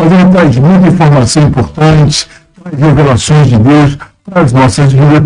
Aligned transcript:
ele 0.00 0.30
traz 0.30 0.56
muita 0.56 0.88
informação 0.88 1.42
importante, 1.44 2.26
traz 2.62 2.78
revelações 2.78 3.48
de 3.48 3.58
Deus 3.58 3.98
para 4.28 4.42
as 4.42 4.52
nossas 4.52 4.92
vidas, 4.92 5.20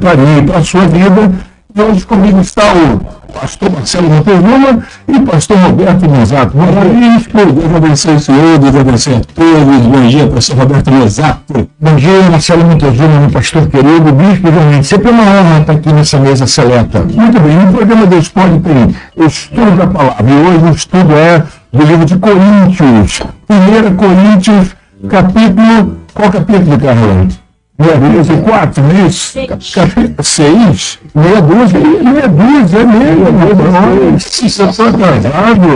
para 0.47 0.59
a 0.59 0.65
sua 0.65 0.87
vida. 0.87 1.33
E 1.75 1.81
hoje 1.81 2.05
comigo 2.05 2.41
está 2.41 2.65
o 2.73 2.99
pastor 3.33 3.71
Marcelo 3.71 4.09
Montezuma 4.09 4.83
e 5.07 5.21
pastor 5.21 5.59
Roberto 5.59 6.09
Mozato. 6.09 6.57
Dia, 6.57 7.47
Deus 7.47 7.75
abençoe 7.77 8.15
o 8.15 8.21
senhor, 8.21 8.59
Deus 8.59 8.77
abençoe 8.77 9.15
a 9.15 9.21
todos. 9.21 9.87
Bom 9.87 10.09
dia, 10.09 10.27
pastor 10.27 10.57
Roberto 10.57 10.91
Mozato. 10.91 11.69
Bom 11.81 11.95
dia, 11.95 12.31
Marcelo 12.31 12.65
Montezuma, 12.65 13.21
meu 13.21 13.31
pastor 13.31 13.69
querido, 13.69 14.13
bispo 14.13 14.51
realmente. 14.51 14.87
Sempre 14.87 15.11
uma 15.11 15.23
honra 15.23 15.61
estar 15.61 15.73
aqui 15.75 15.93
nessa 15.93 16.19
mesa 16.19 16.47
seleta. 16.47 17.01
Muito 17.01 17.41
bem, 17.41 17.57
no 17.57 17.73
programa 17.73 18.07
Deus 18.07 18.29
Pode 18.29 18.61
tem 18.61 19.27
estudo 19.27 19.77
da 19.77 19.87
palavra. 19.87 20.25
E 20.29 20.35
hoje 20.35 20.65
o 20.65 20.71
estudo 20.71 21.13
é 21.13 21.45
do 21.73 21.85
livro 21.85 22.05
de 22.05 22.19
Coríntios. 22.19 23.23
1 23.51 23.97
Coríntios, 23.97 24.77
capítulo. 25.09 25.99
Qual 26.13 26.31
capítulo, 26.31 26.79
Carlos? 26.79 27.39
Meia 27.79 27.97
dúzia, 27.97 28.37
quatro, 28.39 28.83
não 28.83 28.91
é 28.91 29.07
isso? 29.07 29.39
Capítulo 29.73 30.25
seis, 30.25 30.99
meia 31.15 31.41
dúzia, 31.41 31.79
meia 31.79 32.29
dúzia, 32.29 32.85
meia 32.85 33.15
dúzia. 33.15 34.47
Isso, 34.47 34.63
eu 34.63 34.69
estou 34.69 34.89
atrasado. 34.89 35.69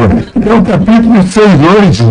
É 0.44 0.52
o 0.52 0.62
capítulo 0.62 1.22
seis 1.22 1.52
hoje. 1.60 2.04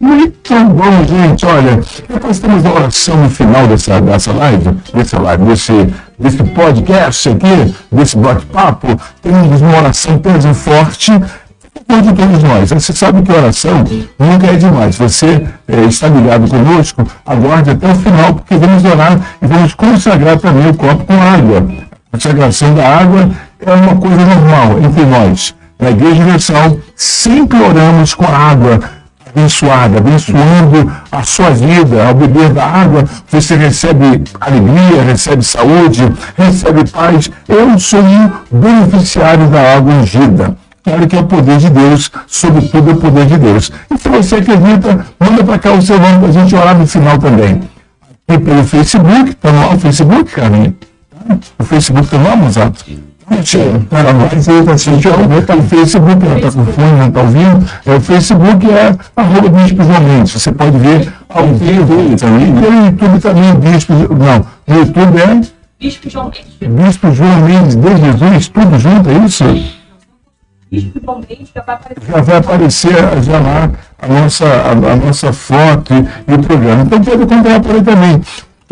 Muito 0.00 0.54
bom, 0.54 1.04
gente. 1.06 1.46
Olha, 1.46 1.80
depois 2.08 2.38
temos 2.38 2.66
a 2.66 2.70
oração 2.72 3.16
no 3.16 3.30
final 3.30 3.66
dessa, 3.68 4.00
dessa 4.00 4.32
live, 4.32 4.70
dessa 4.92 5.18
live, 5.20 5.44
desse, 5.44 5.94
desse 6.18 6.42
podcast 6.42 7.28
aqui, 7.28 7.74
desse 7.90 8.18
bate-papo. 8.18 9.00
Temos 9.22 9.62
uma 9.62 9.78
oração 9.78 10.18
peso 10.18 10.52
forte 10.52 11.12
por 11.86 12.02
de 12.02 12.12
todos 12.12 12.42
nós. 12.42 12.70
Você 12.70 12.92
sabe 12.92 13.22
que 13.22 13.32
oração 13.32 13.84
nunca 14.18 14.46
é 14.46 14.56
demais. 14.56 14.96
Você 14.96 15.46
é, 15.68 15.84
está 15.84 16.08
ligado 16.08 16.48
conosco, 16.48 17.06
aguarde 17.24 17.70
até 17.70 17.90
o 17.90 17.94
final, 17.94 18.34
porque 18.34 18.56
vamos 18.56 18.84
orar 18.84 19.20
e 19.40 19.46
vamos 19.46 19.74
consagrar 19.74 20.38
também 20.38 20.68
o 20.68 20.74
copo 20.74 21.04
com 21.04 21.14
água. 21.14 21.66
A 22.12 22.16
consagração 22.16 22.74
da 22.74 22.88
água 22.88 23.30
é 23.60 23.72
uma 23.72 23.96
coisa 23.96 24.16
normal 24.16 24.78
entre 24.82 25.04
nós. 25.04 25.54
Na 25.78 25.90
Igreja 25.90 26.22
Universal, 26.22 26.78
sempre 26.94 27.60
oramos 27.60 28.14
com 28.14 28.24
a 28.24 28.36
água 28.36 28.80
abençoada, 29.34 29.98
abençoando 29.98 30.92
a 31.10 31.22
sua 31.24 31.50
vida. 31.50 32.06
Ao 32.06 32.14
beber 32.14 32.50
da 32.50 32.64
água, 32.64 33.04
você 33.28 33.56
recebe 33.56 34.22
alegria, 34.40 35.02
recebe 35.02 35.42
saúde, 35.42 36.12
recebe 36.38 36.88
paz. 36.88 37.30
Eu 37.48 37.78
sou 37.78 38.00
um 38.00 38.30
beneficiário 38.50 39.48
da 39.48 39.76
água 39.76 39.92
ungida. 39.92 40.56
Claro 40.84 41.06
que 41.08 41.16
é 41.16 41.20
o 41.20 41.24
poder 41.24 41.56
de 41.56 41.70
Deus, 41.70 42.10
sobretudo 42.26 42.90
é 42.90 42.92
o 42.92 42.96
poder 42.96 43.26
de 43.26 43.38
Deus. 43.38 43.72
E 43.90 43.96
se 43.96 44.08
você 44.08 44.36
acredita, 44.36 45.06
manda 45.18 45.42
para 45.42 45.58
cá 45.58 45.72
o 45.72 45.80
seu 45.80 45.98
nome 45.98 46.18
para 46.18 46.28
a 46.28 46.32
gente 46.32 46.54
orar 46.54 46.78
no 46.78 46.86
final 46.86 47.18
também. 47.18 47.62
E 48.28 48.38
pelo 48.38 48.64
Facebook, 48.64 49.30
está 49.30 49.50
no 49.50 49.78
Facebook, 49.78 50.24
Carlinhos? 50.30 50.74
O 51.58 51.64
Facebook 51.64 52.04
está 52.04 52.18
lá, 52.18 52.36
Mozato? 52.36 52.84
Para 53.88 54.12
nós, 54.12 54.46
ele 54.46 54.58
está 54.58 54.72
no 54.72 54.78
Facebook, 54.78 55.26
não 55.26 55.38
está 55.38 56.52
com 56.52 56.66
fone, 56.66 56.92
não 56.98 57.08
está 57.08 57.20
ouvindo. 57.22 57.66
É, 57.86 57.94
o 57.94 58.00
Facebook 58.00 58.70
é 58.70 58.96
arroba 59.16 59.48
Bispo 59.48 59.82
João 59.82 60.00
Mendes. 60.00 60.32
Você 60.32 60.52
pode 60.52 60.76
ver 60.76 61.12
ao 61.30 61.46
vivo 61.46 62.16
também. 62.18 62.54
Pelo 62.54 62.84
YouTube 62.84 63.20
também, 63.20 63.54
Bispo. 63.54 63.92
Não, 63.94 64.46
no 64.66 64.78
YouTube 64.78 65.18
é. 65.18 65.40
Bispo 65.80 66.10
João 66.10 66.30
Mendes. 66.60 66.84
Bispo 66.84 67.12
João 67.12 67.40
Mendes 67.40 67.76
de 67.76 67.96
Jesus, 67.96 68.48
tudo 68.48 68.78
junto, 68.78 69.08
é 69.08 69.24
isso? 69.24 69.44
Já 71.54 71.62
vai 71.62 71.74
aparecer. 71.74 72.12
Já 72.12 72.20
vai 72.20 72.36
aparecer 72.36 73.22
já 73.22 73.38
lá 73.38 73.70
a 73.98 74.06
nossa, 74.06 74.46
a, 74.46 74.70
a 74.70 74.96
nossa 74.96 75.32
foto 75.32 75.94
e, 75.94 76.32
e, 76.32 76.34
o 76.34 76.42
programa. 76.42 76.82
Então 76.82 77.00
pode 77.00 77.22
acompanhar 77.22 77.60
por 77.60 77.74
aí 77.74 77.82
também. 77.82 78.20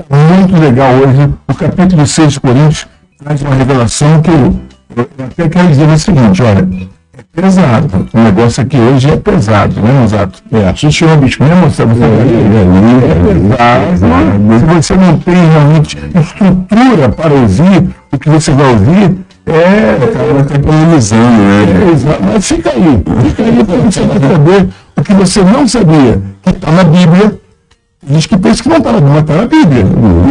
Muito 0.08 0.60
legal 0.60 0.92
hoje. 0.94 1.34
O 1.48 1.54
capítulo 1.54 2.06
6 2.06 2.32
de 2.32 2.40
Coríntios 2.40 2.86
traz 3.22 3.42
uma 3.42 3.54
revelação 3.54 4.20
que 4.22 4.30
eu, 4.30 4.60
eu 4.96 5.24
até 5.24 5.48
quero 5.48 5.68
dizer 5.68 5.88
o 5.88 5.98
seguinte, 5.98 6.42
olha, 6.42 6.68
é 7.16 7.40
pesado. 7.40 8.08
O 8.12 8.18
negócio 8.18 8.62
aqui 8.62 8.76
hoje 8.78 9.10
é 9.10 9.16
pesado, 9.16 9.80
né, 9.80 9.92
Mozato? 10.00 10.42
É, 10.50 10.68
assistiu 10.68 11.12
o 11.12 11.16
bicho 11.18 11.42
mesmo, 11.42 11.70
você 11.70 11.84
vai 11.84 11.96
é, 11.96 12.10
é, 12.10 12.70
é, 13.10 13.90
pesado. 13.90 14.58
Se 14.58 14.64
você 14.74 14.96
não 14.96 15.18
tem 15.18 15.34
realmente 15.34 15.98
estrutura 16.14 17.08
para 17.10 17.34
ouvir 17.34 17.94
o 18.10 18.18
que 18.18 18.30
você 18.30 18.50
vai 18.52 18.72
ouvir, 18.72 19.16
é, 19.46 20.04
acaba 20.04 20.44
temporalizando, 20.44 21.42
né? 21.42 21.62
É, 21.62 22.32
mas 22.32 22.46
fica 22.46 22.70
aí, 22.70 23.02
fica 23.28 23.42
aí 23.42 23.64
para 23.64 23.76
você 23.76 24.00
saber 24.00 24.68
o 24.96 25.02
que 25.02 25.14
você 25.14 25.42
não 25.42 25.66
sabia, 25.66 26.22
que 26.42 26.50
está 26.50 26.70
na 26.70 26.84
Bíblia. 26.84 27.40
Diz 28.04 28.26
que 28.26 28.36
pensa 28.36 28.62
que 28.62 28.68
não 28.68 28.78
está 28.78 28.92
na 28.92 29.00
Bíblia, 29.00 29.20
está 29.20 29.34
na 29.34 29.46
Bíblia. 29.46 29.80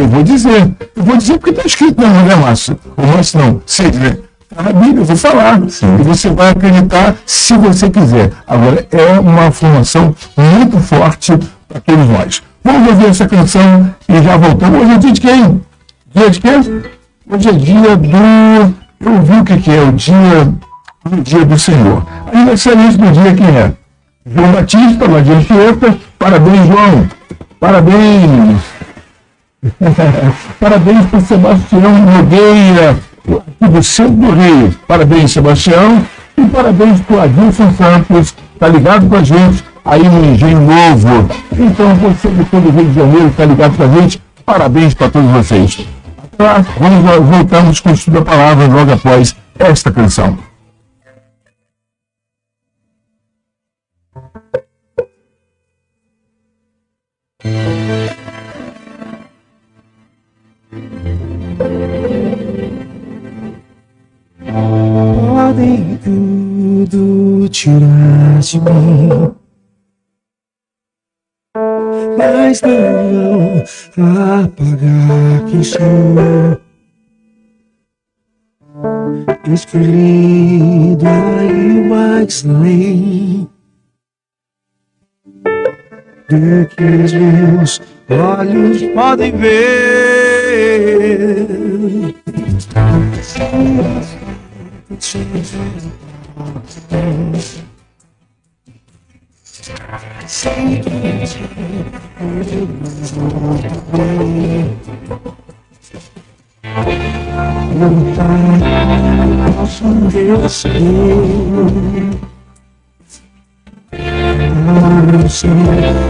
Eu 0.00 0.08
vou 0.08 0.22
dizer. 0.22 0.70
Eu 0.94 1.04
vou 1.04 1.16
dizer 1.16 1.38
porque 1.38 1.50
está 1.50 1.66
escrito, 1.66 2.00
não, 2.00 2.08
não 2.08 2.30
é 2.30 2.36
Márcio? 2.36 2.78
O 2.96 3.06
Márcio 3.06 3.38
não, 3.38 3.62
Sidney. 3.66 4.22
Está 4.50 4.62
na 4.62 4.72
Bíblia, 4.72 5.00
eu 5.00 5.04
vou 5.04 5.16
falar. 5.16 5.62
Sim. 5.70 5.96
E 6.00 6.02
você 6.02 6.28
vai 6.30 6.50
acreditar 6.50 7.16
se 7.24 7.56
você 7.56 7.88
quiser. 7.88 8.30
Agora, 8.46 8.86
é 8.90 9.18
uma 9.18 9.50
formação 9.50 10.14
muito 10.36 10.78
forte 10.80 11.32
para 11.66 11.80
todos 11.80 12.08
nós. 12.08 12.42
Vamos 12.62 12.88
ouvir 12.88 13.06
essa 13.06 13.26
canção 13.26 13.94
e 14.08 14.22
já 14.22 14.36
voltamos. 14.36 14.82
Hoje 14.82 14.92
é 14.92 14.98
dia 14.98 15.12
de 15.12 15.20
quem? 15.20 15.60
Dia 16.14 16.30
de 16.30 16.40
quem? 16.40 16.82
Hoje 17.30 17.48
é 17.48 17.52
dia 17.52 17.96
do 17.96 18.81
eu 19.04 19.22
vi 19.22 19.40
o 19.40 19.44
que, 19.44 19.56
que 19.58 19.70
é 19.70 19.82
o 19.82 19.92
dia, 19.92 20.54
o 21.04 21.16
dia 21.22 21.44
do 21.44 21.58
Senhor. 21.58 22.04
Aniversariante 22.32 22.96
do 22.96 23.10
dia 23.10 23.34
quem 23.34 23.46
é? 23.46 23.72
João 24.24 24.52
Batista, 24.52 25.10
lá 25.10 25.20
de 25.20 25.32
Anchieta. 25.32 25.98
Parabéns, 26.18 26.66
João. 26.66 27.08
Parabéns. 27.58 28.60
Parabéns 30.60 31.06
para 31.06 31.20
Sebastião 31.20 31.80
Nogueira, 31.80 32.96
do 33.60 33.82
centro 33.82 34.12
do 34.14 34.30
Rio. 34.32 34.74
Parabéns, 34.86 35.32
Sebastião. 35.32 36.02
E 36.36 36.44
parabéns 36.46 37.00
para 37.00 37.16
o 37.16 37.20
Adilson 37.20 37.72
Santos, 37.72 38.34
está 38.54 38.68
ligado 38.68 39.06
com 39.08 39.16
a 39.16 39.22
gente 39.22 39.62
aí 39.84 40.08
no 40.08 40.24
Engenho 40.24 40.60
Novo. 40.60 41.28
Então, 41.52 41.94
você 41.96 42.28
de 42.28 42.44
todo 42.44 42.68
o 42.68 42.72
Rio 42.72 42.84
de 42.86 42.94
Janeiro 42.94 43.26
está 43.26 43.44
ligado 43.44 43.76
com 43.76 43.82
a 43.82 43.88
gente. 43.88 44.22
Parabéns 44.46 44.94
para 44.94 45.10
todos 45.10 45.30
vocês. 45.30 45.86
Vamos, 46.42 47.28
voltamos 47.30 47.78
com 47.78 47.90
o 47.90 47.94
estudo 47.94 48.18
da 48.18 48.24
palavra 48.24 48.66
logo 48.66 48.92
após 48.92 49.36
esta 49.60 49.92
canção. 49.92 50.36
Podem 64.44 65.96
tudo 66.02 67.48
tirar 67.50 68.40
de 68.40 68.60
mim 68.60 69.41
mas 72.52 72.60
não 73.96 74.42
apagar 74.42 75.46
quem 75.50 75.62
sou. 75.62 76.60
Escolhido 79.50 81.06
aí 81.06 81.88
mais 81.88 82.44
além 82.46 83.48
do 86.28 86.66
que 86.76 86.84
os 86.84 87.12
meus 87.12 87.80
olhos 88.10 88.82
podem 88.94 89.32
ver. 89.32 89.72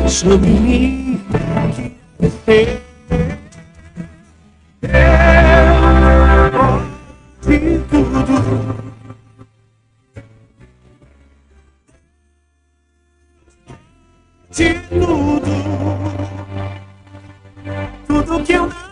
Sobre 0.09 0.51
mim 0.51 1.21
de 7.43 7.79
tudo 7.91 8.92
de 14.53 14.75
tudo. 14.91 15.51
Tudo 18.07 18.45
que 18.45 18.53
eu 18.53 18.67
não 18.67 18.83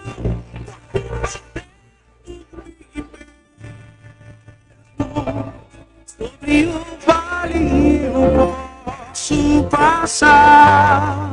Sobre 6.06 6.66
o 6.66 6.84
vale 7.06 8.06
eu 8.06 8.54
posso 8.84 9.64
passar. 9.64 11.28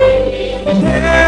Eu 0.00 1.27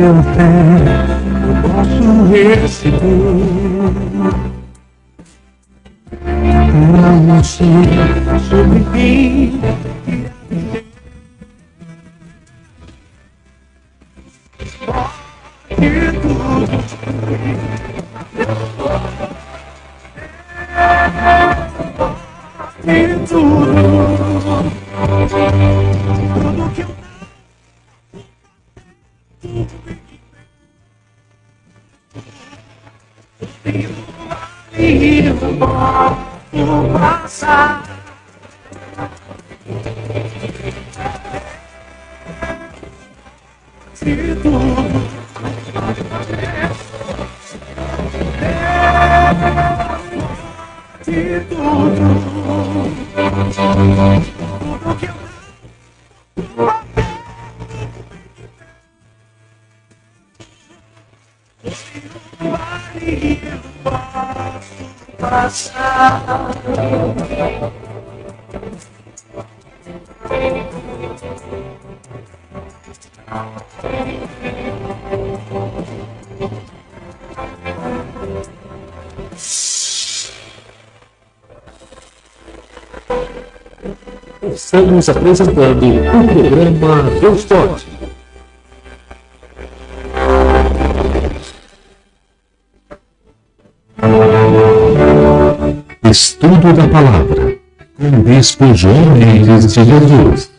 Pelo 0.00 0.29
Estamos 84.42 85.08
apresentando 85.08 85.86
o 85.86 86.28
programa 86.28 87.02
Deus 87.20 87.44
Pode. 87.44 87.99
Palavra 97.00 97.58
com 97.96 98.10
Bispo 98.24 98.74
João 98.74 99.16
Mendes 99.16 99.72
de 99.72 99.84
Jesus. 99.84 100.50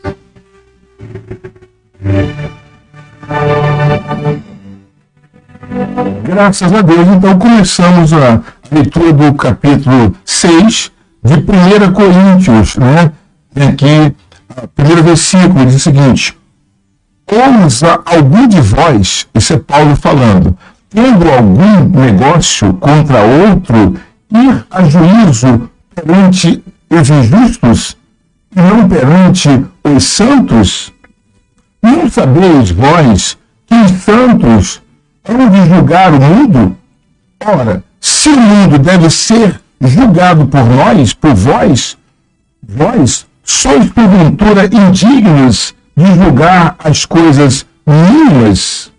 Graças 6.24 6.74
a 6.74 6.82
Deus, 6.82 7.08
então 7.10 7.38
começamos 7.38 8.12
a 8.12 8.42
leitura 8.72 9.14
do 9.14 9.36
capítulo 9.36 10.16
6 10.26 10.92
de 11.24 11.34
1 11.36 11.94
Coríntios, 11.94 12.76
né? 12.76 13.12
Tem 13.54 13.68
aqui, 13.68 14.16
o 14.64 14.68
primeiro 14.70 15.04
versículo 15.04 15.64
diz 15.68 15.76
o 15.76 15.80
seguinte: 15.80 16.36
Ousa 17.32 18.02
algum 18.04 18.48
de 18.48 18.62
vós, 18.62 19.28
isso 19.36 19.54
é 19.54 19.60
Paulo 19.60 19.96
falando, 19.96 20.58
tendo 20.90 21.30
algum 21.30 21.88
negócio 21.88 22.74
contra 22.74 23.22
outro, 23.22 23.94
ir 24.34 24.66
a 24.72 24.84
juízo 24.86 25.70
perante 26.02 26.64
os 26.90 27.10
injustos 27.10 27.98
e 28.56 28.60
não 28.60 28.90
perante 28.90 29.50
os 29.84 30.04
santos? 30.04 30.92
Não 31.82 32.10
sabeis 32.10 32.72
vós 32.72 33.38
que 33.68 33.76
os 33.76 33.92
santos 34.04 34.82
hão 35.28 35.50
de 35.50 35.70
julgar 35.70 36.14
o 36.14 36.22
mundo? 36.22 36.78
Ora, 37.44 37.84
se 38.00 38.30
o 38.30 38.40
mundo 38.40 38.80
deve 38.80 39.10
ser 39.10 39.60
julgado 39.80 40.46
por 40.48 40.64
nós, 40.66 41.14
por 41.14 41.34
vós, 41.34 41.98
vós 42.68 43.26
sois 43.44 43.90
porventura 43.90 44.66
indignos 44.66 45.74
de 45.96 46.06
julgar 46.16 46.76
as 46.84 47.06
coisas 47.06 47.66
mínimas? 47.86 48.92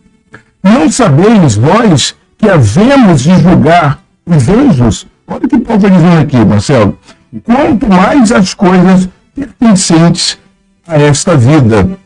Não 0.62 0.90
sabeis 0.90 1.56
vós 1.56 2.14
que 2.38 2.49
havemos 2.49 3.23
de 3.23 3.38
julgar 3.40 4.00
os 4.26 4.49
anjos? 4.49 5.06
Olha 5.32 5.48
que 5.48 5.56
dizendo 5.56 6.20
aqui, 6.20 6.44
Marcelo. 6.44 6.98
Quanto 7.44 7.88
mais 7.88 8.30
as 8.30 8.52
coisas 8.52 9.08
pertencentes 9.34 10.38
a 10.86 10.98
esta 10.98 11.34
vida. 11.36 11.98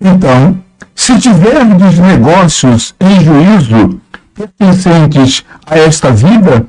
Então, 0.00 0.58
se 0.92 1.16
tiverdes 1.20 1.98
negócios 2.00 2.92
em 2.98 3.20
juízo 3.20 4.00
pertencentes 4.34 5.44
a 5.64 5.78
esta 5.78 6.10
vida, 6.10 6.66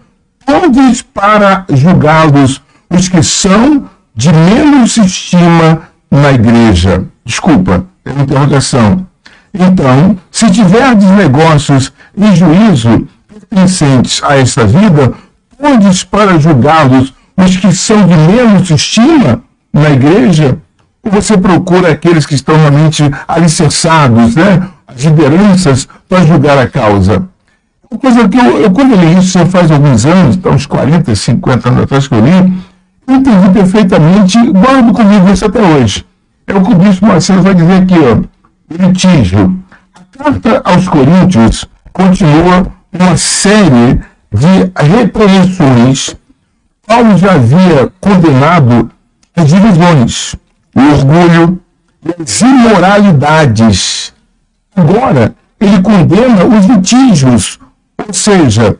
ondes 0.47 1.01
para 1.01 1.65
julgá-los 1.69 2.61
os 2.87 3.07
que 3.07 3.23
são 3.23 3.89
de 4.13 4.31
menos 4.31 4.97
estima 4.97 5.81
na 6.11 6.31
igreja? 6.31 7.05
Desculpa, 7.25 7.85
é 8.05 8.11
uma 8.11 8.21
interrogação. 8.21 9.07
Então, 9.51 10.15
se 10.29 10.51
tiverdes 10.51 11.09
negócios 11.09 11.91
em 12.15 12.35
juízo 12.35 13.07
pertencentes 13.27 14.21
a 14.23 14.37
esta 14.37 14.65
vida, 14.65 15.13
ondes 15.61 16.03
para 16.03 16.39
julgá-los 16.39 17.13
os 17.37 17.57
que 17.57 17.71
são 17.73 18.05
de 18.07 18.15
menos 18.15 18.69
estima 18.69 19.41
na 19.73 19.89
igreja? 19.91 20.57
Ou 21.03 21.11
você 21.11 21.37
procura 21.37 21.91
aqueles 21.91 22.25
que 22.25 22.35
estão 22.35 22.55
realmente 22.55 23.03
alicerçados, 23.27 24.35
né? 24.35 24.67
as 24.87 25.03
lideranças, 25.03 25.87
para 26.07 26.25
julgar 26.25 26.57
a 26.57 26.67
causa? 26.67 27.27
Uma 27.89 27.99
coisa 27.99 28.29
que 28.29 28.37
eu, 28.37 28.61
eu 28.61 28.71
quando 28.71 28.91
eu 28.91 28.99
li 28.99 29.17
isso, 29.17 29.37
já 29.37 29.45
faz 29.45 29.71
alguns 29.71 30.05
anos, 30.05 30.35
então, 30.35 30.53
uns 30.53 30.65
40, 30.65 31.13
50 31.15 31.69
anos 31.69 31.83
atrás 31.83 32.07
que 32.07 32.13
eu 32.13 32.25
li, 32.25 32.53
eu 33.07 33.15
entendi 33.15 33.49
perfeitamente, 33.49 34.37
guardo 34.51 34.93
comigo 34.93 35.29
isso 35.29 35.45
até 35.45 35.61
hoje. 35.61 36.05
É 36.47 36.53
o 36.53 36.61
que 36.61 36.71
o 36.71 36.75
bispo 36.75 37.05
Marcelo 37.05 37.41
vai 37.41 37.53
dizer 37.53 37.81
aqui, 37.81 37.95
ó, 37.95 38.77
litígio. 38.77 39.59
A 39.93 40.23
carta 40.23 40.61
aos 40.63 40.87
Coríntios 40.87 41.65
continua 41.91 42.67
uma 42.93 43.17
série 43.17 43.99
de 44.31 44.71
repreensões. 44.75 46.15
Paulo 46.87 47.17
já 47.17 47.33
havia 47.33 47.91
condenado 47.99 48.89
as 49.35 49.47
divisões, 49.47 50.35
o 50.75 50.81
orgulho 50.81 51.61
e 52.05 52.21
as 52.21 52.41
imoralidades. 52.41 54.13
Agora, 54.75 55.35
ele 55.59 55.81
condena 55.81 56.45
os 56.45 56.65
litígios, 56.65 57.59
ou 57.97 58.13
seja, 58.13 58.77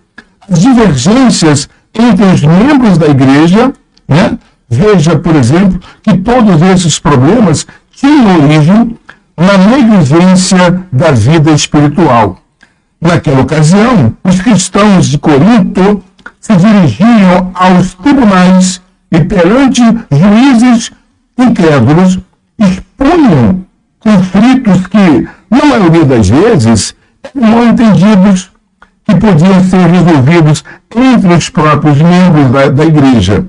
as 0.50 0.60
divergências 0.60 1.70
entre 1.94 2.26
os 2.26 2.42
membros 2.44 2.98
da 2.98 3.08
igreja. 3.08 3.74
Né? 4.08 4.38
Veja, 4.70 5.20
por 5.20 5.36
exemplo, 5.36 5.80
que 6.02 6.18
todos 6.18 6.62
esses 6.62 6.98
problemas 6.98 7.68
tinham 7.94 8.44
origem 8.44 8.98
na 9.38 9.58
negligência 9.58 10.84
da 10.92 11.12
vida 11.12 11.52
espiritual. 11.52 12.41
Naquela 13.02 13.42
ocasião, 13.42 14.16
os 14.24 14.40
cristãos 14.42 15.08
de 15.08 15.18
Corinto 15.18 16.04
se 16.40 16.56
dirigiam 16.56 17.50
aos 17.56 17.96
tribunais 17.96 18.80
e 19.12 19.20
perante 19.24 19.82
juízes 20.12 20.92
incrédulos 21.36 22.20
expunham 22.60 23.66
conflitos 24.00 24.86
que, 24.86 25.28
na 25.50 25.66
maioria 25.66 26.06
das 26.06 26.30
vezes, 26.30 26.96
eram 27.24 27.50
mal 27.50 27.66
entendidos 27.66 28.52
que 29.04 29.16
podiam 29.16 29.64
ser 29.64 29.88
resolvidos 29.88 30.64
entre 30.96 31.34
os 31.34 31.50
próprios 31.50 31.98
membros 31.98 32.52
da, 32.52 32.70
da 32.70 32.86
igreja. 32.86 33.46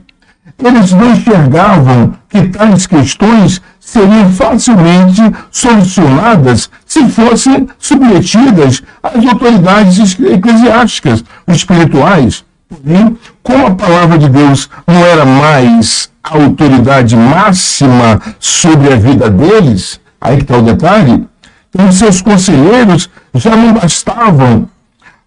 Eles 0.58 0.92
não 0.92 1.12
enxergavam 1.12 2.14
que 2.28 2.48
tais 2.48 2.86
questões 2.86 3.60
seriam 3.80 4.30
facilmente 4.30 5.20
solucionadas 5.50 6.70
se 6.92 7.08
fossem 7.08 7.66
submetidas 7.78 8.82
às 9.02 9.24
autoridades 9.26 10.14
eclesiásticas, 10.20 11.24
espirituais. 11.48 12.44
Porém, 12.68 13.16
como 13.42 13.66
a 13.66 13.70
palavra 13.70 14.18
de 14.18 14.28
Deus 14.28 14.68
não 14.86 15.02
era 15.06 15.24
mais 15.24 16.10
a 16.22 16.36
autoridade 16.36 17.16
máxima 17.16 18.20
sobre 18.38 18.92
a 18.92 18.96
vida 18.96 19.30
deles, 19.30 19.98
aí 20.20 20.36
que 20.36 20.42
está 20.42 20.58
o 20.58 20.62
detalhe, 20.62 21.26
então 21.70 21.90
seus 21.90 22.20
conselheiros 22.20 23.08
já 23.36 23.56
não 23.56 23.72
bastavam. 23.72 24.68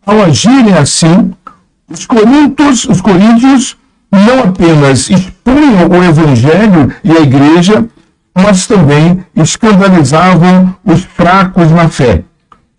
Ao 0.06 0.21
agirem 0.21 0.75
assim, 0.75 1.34
os 1.89 2.06
coríntios, 2.06 2.86
os 2.86 3.01
coríntios 3.01 3.75
não 4.12 4.43
apenas 4.43 5.10
expunham 5.10 5.88
o 5.89 6.04
evangelho 6.04 6.93
e 7.04 7.12
a 7.12 7.21
igreja, 7.21 7.86
mas 8.36 8.67
também 8.67 9.26
escandalizavam 9.34 10.76
os 10.84 11.04
fracos 11.04 11.71
na 11.71 11.88
fé. 11.88 12.24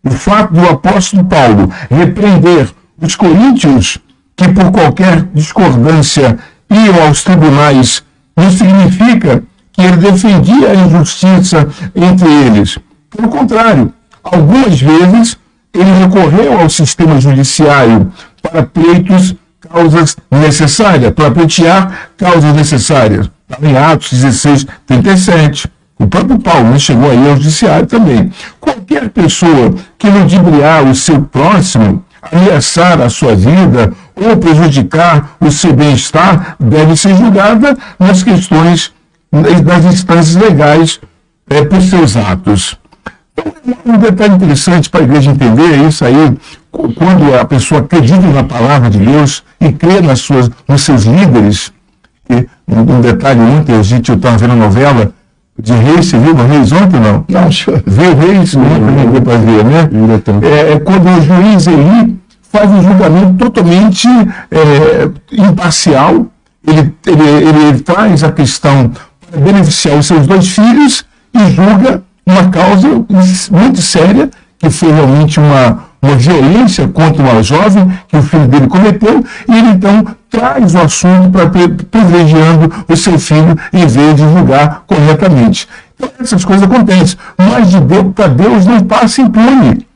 O 0.05 0.11
fato 0.11 0.53
do 0.53 0.69
apóstolo 0.69 1.25
Paulo 1.25 1.73
repreender 1.91 2.69
os 3.01 3.17
coríntios 3.17 3.99
que 4.37 4.49
por 4.49 4.71
qualquer 4.71 5.25
discordância 5.33 6.39
iam 6.71 7.07
aos 7.07 7.25
tribunais 7.25 8.05
não 8.37 8.51
significa 8.51 9.43
que 9.73 9.83
ele 9.83 9.97
defendia 9.97 10.71
a 10.71 10.75
injustiça 10.75 11.69
entre 11.95 12.31
eles. 12.31 12.79
Pelo 13.11 13.29
contrário, 13.29 13.93
algumas 14.23 14.81
vezes 14.81 15.39
ele 15.73 15.91
recorreu 15.93 16.61
ao 16.61 16.69
sistema 16.69 17.21
judiciário 17.21 18.13
para 18.43 18.63
pleitos, 18.63 19.35
causas 19.61 20.17
necessárias, 20.31 21.13
para 21.13 21.31
pleitear 21.31 22.11
causas 22.17 22.55
necessárias. 22.55 23.31
Em 23.63 23.77
Atos 23.77 24.11
16, 24.11 24.67
37. 24.87 25.69
O 25.99 26.07
próprio 26.07 26.39
Paulo 26.39 26.71
né, 26.71 26.79
chegou 26.79 27.11
aí 27.11 27.31
ao 27.31 27.37
judiciário 27.37 27.87
também. 27.87 28.31
Qualquer 28.61 29.09
pessoa 29.09 29.75
que 29.99 30.09
ludibriar 30.09 30.85
o 30.85 30.95
seu 30.95 31.23
próximo, 31.23 32.05
ameaçar 32.31 33.01
a 33.01 33.09
sua 33.09 33.35
vida 33.35 33.93
ou 34.15 34.37
prejudicar 34.37 35.37
o 35.41 35.51
seu 35.51 35.73
bem-estar 35.73 36.57
deve 36.61 36.97
ser 36.97 37.17
julgada 37.17 37.77
nas 37.99 38.23
questões 38.23 38.93
das 39.65 39.85
instâncias 39.85 40.35
legais 40.35 41.01
é, 41.49 41.65
por 41.65 41.81
seus 41.81 42.17
atos. 42.17 42.79
Então, 43.33 43.53
um 43.85 43.99
detalhe 43.99 44.35
interessante 44.35 44.91
para 44.91 45.01
a 45.01 45.05
igreja 45.05 45.31
entender 45.31 45.75
é 45.75 45.89
isso 45.89 46.05
aí, 46.05 46.37
quando 46.71 47.35
a 47.39 47.45
pessoa 47.45 47.81
acredita 47.81 48.21
na 48.21 48.45
palavra 48.45 48.91
de 48.91 48.99
Deus 48.99 49.43
e 49.61 49.73
crê 49.73 50.01
nas 50.01 50.21
suas, 50.21 50.51
nos 50.67 50.83
seus 50.83 51.05
líderes, 51.05 51.73
e, 52.69 52.75
um 52.75 53.01
detalhe 53.01 53.41
ontem, 53.41 53.77
a 53.77 53.83
gente 53.83 54.13
estava 54.13 54.37
vendo 54.37 54.57
novela 54.57 55.13
de 55.59 55.73
Reis, 55.73 56.07
você 56.07 56.19
viu 56.19 56.35
o 56.35 56.47
Reis 56.47 56.73
ontem 56.73 57.01
não? 57.01 57.25
Não, 57.29 57.53
senhor. 57.53 57.83
Viu 57.87 58.17
Reis? 58.17 58.55
Não, 58.55 59.13
deu 59.13 59.23
para 59.23 59.39
ver, 59.39 59.65
né? 59.65 59.89
É, 60.43 60.73
é 60.73 60.81
quando 60.81 61.09
o 61.09 61.23
juiz 61.23 61.67
Eli 61.67 62.19
faz 62.53 62.71
um 62.71 62.83
julgamento 62.83 63.35
totalmente 63.35 64.09
é, 64.51 65.11
imparcial, 65.33 66.27
ele, 66.67 66.95
ele, 67.07 67.29
ele 67.29 67.81
traz 67.81 68.25
a 68.25 68.33
questão 68.33 68.91
para 69.31 69.41
beneficiar 69.41 69.99
os 69.99 70.07
seus 70.07 70.27
dois 70.27 70.49
filhos 70.49 71.05
e 71.33 71.51
julga 71.53 72.03
uma 72.27 72.49
causa 72.51 72.89
muito 73.51 73.81
séria, 73.81 74.29
que 74.59 74.69
foi 74.69 74.91
realmente 74.91 75.39
uma, 75.39 75.86
uma 76.01 76.17
violência 76.17 76.87
contra 76.89 77.23
uma 77.23 77.43
jovem 77.43 77.91
que 78.09 78.17
o 78.17 78.23
filho 78.23 78.47
dele 78.47 78.67
cometeu, 78.67 79.25
e 79.49 79.57
ele 79.57 79.69
então 79.71 80.07
traz 80.31 80.75
o 80.75 80.79
assunto 80.79 81.31
para 81.31 81.49
privilegiando 81.49 82.73
o 82.89 82.97
seu 82.97 83.19
filho 83.19 83.57
em 83.73 83.87
vez 83.87 84.17
de 84.17 84.23
julgar 84.23 84.83
corretamente. 84.87 85.69
Então, 85.95 86.11
essas 86.21 86.45
coisas 86.45 86.63
acontecem, 86.65 87.19
mas 87.39 87.71
de 87.71 87.81
Deus 87.81 88.13
para 88.15 88.29
Deus 88.29 88.67
não 88.67 88.81
passa 88.81 89.23
impune. 89.23 89.87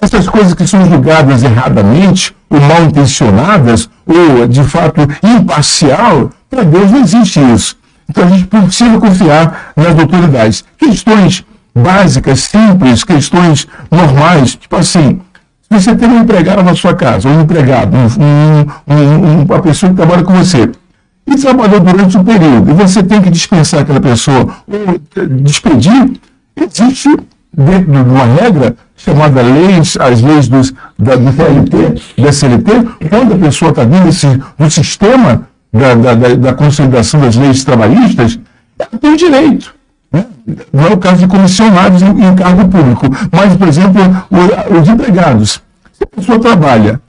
Essas 0.00 0.28
coisas 0.28 0.52
que 0.54 0.66
são 0.66 0.84
julgadas 0.84 1.42
erradamente, 1.42 2.34
ou 2.50 2.60
mal 2.60 2.82
intencionadas, 2.82 3.88
ou 4.06 4.46
de 4.46 4.62
fato 4.64 5.00
imparcial, 5.22 6.30
para 6.50 6.64
Deus 6.64 6.90
não 6.90 7.00
existe 7.00 7.40
isso. 7.54 7.76
Então 8.08 8.24
a 8.24 8.28
gente 8.28 8.46
precisa 8.46 8.98
confiar 8.98 9.72
nas 9.76 9.98
autoridades. 9.98 10.64
Questões 10.76 11.44
básicas, 11.74 12.40
simples, 12.40 13.02
questões 13.02 13.66
normais, 13.90 14.54
tipo 14.56 14.76
assim, 14.76 15.20
você 15.74 15.94
tem 15.94 16.08
um 16.08 16.20
empregado 16.20 16.62
na 16.62 16.74
sua 16.74 16.94
casa, 16.94 17.28
um 17.28 17.42
empregado, 17.42 17.96
um, 17.96 18.94
um, 18.94 19.42
uma 19.42 19.60
pessoa 19.60 19.90
que 19.90 19.96
trabalha 19.96 20.22
com 20.22 20.32
você, 20.32 20.70
e 21.26 21.36
trabalhou 21.36 21.80
durante 21.80 22.16
um 22.16 22.24
período, 22.24 22.70
e 22.70 22.74
você 22.74 23.02
tem 23.02 23.20
que 23.20 23.30
dispensar 23.30 23.80
aquela 23.80 24.00
pessoa 24.00 24.48
ou 24.68 25.28
despedir, 25.28 26.12
existe 26.56 27.08
dentro 27.56 27.92
de 27.92 28.10
uma 28.10 28.24
regra 28.24 28.76
chamada 28.96 29.42
leis, 29.42 29.96
as 29.98 30.20
leis 30.20 30.48
dos, 30.48 30.72
da, 30.98 31.16
do 31.16 31.32
CLT, 31.32 32.22
da 32.22 32.32
CLT, 32.32 32.72
quando 33.08 33.34
a 33.34 33.38
pessoa 33.38 33.70
está 33.70 33.84
dentro 33.84 34.06
desse, 34.06 34.26
do 34.58 34.70
sistema 34.70 35.48
da, 35.72 35.94
da, 35.94 36.34
da, 36.34 36.54
consolidação 36.54 37.20
das 37.20 37.36
leis 37.36 37.64
trabalhistas, 37.64 38.38
ela 38.78 39.00
tem 39.00 39.16
direito. 39.16 39.74
Né? 40.12 40.24
Não 40.72 40.86
é 40.86 40.92
o 40.92 40.98
caso 40.98 41.18
de 41.18 41.26
comissionados 41.26 42.02
em, 42.02 42.08
em 42.08 42.34
cargo 42.34 42.68
público, 42.68 43.06
mas, 43.32 43.56
por 43.56 43.68
exemplo, 43.68 44.00
os 44.80 44.88
empregados. 44.88 45.60
Se 45.94 46.02
a 46.02 46.06
pessoa 46.06 46.38
trabalha 46.38 47.00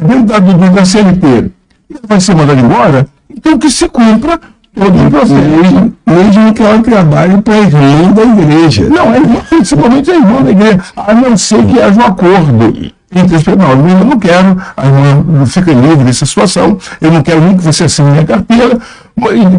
dentro 0.00 0.24
da, 0.24 0.38
do, 0.38 0.74
da 0.74 0.84
CLT 0.84 1.50
e 1.90 2.06
vai 2.06 2.20
ser 2.20 2.34
mandada 2.34 2.60
embora, 2.60 3.06
então 3.28 3.58
que 3.58 3.68
se 3.68 3.88
cumpra 3.88 4.40
todo 4.74 5.06
o 5.06 5.10
processo. 5.10 5.92
Mesmo 6.06 6.54
que 6.54 6.62
ela 6.62 6.78
trabalhe 6.80 7.40
para 7.42 7.54
a 7.54 7.58
irmã 7.58 8.12
da 8.12 8.22
igreja. 8.22 8.88
Não, 8.88 9.12
é 9.12 9.18
irmã, 9.18 9.40
principalmente 9.48 10.10
a 10.10 10.14
irmã 10.14 10.42
da 10.42 10.50
igreja, 10.50 10.80
a 10.96 11.14
não 11.14 11.36
ser 11.36 11.66
que 11.66 11.80
haja 11.80 12.00
um 12.00 12.06
acordo 12.06 12.92
entre 13.14 13.36
as 13.36 13.44
não, 13.44 13.88
eu 13.88 14.04
não 14.04 14.18
quero, 14.18 14.56
a 14.76 14.86
irmã 14.86 15.46
fica 15.46 15.72
livre 15.72 16.04
dessa 16.04 16.24
situação, 16.24 16.78
eu 17.00 17.10
não 17.10 17.22
quero 17.22 17.40
nem 17.40 17.56
que 17.56 17.62
você 17.62 17.84
assine 17.84 18.10
minha 18.10 18.24
carteira, 18.24 18.78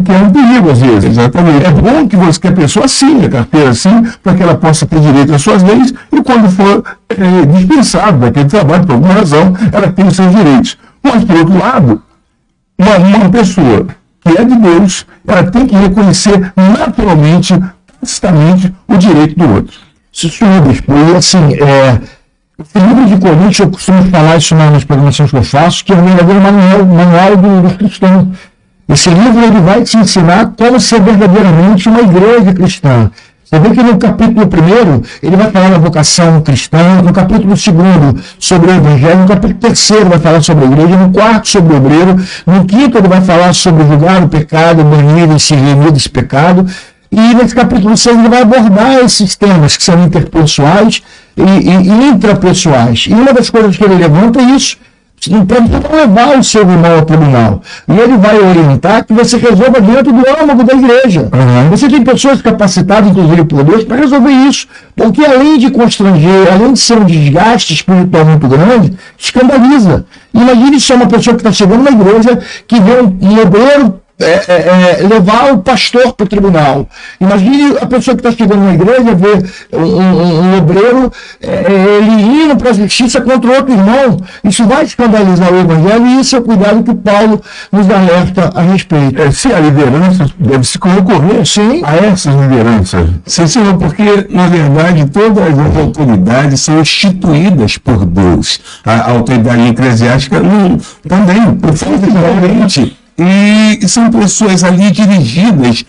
que 0.04 0.12
é 0.12 0.16
um 0.16 0.30
perigo 0.30 0.70
às 0.70 0.80
vezes. 0.80 1.10
Exatamente. 1.10 1.66
É 1.66 1.70
bom 1.70 2.08
que, 2.08 2.16
você, 2.16 2.40
que 2.40 2.48
a 2.48 2.52
pessoa 2.52 2.86
assine 2.86 3.26
a 3.26 3.28
carteira 3.28 3.70
assim, 3.70 4.02
para 4.22 4.34
que 4.34 4.42
ela 4.42 4.54
possa 4.56 4.86
ter 4.86 5.00
direito 5.00 5.34
às 5.34 5.42
suas 5.42 5.62
leis, 5.62 5.94
e 6.12 6.22
quando 6.22 6.50
for 6.50 6.84
é, 7.08 7.46
dispensado 7.46 8.18
daquele 8.18 8.48
trabalho, 8.48 8.84
por 8.84 8.94
alguma 8.94 9.14
razão, 9.14 9.54
ela 9.72 9.92
tem 9.92 10.06
os 10.06 10.16
seus 10.16 10.34
direitos. 10.34 10.76
Mas, 11.02 11.24
por 11.24 11.36
outro 11.36 11.58
lado, 11.58 12.02
uma, 12.78 12.96
uma 12.96 13.30
pessoa 13.30 13.86
que 14.20 14.38
é 14.38 14.44
de 14.44 14.56
Deus, 14.56 15.06
ela 15.26 15.44
tem 15.44 15.66
que 15.66 15.76
reconhecer 15.76 16.52
naturalmente, 16.56 17.54
tacitamente, 18.00 18.74
o 18.88 18.96
direito 18.96 19.38
do 19.38 19.54
outro. 19.54 19.78
Se 20.10 20.26
o 20.26 20.30
senhor 20.30 20.62
dispõe, 20.62 21.16
assim, 21.16 21.54
é, 21.54 22.00
esse 22.56 22.78
livro 22.78 23.06
de 23.06 23.16
Coríntios, 23.16 23.58
eu 23.58 23.70
costumo 23.70 24.04
falar 24.04 24.36
isso 24.36 24.54
nas 24.54 24.84
programações 24.84 25.28
que 25.28 25.36
eu 25.36 25.42
faço, 25.42 25.84
que 25.84 25.92
é 25.92 25.96
um 25.96 26.04
verdadeiro 26.04 26.40
manual, 26.40 26.86
manual 26.86 27.36
do, 27.36 27.68
do 27.68 27.74
cristão. 27.76 28.30
Esse 28.88 29.10
livro 29.10 29.42
ele 29.42 29.60
vai 29.60 29.82
te 29.82 29.96
ensinar 29.96 30.52
como 30.56 30.78
ser 30.78 31.00
verdadeiramente 31.00 31.88
uma 31.88 32.00
igreja 32.00 32.52
cristã. 32.52 33.10
Você 33.44 33.58
vê 33.58 33.70
que 33.70 33.82
no 33.82 33.98
capítulo 33.98 34.46
1 34.46 35.26
ele 35.26 35.36
vai 35.36 35.50
falar 35.50 35.70
da 35.70 35.78
vocação 35.78 36.40
cristã, 36.42 37.02
no 37.02 37.12
capítulo 37.12 37.54
2 37.54 37.60
sobre 38.38 38.70
o 38.70 38.74
evangelho, 38.74 39.18
no 39.18 39.28
capítulo 39.28 39.54
3 39.60 39.90
vai 40.08 40.18
falar 40.18 40.42
sobre 40.42 40.64
a 40.64 40.68
igreja, 40.68 40.96
no 40.96 41.10
quarto 41.12 41.48
sobre 41.48 41.74
o 41.74 41.76
obreiro, 41.76 42.16
no 42.46 42.64
quinto 42.64 42.98
ele 42.98 43.08
vai 43.08 43.20
falar 43.20 43.52
sobre 43.52 43.84
julgar 43.84 44.22
o 44.22 44.28
pecado, 44.28 44.84
banir 44.84 45.30
e 45.34 45.40
se 45.40 45.54
remir 45.54 45.90
desse 45.90 46.08
pecado, 46.08 46.66
e 47.14 47.34
nesse 47.34 47.54
capítulo 47.54 47.96
6 47.96 48.18
ele 48.18 48.28
vai 48.28 48.42
abordar 48.42 48.98
esses 49.04 49.36
temas 49.36 49.76
que 49.76 49.84
são 49.84 50.02
interpessoais 50.04 51.02
e, 51.36 51.42
e, 51.42 51.88
e 51.88 52.08
intrapessoais. 52.08 53.06
E 53.08 53.14
uma 53.14 53.32
das 53.32 53.50
coisas 53.50 53.76
que 53.76 53.84
ele 53.84 53.94
levanta 53.94 54.40
é 54.40 54.44
isso, 54.44 54.76
para 55.46 55.60
não 55.60 55.96
levar 55.96 56.38
o 56.38 56.44
seu 56.44 56.62
irmão 56.62 56.96
ao 56.96 57.02
tribunal. 57.02 57.62
E 57.88 57.98
ele 57.98 58.16
vai 58.16 58.38
orientar 58.38 59.04
que 59.04 59.12
você 59.12 59.36
resolva 59.36 59.80
dentro 59.80 60.12
do 60.12 60.22
âmago 60.42 60.64
da 60.64 60.74
igreja. 60.74 61.30
Uhum. 61.32 61.70
Você 61.70 61.88
tem 61.88 62.02
pessoas 62.02 62.42
capacitadas, 62.42 63.10
inclusive 63.10 63.44
por 63.44 63.64
Deus, 63.64 63.84
para 63.84 63.96
resolver 63.96 64.30
isso. 64.30 64.66
Porque 64.94 65.24
além 65.24 65.58
de 65.58 65.70
constranger, 65.70 66.52
além 66.52 66.72
de 66.74 66.80
ser 66.80 66.98
um 66.98 67.04
desgaste 67.04 67.74
espiritual 67.74 68.24
muito 68.24 68.46
grande, 68.48 68.92
escandaliza. 69.16 70.04
Imagine 70.32 70.80
se 70.80 70.92
é 70.92 70.96
uma 70.96 71.06
pessoa 71.06 71.34
que 71.34 71.40
está 71.40 71.52
chegando 71.52 71.84
na 71.84 71.90
igreja, 71.90 72.38
que 72.66 72.80
vê 72.80 73.00
um, 73.00 73.40
obreiro 73.40 74.00
é, 74.18 74.44
é, 74.46 75.00
é, 75.00 75.06
levar 75.08 75.52
o 75.52 75.58
pastor 75.58 76.12
para 76.12 76.24
o 76.24 76.28
tribunal. 76.28 76.88
Imagine 77.20 77.76
a 77.80 77.86
pessoa 77.86 78.16
que 78.16 78.26
está 78.26 78.30
chegando 78.30 78.64
na 78.64 78.74
igreja, 78.74 79.14
ver 79.14 79.44
um, 79.72 79.82
um, 79.82 80.40
um 80.40 80.58
obreiro, 80.58 81.12
é, 81.42 81.98
ele 81.98 82.22
indo 82.22 82.56
para 82.56 82.70
a 82.70 82.72
justiça 82.72 83.20
contra 83.20 83.50
outro 83.50 83.72
irmão. 83.72 84.16
Isso 84.44 84.64
vai 84.66 84.84
escandalizar 84.84 85.52
o 85.52 85.58
evangelho 85.58 86.06
e 86.06 86.20
isso 86.20 86.36
é 86.36 86.38
o 86.38 86.42
cuidado 86.42 86.84
que 86.84 86.94
Paulo 86.94 87.42
nos 87.72 87.90
alerta 87.90 88.52
a 88.54 88.62
respeito. 88.62 89.20
É, 89.20 89.32
se 89.32 89.52
a 89.52 89.58
liderança 89.58 90.26
deve 90.38 90.64
se 90.64 90.78
concorrer 90.78 91.44
Sim. 91.44 91.82
a 91.84 91.96
essas 91.96 92.34
lideranças. 92.36 93.08
Sim, 93.26 93.46
senhor, 93.48 93.76
porque, 93.78 94.28
na 94.30 94.46
verdade, 94.46 95.06
todas 95.06 95.58
as 95.58 95.76
autoridades 95.76 96.60
são 96.60 96.80
instituídas 96.80 97.78
por 97.78 98.04
Deus. 98.04 98.60
A 98.84 99.10
autoridade 99.10 99.68
eclesiástica 99.68 100.38
não, 100.38 100.78
também, 101.08 101.52
profundamente 101.56 102.96
e 103.18 103.88
são 103.88 104.10
pessoas 104.10 104.64
ali 104.64 104.90
dirigidas 104.90 105.84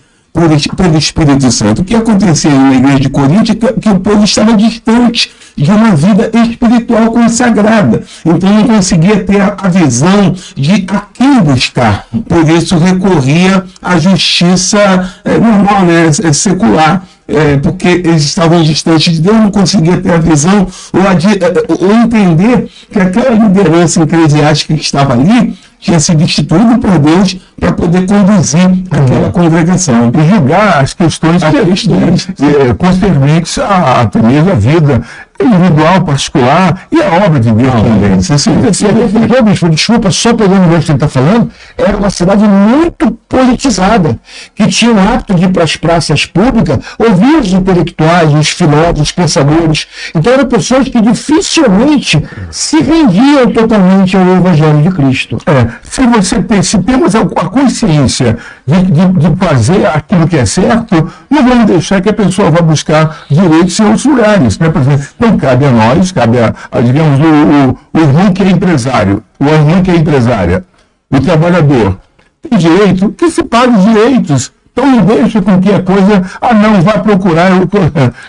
pelo 0.76 0.98
Espírito 0.98 1.50
Santo. 1.50 1.82
O 1.82 1.84
que 1.84 1.96
acontecia 1.96 2.50
na 2.50 2.74
igreja 2.74 3.00
de 3.00 3.08
Corinto 3.08 3.52
é 3.52 3.54
que 3.54 3.88
o 3.88 4.00
povo 4.00 4.22
estava 4.22 4.52
distante 4.52 5.30
de 5.56 5.70
uma 5.70 5.96
vida 5.96 6.30
espiritual 6.34 7.10
consagrada. 7.10 8.02
Então 8.24 8.52
não 8.52 8.64
conseguia 8.64 9.24
ter 9.24 9.40
a 9.40 9.68
visão 9.68 10.34
de 10.54 10.84
a 10.88 11.02
quem 11.14 11.40
buscar. 11.40 12.06
Por 12.28 12.48
isso 12.50 12.76
recorria 12.76 13.64
à 13.80 13.98
justiça 13.98 15.10
é, 15.24 15.38
normal, 15.38 15.86
né, 15.86 16.10
é, 16.22 16.32
secular. 16.32 17.06
É, 17.28 17.56
porque 17.56 17.88
eles 17.88 18.22
estavam 18.22 18.62
distantes 18.62 19.14
de 19.14 19.20
Deus, 19.20 19.36
não 19.36 19.50
conseguia 19.50 19.96
ter 19.96 20.12
a 20.12 20.18
visão 20.18 20.64
ou, 20.92 21.88
ou 21.88 21.92
entender 21.92 22.68
que 22.88 23.00
aquela 23.00 23.30
liderança 23.30 24.00
eclesiástica 24.00 24.74
que 24.74 24.80
estava 24.80 25.14
ali 25.14 25.58
tinha 25.86 26.00
sido 26.00 26.22
instituído 26.22 26.78
por 26.78 26.98
Deus 26.98 27.36
para 27.60 27.72
poder 27.72 28.06
conduzir 28.06 28.68
aquela 28.90 29.30
congregação. 29.30 30.10
E 30.12 30.28
julgar 30.28 30.80
as 30.82 30.92
questões, 30.92 31.42
as 31.44 31.54
questões 31.54 32.28
é, 32.40 32.74
concernentes 32.74 33.56
a, 33.58 34.00
até 34.00 34.20
mesmo 34.20 34.50
a 34.50 34.54
vida 34.54 35.00
individual, 35.40 36.02
particular 36.02 36.86
e 36.90 37.02
a 37.02 37.26
obra 37.26 37.40
de 37.40 37.52
Deus 37.52 37.72
também. 37.72 38.20
Defendeu, 38.92 39.42
bispo, 39.42 39.68
desculpa, 39.68 40.10
só 40.10 40.34
pegando 40.34 40.66
o 40.66 40.68
que 40.68 40.74
ele 40.74 40.92
está 40.92 41.08
falando, 41.08 41.50
era 41.76 41.96
uma 41.96 42.10
cidade 42.10 42.44
muito 42.44 43.10
politizada, 43.28 44.18
que 44.54 44.66
tinha 44.68 44.92
o 44.92 44.98
hábito 44.98 45.34
de 45.34 45.44
ir 45.44 45.52
para 45.52 45.64
as 45.64 45.76
praças 45.76 46.24
públicas 46.24 46.78
ouvir 46.98 47.36
os 47.36 47.52
intelectuais, 47.52 48.32
os 48.32 48.48
filósofos, 48.48 49.00
os 49.00 49.12
pensadores. 49.12 49.86
Então 50.14 50.32
eram 50.32 50.46
pessoas 50.46 50.88
que 50.88 51.00
dificilmente 51.00 52.22
se 52.50 52.80
rendiam 52.80 53.50
totalmente 53.52 54.16
ao 54.16 54.22
Evangelho 54.22 54.82
de 54.82 54.90
Cristo. 54.90 55.38
É, 55.46 55.66
se 55.82 56.06
você 56.06 56.42
tem, 56.42 56.62
se 56.62 56.78
temos 56.78 57.14
a, 57.14 57.20
a 57.20 57.48
consciência 57.48 58.38
de, 58.66 58.82
de, 58.82 59.06
de, 59.08 59.36
fazer 59.36 59.86
aquilo 59.86 60.26
que 60.26 60.36
é 60.36 60.46
certo, 60.46 61.12
não 61.30 61.44
vamos 61.44 61.66
deixar 61.66 62.00
que 62.00 62.08
a 62.08 62.12
pessoa 62.12 62.50
vá 62.50 62.60
buscar 62.60 63.24
direitos 63.30 63.78
em 63.78 63.84
outros 63.84 64.04
lugares. 64.04 64.58
Né? 64.58 64.68
Por 64.68 64.82
exemplo, 64.82 65.06
então 65.26 65.36
cabe 65.36 65.64
a 65.64 65.70
nós, 65.70 66.12
cabe 66.12 66.38
a, 66.38 66.54
a 66.70 66.80
digamos, 66.80 67.18
o, 67.18 67.98
o, 67.98 68.28
o 68.28 68.32
que 68.32 68.42
é 68.42 68.50
empresário, 68.50 69.22
o 69.40 69.44
irmão 69.44 69.82
que 69.82 69.90
é 69.90 69.96
empresária, 69.96 70.64
o 71.10 71.20
trabalhador, 71.20 71.98
tem 72.42 72.58
direito 72.58 73.10
que 73.10 73.30
se 73.30 73.42
pague 73.42 73.76
os 73.76 73.84
direitos. 73.84 74.52
Então 74.72 74.86
não 74.86 75.06
deixe 75.06 75.40
com 75.40 75.58
que 75.58 75.72
a 75.72 75.82
coisa, 75.82 76.22
ah 76.38 76.52
não, 76.52 76.82
vá 76.82 76.98
procurar. 76.98 77.50
Eu, 77.50 77.68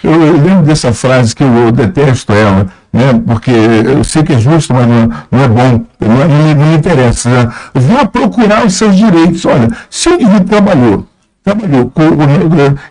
eu, 0.04 0.22
eu 0.24 0.34
lembro 0.42 0.64
dessa 0.64 0.94
frase 0.94 1.36
que 1.36 1.44
eu, 1.44 1.72
detesto 1.74 2.32
ela, 2.32 2.68
né? 2.92 3.22
porque 3.26 3.52
eu 3.52 4.02
sei 4.04 4.24
que 4.24 4.32
é 4.32 4.40
justo, 4.40 4.74
mas 4.74 4.88
não, 4.88 5.10
não 5.30 5.44
é 5.44 5.48
bom, 5.50 5.86
não, 6.00 6.22
é, 6.22 6.28
não, 6.28 6.56
não 6.56 6.68
me 6.68 6.78
interessa. 6.78 7.30
Né? 7.30 7.52
Vá 7.74 8.06
procurar 8.06 8.66
os 8.66 8.76
seus 8.76 8.96
direitos. 8.96 9.46
Olha, 9.46 9.70
se 9.90 10.08
o 10.08 10.14
indivíduo 10.14 10.46
trabalhou, 10.46 11.06
trabalhou, 11.44 11.90
com, 11.90 12.04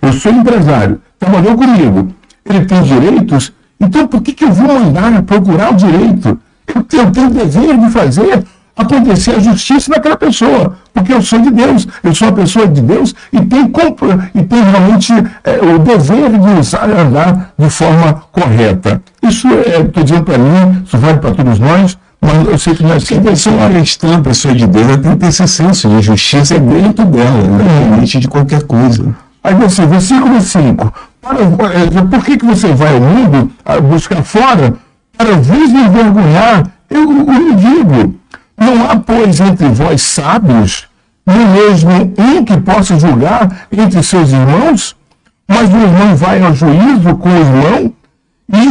eu 0.03 0.13
sou 0.13 0.33
empresário, 0.33 1.01
trabalhou 1.19 1.57
comigo, 1.57 2.15
ele 2.45 2.65
tem 2.67 2.83
direitos, 2.83 3.53
então 3.81 4.07
por 4.07 4.23
que, 4.23 4.33
que 4.33 4.45
eu 4.45 4.53
vou 4.53 4.67
mandar 4.67 5.23
procurar 5.23 5.73
o 5.73 5.77
direito? 5.77 6.39
Eu 6.67 6.83
tenho, 6.83 7.03
eu 7.05 7.11
tenho 7.11 7.27
o 7.29 7.31
dever 7.31 7.79
de 7.79 7.91
fazer 7.91 8.45
acontecer 8.77 9.37
a 9.37 9.41
justiça 9.41 9.91
naquela 9.91 10.17
pessoa, 10.17 10.77
porque 10.93 11.13
eu 11.13 11.23
sou 11.23 11.39
de 11.39 11.51
Deus, 11.51 11.89
eu 12.05 12.15
sou 12.15 12.29
a 12.29 12.33
pessoa 12.33 12.69
de 12.69 12.83
Deus 12.83 13.15
e 13.33 13.41
tenho, 13.41 13.73
e 14.35 14.43
tenho 14.43 14.65
realmente 14.65 15.13
é, 15.45 15.59
o 15.75 15.79
dever 15.79 16.31
de 16.31 16.61
usar 16.61 16.89
e 16.89 16.93
andar 16.93 17.55
de 17.59 17.71
forma 17.71 18.23
correta. 18.31 19.01
Isso 19.23 19.49
é, 19.49 19.81
estou 19.81 20.05
dizendo 20.05 20.25
para 20.25 20.37
mim, 20.37 20.83
isso 20.85 20.99
vale 20.99 21.19
para 21.19 21.31
todos 21.31 21.59
nós, 21.59 21.99
mas 22.21 22.47
eu 22.47 22.59
sei 22.59 22.75
que 22.75 22.83
nós 22.83 23.05
sempre 23.05 23.35
somos 23.35 23.61
uma 23.61 23.71
questão, 23.71 24.15
a 24.15 24.21
pessoa 24.21 24.55
de 24.55 24.67
Deus, 24.67 24.87
ela 24.87 24.99
tem 24.99 25.13
que 25.13 25.19
ter 25.19 25.29
esse 25.29 25.49
senso 25.49 25.89
de 25.89 26.03
justiça 26.03 26.59
dentro 26.59 27.05
dela, 27.07 27.41
independente 27.45 28.19
de 28.19 28.29
qualquer 28.29 28.63
coisa. 28.65 29.15
Aí 29.43 29.55
você, 29.55 29.87
versículo 29.87 30.41
5. 30.41 30.93
Por 32.11 32.25
que, 32.25 32.37
que 32.39 32.47
você 32.47 32.73
vai 32.73 32.95
ao 32.95 33.01
mundo 33.01 33.51
buscar 33.91 34.23
fora? 34.23 34.75
Para 35.17 35.33
vos 35.37 35.71
envergonhar, 35.71 36.71
eu, 36.89 37.03
eu 37.03 37.55
digo. 37.57 38.15
Não 38.57 38.89
há, 38.89 38.97
pois, 38.97 39.41
entre 39.41 39.69
vós 39.69 40.03
sábios, 40.03 40.87
nem 41.27 41.47
mesmo 41.49 41.91
um 42.19 42.45
que 42.45 42.57
possa 42.59 42.99
julgar 42.99 43.67
entre 43.73 44.03
seus 44.03 44.31
irmãos, 44.31 44.95
mas 45.49 45.73
o 45.73 45.77
irmão 45.77 46.15
vai 46.17 46.43
ao 46.43 46.55
juízo 46.55 47.17
com 47.17 47.29
o 47.29 47.37
irmão, 47.37 47.93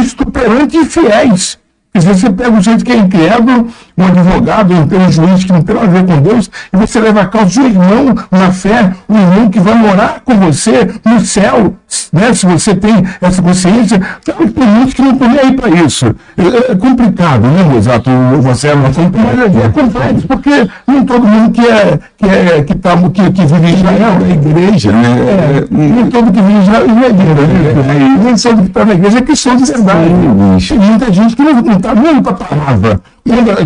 isto 0.02 0.24
perante 0.30 0.84
fiéis. 0.86 1.58
Quer 1.92 2.00
dizer, 2.00 2.14
você 2.14 2.30
pega 2.30 2.50
um 2.50 2.60
jeito 2.60 2.84
que 2.84 2.92
é 2.92 2.96
incrédulo, 2.96 3.68
um 3.96 4.04
advogado, 4.04 4.74
um 4.74 5.10
juiz 5.10 5.44
que 5.44 5.52
não 5.52 5.62
tem 5.62 5.74
nada 5.74 5.86
a 5.86 5.90
ver 5.90 6.06
com 6.06 6.20
Deus, 6.20 6.50
e 6.72 6.76
você 6.76 7.00
leva 7.00 7.22
a 7.22 7.26
causa 7.26 7.48
de 7.48 7.60
um 7.60 7.66
irmão 7.66 8.14
na 8.30 8.52
fé, 8.52 8.92
um 9.08 9.18
irmão 9.18 9.48
que 9.48 9.58
vai 9.58 9.74
morar 9.74 10.20
com 10.22 10.34
você 10.34 10.90
no 11.04 11.20
céu, 11.20 11.74
né? 12.12 12.34
se 12.34 12.46
você 12.46 12.74
tem 12.74 13.04
essa 13.20 13.42
consciência. 13.42 14.00
Tem 14.24 14.34
que 14.86 15.02
não 15.02 15.12
estão 15.12 15.28
nem 15.28 15.38
aí 15.38 15.52
para 15.52 15.68
isso. 15.70 16.06
É, 16.36 16.72
é, 16.72 16.74
complicado, 16.74 17.42
né, 17.42 17.76
Exato? 17.76 18.10
Você 18.42 18.68
é 18.68 18.74
uma 18.74 18.88
mas 18.88 19.56
é 19.56 19.68
complexo, 19.68 20.26
porque 20.26 20.68
nem 20.86 21.04
todo 21.04 21.26
mundo 21.26 21.52
que, 21.52 21.60
é, 21.60 21.98
que, 22.16 22.26
é, 22.26 22.62
que, 22.62 22.74
tá, 22.76 22.96
que, 22.96 23.30
que 23.30 23.46
vive 23.46 23.66
em 23.66 23.74
Israel 23.74 24.18
é 24.24 24.30
igreja, 24.32 24.92
né? 24.92 25.16
É, 25.18 25.66
nem 25.70 26.06
todo 26.06 26.32
que 26.32 26.40
vive 26.40 26.52
em 26.52 26.62
Israel 26.62 26.82
é 26.82 27.08
igreja, 27.08 27.82
né? 27.82 28.18
Nem 28.24 28.36
todo 28.36 28.62
que 28.62 28.68
está 28.68 28.84
na 28.84 28.94
igreja 28.94 29.18
é 29.18 29.22
questão 29.22 29.56
de 29.56 29.64
verdade. 29.64 30.10
Tem 30.68 30.78
muita 30.78 31.12
gente 31.12 31.36
que 31.36 31.42
não 31.42 31.76
está 31.76 31.94
nem 31.94 32.22
para 32.22 32.32
a 32.32 32.34
palavra 32.34 33.00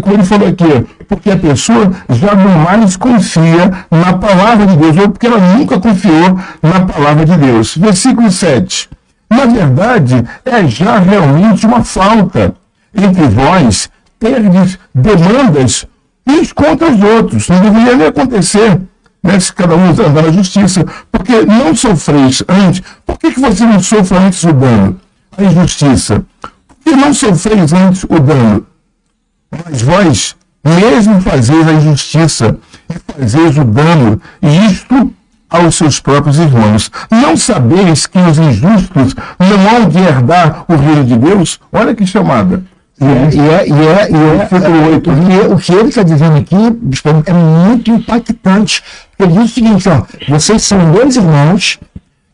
como 0.02 0.14
ele 0.14 0.24
falou 0.24 0.48
aqui, 0.48 0.86
porque 1.06 1.30
a 1.30 1.36
pessoa 1.36 1.92
já 2.08 2.34
não 2.34 2.60
mais 2.60 2.96
confia 2.96 3.70
na 3.90 4.14
palavra 4.14 4.66
de 4.66 4.76
Deus, 4.76 4.96
ou 4.96 5.10
porque 5.10 5.26
ela 5.26 5.38
nunca 5.38 5.78
confiou 5.78 6.38
na 6.62 6.80
palavra 6.80 7.24
de 7.24 7.36
Deus. 7.36 7.76
Versículo 7.76 8.09
7. 8.30 8.88
Na 9.28 9.46
verdade, 9.46 10.24
é 10.44 10.66
já 10.66 10.98
realmente 10.98 11.66
uma 11.66 11.84
falta 11.84 12.54
entre 12.94 13.28
vós 13.28 13.88
terdes 14.18 14.78
demandas 14.94 15.86
uns 16.26 16.52
contra 16.52 16.90
os 16.90 17.02
outros. 17.02 17.48
Não 17.48 17.60
deveria 17.60 17.96
nem 17.96 18.06
acontecer 18.08 18.80
né, 19.22 19.38
se 19.38 19.52
cada 19.52 19.74
um 19.76 19.90
andar 19.90 20.22
na 20.22 20.32
justiça, 20.32 20.84
porque 21.10 21.42
não 21.42 21.74
sofreis 21.74 22.42
antes. 22.48 22.82
Por 23.06 23.18
que, 23.18 23.32
que 23.32 23.40
você 23.40 23.64
não 23.64 23.80
sofre 23.82 24.18
antes 24.18 24.42
o 24.44 24.52
dano? 24.52 25.00
A 25.36 25.42
injustiça. 25.42 26.24
Por 26.40 26.76
que 26.84 26.96
não 26.96 27.14
sofreis 27.14 27.72
antes 27.72 28.04
o 28.04 28.18
dano? 28.18 28.66
Mas 29.64 29.82
vós, 29.82 30.36
mesmo 30.64 31.20
fazeis 31.20 31.68
a 31.68 31.72
injustiça 31.72 32.56
e 32.88 33.12
fazeis 33.12 33.56
o 33.58 33.64
dano, 33.64 34.20
e 34.42 34.66
isto 34.66 35.12
aos 35.50 35.74
seus 35.74 35.98
próprios 35.98 36.38
irmãos. 36.38 36.90
Não 37.10 37.36
sabeis 37.36 38.06
que 38.06 38.18
os 38.18 38.38
injustos 38.38 39.14
não 39.38 39.76
hão 39.76 39.88
de 39.88 39.98
herdar 39.98 40.64
o 40.68 40.76
reino 40.76 41.04
de 41.04 41.16
Deus? 41.16 41.58
Olha 41.72 41.94
que 41.94 42.06
chamada. 42.06 42.62
E 43.00 43.04
é, 43.04 43.30
e 43.34 43.40
é, 43.40 43.68
e 43.68 43.72
é, 43.72 44.08
e 44.10 45.50
é, 45.50 45.54
o 45.54 45.56
que 45.56 45.72
ele 45.72 45.88
está 45.88 46.02
dizendo 46.02 46.36
aqui 46.36 46.54
é 46.54 47.32
muito 47.32 47.90
impactante. 47.90 48.82
Ele 49.18 49.32
diz 49.32 49.44
o 49.50 49.54
seguinte, 49.54 49.88
ó, 49.88 50.02
vocês 50.28 50.62
são 50.62 50.92
dois 50.92 51.16
irmãos 51.16 51.78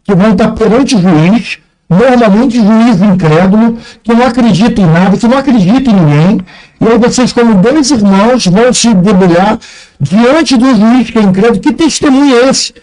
que 0.02 0.14
vão 0.14 0.32
estar 0.32 0.50
perante 0.52 0.96
o 0.96 1.00
juiz, 1.00 1.58
normalmente 1.88 2.56
juiz 2.56 3.00
incrédulo, 3.00 3.78
que 4.02 4.12
não 4.12 4.26
acredita 4.26 4.80
em 4.80 4.86
nada, 4.86 5.16
que 5.16 5.28
não 5.28 5.38
acredita 5.38 5.88
em 5.88 5.94
ninguém, 5.94 6.40
e 6.80 6.86
aí 6.86 6.98
vocês, 6.98 7.32
como 7.32 7.54
dois 7.54 7.90
irmãos, 7.92 8.46
vão 8.46 8.72
se 8.72 8.92
debulhar 8.92 9.58
diante 10.00 10.56
do 10.56 10.74
juiz 10.74 11.10
que 11.10 11.18
é 11.18 11.22
incrédulo. 11.22 11.60
Que 11.60 11.72
testemunho 11.72 12.36
é 12.36 12.50
esse? 12.50 12.74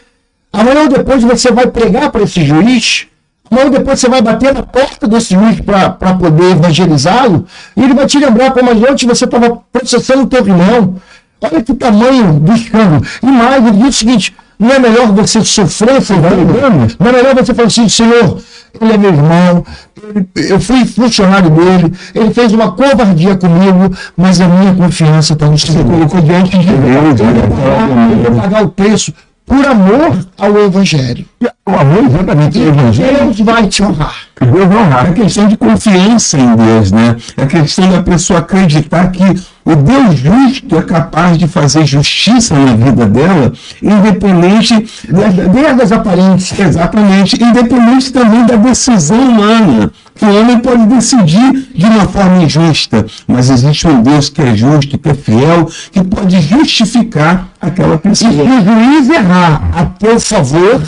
Amanhã 0.54 0.82
ou 0.82 0.88
depois 0.88 1.24
você 1.24 1.52
vai 1.52 1.66
pregar 1.66 2.12
para 2.12 2.22
esse 2.22 2.46
juiz, 2.46 3.08
amanhã 3.50 3.66
ou 3.66 3.72
depois 3.72 4.00
você 4.00 4.08
vai 4.08 4.22
bater 4.22 4.54
na 4.54 4.62
porta 4.62 5.08
desse 5.08 5.34
juiz 5.34 5.60
para 5.60 6.13
poder 6.13 6.52
evangelizá-lo, 6.52 7.46
e 7.76 7.84
ele 7.84 7.96
vai 7.96 8.06
te 8.06 8.20
lembrar 8.20 8.52
como 8.52 8.70
ontem 8.70 9.08
você 9.08 9.26
estava 9.26 9.60
processando 9.72 10.24
o 10.24 10.28
teu 10.28 10.46
irmão. 10.46 10.96
Olha 11.42 11.62
que 11.62 11.74
tamanho 11.74 12.39
do 12.39 12.54
escândalo. 12.54 13.04
E 13.22 13.26
mais, 13.26 13.66
ele 13.66 13.78
diz 13.78 13.96
o 13.96 14.00
seguinte, 14.00 14.36
não 14.60 14.70
é 14.70 14.80
melhor 14.80 15.08
você 15.08 15.44
sofrer 15.44 16.00
por 16.02 16.63
anos? 16.63 16.96
Não 17.00 17.08
é 17.08 17.12
melhor 17.12 17.36
você 17.36 17.54
falar 17.54 17.68
assim, 17.68 17.89
Senhor, 17.89 18.38
ele 18.80 18.94
é 18.94 18.98
meu 18.98 19.10
irmão, 19.10 19.66
ele, 20.02 20.30
eu 20.36 20.60
fui 20.60 20.86
funcionário 20.86 21.50
dele, 21.50 21.94
ele 22.13 22.32
fez 22.32 22.54
uma 22.54 22.72
covardia 22.72 23.36
comigo, 23.36 23.94
mas 24.16 24.39
a 24.39 24.48
minha 24.48 24.74
confiança 24.76 25.34
está 25.34 25.48
no 25.48 25.58
Senhor. 25.58 25.84
Você 25.84 25.92
colocou 25.92 26.22
diante 26.22 26.58
de 26.60 26.66
Deus, 26.66 27.20
ele 27.20 28.30
vai 28.30 28.39
pagar 28.39 28.63
o 28.63 28.70
preço 28.70 29.13
por 29.45 29.65
amor 29.65 30.25
ao 30.38 30.58
Evangelho. 30.60 31.25
O 31.65 31.71
amor, 31.71 32.06
exatamente, 32.06 32.60
o 32.60 32.67
Evangelho. 32.67 33.17
Deus 33.17 33.39
vai 33.39 33.67
te 33.67 33.84
honrar. 33.84 34.15
Deus 34.39 34.67
vai 34.67 34.77
honrar. 34.77 35.06
É 35.08 35.13
questão 35.13 35.47
de 35.47 35.58
confiança 35.58 36.38
em 36.38 36.56
Deus, 36.56 36.91
né? 36.91 37.15
É 37.38 37.45
questão 37.45 37.89
da 37.89 38.03
pessoa 38.03 38.39
acreditar 38.39 39.10
que 39.12 39.23
o 39.65 39.75
Deus 39.75 40.19
justo 40.19 40.77
é 40.77 40.82
capaz 40.82 41.38
de 41.38 41.47
fazer 41.47 41.86
justiça 41.86 42.53
na 42.53 42.75
vida 42.75 43.06
dela, 43.06 43.53
independente 43.82 44.86
Desde 45.08 45.82
as 45.82 45.91
aparências. 45.91 46.60
Exatamente, 46.60 47.41
independente 47.41 48.12
também 48.12 48.45
da 48.45 48.56
decisão 48.58 49.17
humana. 49.17 49.91
Que 50.15 50.25
o 50.25 50.39
homem 50.41 50.60
pode 50.60 50.86
decidir 50.86 51.69
de 51.73 51.86
uma 51.86 52.06
forma 52.06 52.43
injusta, 52.43 53.06
mas 53.27 53.49
existe 53.49 53.88
um 53.88 54.01
Deus 54.03 54.29
que 54.29 54.41
é 54.41 54.56
justo, 54.56 54.97
que 54.97 55.10
é 55.10 55.13
fiel, 55.13 55.67
que 55.91 56.03
pode 56.03 56.39
justificar 56.41 57.47
aquela 57.60 57.95
E 57.95 57.97
pessoa. 57.99 58.32
se 58.32 58.38
o 58.38 58.63
juiz 58.63 59.10
errar 59.10 59.62
a 59.73 59.86
teu 59.86 60.19
favor, 60.19 60.82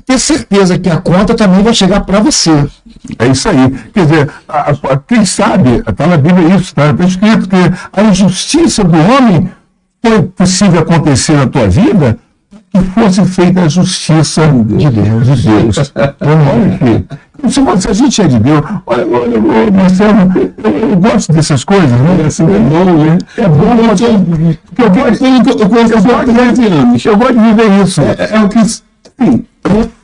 ter 0.00 0.18
certeza 0.18 0.78
que 0.78 0.88
a 0.88 0.96
conta 0.98 1.34
também 1.34 1.62
vai 1.62 1.74
chegar 1.74 2.00
para 2.00 2.20
você. 2.20 2.66
É 3.18 3.26
isso 3.28 3.48
aí. 3.48 3.70
Quer 3.92 4.04
dizer, 4.06 4.30
a- 4.48 4.70
a- 4.70 4.96
quem 5.06 5.24
sabe, 5.24 5.82
está 5.88 6.06
na 6.06 6.16
Bíblia 6.16 6.56
isso, 6.56 6.74
está 6.76 6.90
escrito 7.04 7.48
que 7.48 7.56
a 7.92 8.02
injustiça 8.02 8.82
do 8.84 8.96
homem 8.96 9.50
foi 10.02 10.22
possível 10.22 10.80
acontecer 10.80 11.32
na 11.32 11.46
tua 11.46 11.68
vida 11.68 12.18
que 12.72 12.80
fosse 12.90 13.24
feita 13.24 13.62
a 13.62 13.68
justiça 13.68 14.42
de 14.48 14.90
Deus. 14.90 15.26
De 15.26 15.48
Deus. 15.48 15.92
Olha 16.20 16.74
aqui. 16.74 17.04
Se, 17.48 17.60
você- 17.60 17.90
a 17.90 17.92
gente 17.92 18.20
é 18.22 18.26
de 18.28 18.38
Deus, 18.38 18.60
olha, 18.86 19.06
olha, 19.06 19.38
olha, 19.40 19.70
Marcelo, 19.70 20.32
eu, 20.64 20.70
eu 20.90 20.96
gosto 20.96 21.32
dessas 21.32 21.64
coisas, 21.64 21.90
né? 21.90 22.24
Assim, 22.26 22.44
é 22.44 22.58
bom, 22.58 22.84
né? 23.04 23.18
É 23.36 23.48
bom, 23.48 23.86
mas 23.86 24.00
eu, 24.00 24.18
porque 24.18 24.82
eu 24.82 24.90
gosto, 24.90 25.24
eu, 25.24 25.34
eu, 25.34 25.68
gosto- 25.68 25.92
eu 25.92 26.02
gosto 26.02 26.26
de 26.26 26.60
viver, 26.62 27.08
eu 27.08 27.16
gosto 27.16 27.34
de 27.34 27.40
viver 27.40 27.82
isso. 27.84 28.00
É, 28.00 28.36
é 28.36 28.40
o 28.40 28.48
que. 28.48 28.58
Sim, 29.18 29.44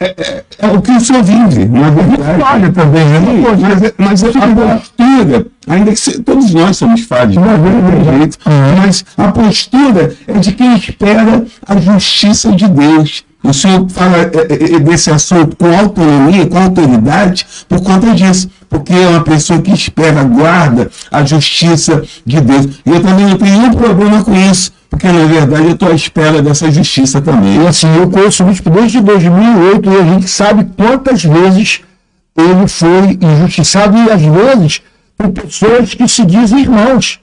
é, 0.01 0.05
é- 0.07 0.44
é 0.59 0.66
o 0.68 0.81
que 0.81 0.90
o 0.90 1.01
senhor 1.01 1.22
vive, 1.22 1.66
na 1.66 1.90
verdade. 1.90 2.40
Falha 2.40 2.72
também, 2.72 3.05
né? 3.05 3.20
Mas, 3.42 3.61
mas, 3.61 3.83
é- 3.83 3.94
mas 3.98 4.25
a 4.25 4.31
postura, 4.55 5.46
ainda 5.68 5.90
que 5.92 6.01
se- 6.01 6.22
todos 6.22 6.53
nós 6.55 6.77
somos 6.77 7.03
falhos, 7.03 7.37
não 7.37 7.44
jeito, 8.18 8.38
mas 8.81 9.05
a 9.16 9.31
postura 9.31 10.14
é 10.27 10.33
de 10.38 10.53
quem 10.53 10.75
espera 10.77 11.44
a 11.66 11.77
justiça 11.79 12.53
de 12.53 12.66
Deus. 12.68 13.25
O 13.44 13.53
senhor 13.53 13.88
fala 13.90 14.18
é, 14.18 14.31
é, 14.48 14.75
é, 14.77 14.79
desse 14.79 15.11
assunto 15.11 15.57
com 15.57 15.66
autonomia, 15.77 16.46
com 16.46 16.59
autoridade, 16.59 17.44
por 17.68 17.83
conta 17.83 18.14
disso. 18.14 18.48
Porque 18.70 18.92
é 18.94 19.09
uma 19.09 19.22
pessoa 19.22 19.61
que 19.61 19.72
espera, 19.72 20.22
guarda 20.22 20.90
a 21.11 21.25
justiça 21.25 22.03
de 22.25 22.40
Deus. 22.40 22.66
E 22.87 22.90
eu 22.90 23.03
também 23.03 23.27
não 23.27 23.37
tenho 23.37 23.59
nenhum 23.59 23.75
problema 23.75 24.22
com 24.25 24.33
isso, 24.35 24.72
porque 24.92 25.11
na 25.11 25.24
verdade 25.24 25.64
eu 25.64 25.70
estou 25.72 25.88
à 25.90 25.94
espera 25.94 26.42
dessa 26.42 26.70
justiça 26.70 27.18
também. 27.22 27.62
E 27.62 27.66
assim, 27.66 27.88
eu 27.96 28.11
conheço 28.11 28.42
o 28.42 28.46
bispo 28.46 28.68
desde 28.68 29.00
2008 29.00 29.90
e 29.90 29.96
a 29.96 30.05
gente 30.05 30.28
sabe 30.28 30.66
quantas 30.76 31.24
vezes 31.24 31.81
ele 32.37 32.68
foi 32.68 33.18
injustiçado 33.20 33.96
e 33.96 34.11
às 34.11 34.20
vezes 34.20 34.83
por 35.16 35.31
pessoas 35.31 35.94
que 35.94 36.07
se 36.07 36.26
dizem 36.26 36.61
irmãos. 36.61 37.20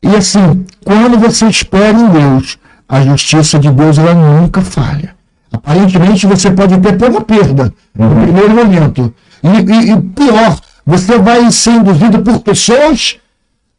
E 0.00 0.14
assim, 0.14 0.64
quando 0.84 1.18
você 1.18 1.46
espera 1.46 1.98
em 1.98 2.08
Deus, 2.08 2.56
a 2.88 3.00
justiça 3.02 3.58
de 3.58 3.68
Deus 3.70 3.98
ela 3.98 4.14
nunca 4.14 4.62
falha. 4.62 5.16
Aparentemente 5.52 6.24
você 6.24 6.52
pode 6.52 6.78
ter 6.78 6.90
até 6.90 7.08
uma 7.08 7.20
perda 7.20 7.74
no 7.94 8.22
primeiro 8.22 8.54
momento. 8.54 9.12
E, 9.42 9.48
e- 9.48 9.90
e 9.92 10.00
pior, 10.02 10.56
você 10.86 11.18
vai 11.18 11.50
ser 11.50 11.72
induzido 11.72 12.20
por 12.22 12.38
pessoas, 12.40 13.16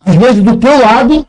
às 0.05 0.15
vezes 0.15 0.43
do 0.43 0.57
teu 0.57 0.77
lado, 0.81 1.25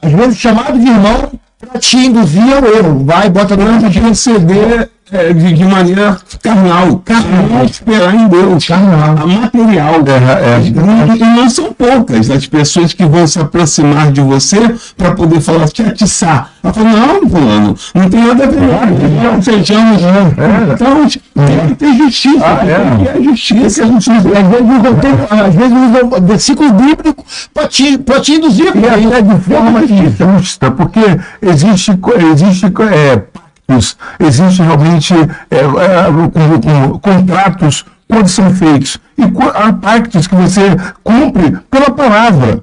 às 0.00 0.12
vezes 0.12 0.38
chamado 0.38 0.78
de 0.78 0.88
irmão, 0.88 1.32
para 1.58 1.80
te 1.80 1.96
induzir 1.96 2.52
ao 2.52 2.64
erro. 2.66 3.04
Vai, 3.04 3.30
bota 3.30 3.56
no 3.56 3.88
de 3.88 3.98
receber 3.98 4.90
é, 5.12 5.32
de, 5.32 5.52
de 5.52 5.64
maneira 5.64 6.18
carnal, 6.42 7.00
carnal, 7.04 7.64
esperar 7.64 8.12
em 8.14 8.26
Deus, 8.26 8.66
Carnal. 8.66 9.16
a 9.22 9.26
material. 9.26 9.94
É, 10.06 10.56
é. 10.56 10.66
E, 10.66 11.20
não 11.20 11.48
são 11.48 11.72
poucas 11.72 12.28
as 12.28 12.46
pessoas 12.46 12.92
que 12.92 13.04
vão 13.04 13.24
se 13.26 13.38
aproximar 13.38 14.10
de 14.10 14.20
você 14.20 14.74
para 14.96 15.12
poder 15.12 15.40
falar, 15.40 15.68
te 15.68 15.82
atiçar. 15.82 16.50
Ela 16.62 16.72
fala, 16.72 16.90
não, 16.90 17.30
fulano, 17.30 17.76
não 17.94 18.10
tem 18.10 18.24
nada 18.24 18.44
a 18.44 18.46
ver, 18.48 18.60
não, 18.60 19.32
não 19.34 19.42
sejamos. 19.42 20.02
Então, 20.72 21.46
tem 21.46 21.68
que 21.68 21.74
ter 21.76 21.94
justiça, 21.98 22.44
Ah, 22.44 22.66
é. 22.66 23.18
é 23.18 23.22
justiça. 23.22 23.84
Às 23.84 23.90
vezes 23.90 25.00
tem- 25.00 25.38
às 25.40 25.54
vezes 25.54 25.72
usam 25.72 26.26
versículo 26.26 26.72
bíblico 26.72 27.24
para 27.54 27.68
te, 27.68 27.96
pra 27.98 28.20
te 28.20 28.32
induzir. 28.32 28.72
E 28.74 28.86
até 29.06 29.22
de 29.22 29.40
forma 29.40 29.82
justa, 29.86 30.70
porque 30.72 31.00
existe, 31.42 31.92
existe 32.32 32.66
é, 32.66 33.22
pactos, 33.66 33.96
existe 34.20 34.62
realmente 34.62 35.14
é, 35.50 35.56
é, 35.56 36.98
contratos 37.00 37.84
quando 38.08 38.28
são 38.28 38.54
feitos. 38.54 38.98
E 39.18 39.24
há 39.54 39.72
pactos 39.72 40.26
que 40.26 40.34
você 40.34 40.76
cumpre 41.02 41.58
pela 41.70 41.90
palavra. 41.90 42.60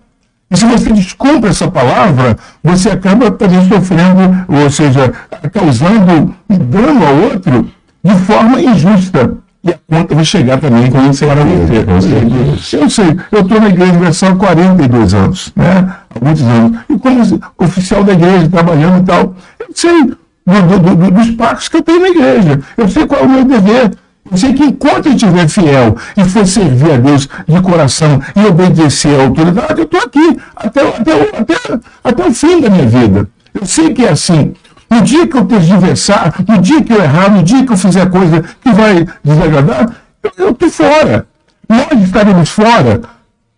E 0.50 0.58
se 0.58 0.66
você 0.66 0.94
descumpre 0.94 1.50
essa 1.50 1.70
palavra, 1.70 2.38
você 2.64 2.92
acaba 2.92 3.32
também 3.32 3.68
sofrendo, 3.68 4.46
ou 4.48 4.70
seja, 4.70 5.12
causando 5.52 6.36
um 6.50 6.58
dano 6.58 7.06
ao 7.06 7.16
outro 7.32 7.70
de 8.04 8.16
forma 8.20 8.62
injusta. 8.62 9.38
E 9.64 9.72
a 9.72 9.80
conta 9.90 10.14
vai 10.14 10.26
chegar 10.26 10.60
também 10.60 10.92
com 10.92 11.02
você 11.08 11.26
para 11.26 11.44
você. 11.86 12.78
Eu 12.78 12.90
sei, 12.90 13.18
eu 13.32 13.40
estou 13.40 13.62
na 13.62 13.70
Igreja 13.70 13.94
Universal 13.94 14.32
há 14.34 14.36
42 14.36 15.14
anos, 15.14 15.54
né? 15.56 15.96
Há 16.14 16.24
muitos 16.24 16.44
anos. 16.44 16.80
E 16.90 16.98
como 17.00 17.42
oficial 17.58 18.04
da 18.04 18.14
igreja, 18.14 18.50
trabalhando 18.50 19.02
e 19.02 19.06
tal, 19.06 19.36
eu 19.60 19.68
sei 19.74 20.14
do- 20.46 20.80
do- 20.80 20.96
do- 20.96 21.12
dos 21.12 21.32
pactos 21.32 21.70
que 21.70 21.78
eu 21.78 21.82
tenho 21.82 22.02
na 22.02 22.10
igreja. 22.10 22.60
Eu 22.78 22.88
sei 22.90 23.06
qual 23.08 23.22
é 23.22 23.24
o 23.24 23.30
meu 23.30 23.46
dever. 23.46 23.92
Eu 24.32 24.38
sei 24.38 24.54
que 24.54 24.64
enquanto 24.64 25.08
eu 25.08 25.14
estiver 25.14 25.48
fiel 25.48 25.98
e 26.18 26.24
for 26.24 26.48
servir 26.48 26.94
a 26.94 26.98
Deus 26.98 27.28
de 27.48 27.62
coração 27.62 28.22
e 28.36 28.46
obedecer 28.46 29.20
à 29.20 29.24
autoridade, 29.24 29.80
eu 29.80 29.84
estou 29.84 30.00
aqui 30.00 30.38
até, 30.56 30.82
até, 30.82 31.38
até, 31.38 31.80
até 32.04 32.28
o 32.28 32.34
fim 32.34 32.62
da 32.62 32.70
minha 32.70 32.88
vida. 32.88 33.28
Eu 33.54 33.66
sei 33.66 33.94
que 33.94 34.06
é 34.06 34.10
assim. 34.12 34.54
No 34.90 35.02
dia 35.02 35.28
que 35.28 35.36
eu 35.38 35.46
tergiversar, 35.46 36.34
no 36.48 36.58
dia 36.60 36.82
que 36.82 36.94
eu 36.94 37.04
errar, 37.04 37.30
no 37.32 37.44
dia 37.44 37.66
que 37.66 37.74
eu 37.74 37.78
fizer 37.78 38.10
coisa 38.10 38.44
que 38.62 38.72
vai 38.72 39.06
desagradar, 39.24 39.90
eu 40.38 40.50
estou 40.52 40.70
fora. 40.70 41.28
Nós 41.68 42.04
estaremos 42.04 42.50
fora. 42.50 43.02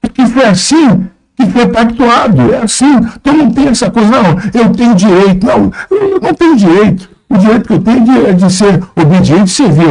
Porque 0.01 0.25
foi 0.27 0.45
assim 0.45 1.07
que 1.37 1.45
foi 1.47 1.67
pactuado. 1.67 2.53
É 2.53 2.63
assim. 2.63 2.95
Então 3.21 3.33
não 3.37 3.51
tem 3.51 3.67
essa 3.67 3.89
coisa, 3.89 4.09
não, 4.09 4.37
eu 4.53 4.69
tenho 4.69 4.95
direito. 4.95 5.45
Não, 5.45 5.71
eu 5.91 6.19
não 6.21 6.33
tenho 6.33 6.55
direito. 6.55 7.09
O 7.27 7.37
direito 7.37 7.67
que 7.67 7.73
eu 7.73 7.79
tenho 7.81 8.03
de- 8.05 8.25
é 8.27 8.33
de 8.33 8.53
ser 8.53 8.83
obediente 8.95 9.45
e 9.45 9.49
servir. 9.49 9.83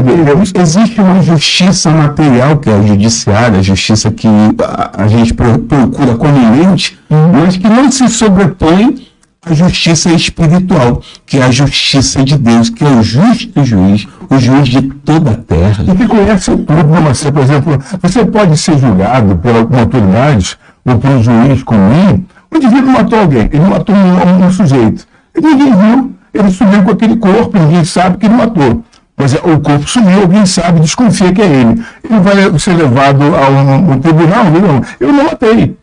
Existe 0.54 1.00
uma 1.00 1.20
justiça 1.20 1.90
material, 1.90 2.58
que 2.58 2.70
é 2.70 2.74
a 2.78 2.82
judiciária, 2.82 3.58
a 3.58 3.62
justiça 3.62 4.10
que 4.10 4.28
a, 4.62 5.02
a 5.02 5.08
gente 5.08 5.34
pro- 5.34 5.58
procura 5.58 6.14
comumente, 6.14 6.96
mas 7.10 7.56
que 7.56 7.68
não 7.68 7.90
se 7.90 8.08
sobrepõe 8.08 9.08
à 9.44 9.52
justiça 9.52 10.10
espiritual, 10.10 11.02
que 11.26 11.38
é 11.38 11.42
a 11.42 11.50
justiça 11.50 12.22
de 12.24 12.38
Deus, 12.38 12.70
que 12.70 12.84
é 12.84 12.88
o 12.88 13.02
justo 13.02 13.64
juiz, 13.64 14.06
o 14.30 14.38
juiz 14.38 14.68
de 14.68 14.80
toda 14.82 15.32
a 15.32 15.36
terra. 15.36 15.84
E 15.88 15.94
que 15.96 16.06
conhece 16.06 16.50
tudo, 16.56 16.72
né, 16.72 17.00
Marcelo? 17.00 17.32
Por 17.34 17.42
exemplo, 17.42 17.78
você 18.00 18.24
pode 18.24 18.56
ser 18.56 18.78
julgado 18.78 19.36
por 19.36 19.54
alguma 19.54 19.80
autoridade 19.80 20.56
um 20.86 21.22
juiz 21.22 21.62
comum. 21.62 22.24
O 22.50 22.56
indivíduo 22.56 22.92
matou 22.92 23.18
alguém, 23.20 23.48
ele 23.52 23.60
matou 23.60 23.94
um, 23.94 24.46
um 24.46 24.50
sujeito. 24.52 25.06
Ninguém 25.34 25.74
viu, 25.74 26.12
ele 26.32 26.50
sumiu 26.50 26.82
com 26.82 26.90
aquele 26.90 27.16
corpo, 27.16 27.58
ninguém 27.58 27.84
sabe 27.84 28.18
que 28.18 28.26
ele 28.26 28.34
matou. 28.34 28.84
Mas 29.16 29.34
é, 29.34 29.38
o 29.38 29.60
corpo 29.60 29.88
sumiu, 29.88 30.22
alguém 30.22 30.44
sabe, 30.44 30.80
desconfia 30.80 31.32
que 31.32 31.42
é 31.42 31.46
ele. 31.46 31.84
Ele 32.08 32.20
vai 32.20 32.58
ser 32.58 32.74
levado 32.74 33.22
a 33.34 33.48
um, 33.48 34.00
tribunal, 34.00 34.44
não, 34.44 34.82
eu 35.00 35.12
não 35.12 35.24
matei. 35.24 35.76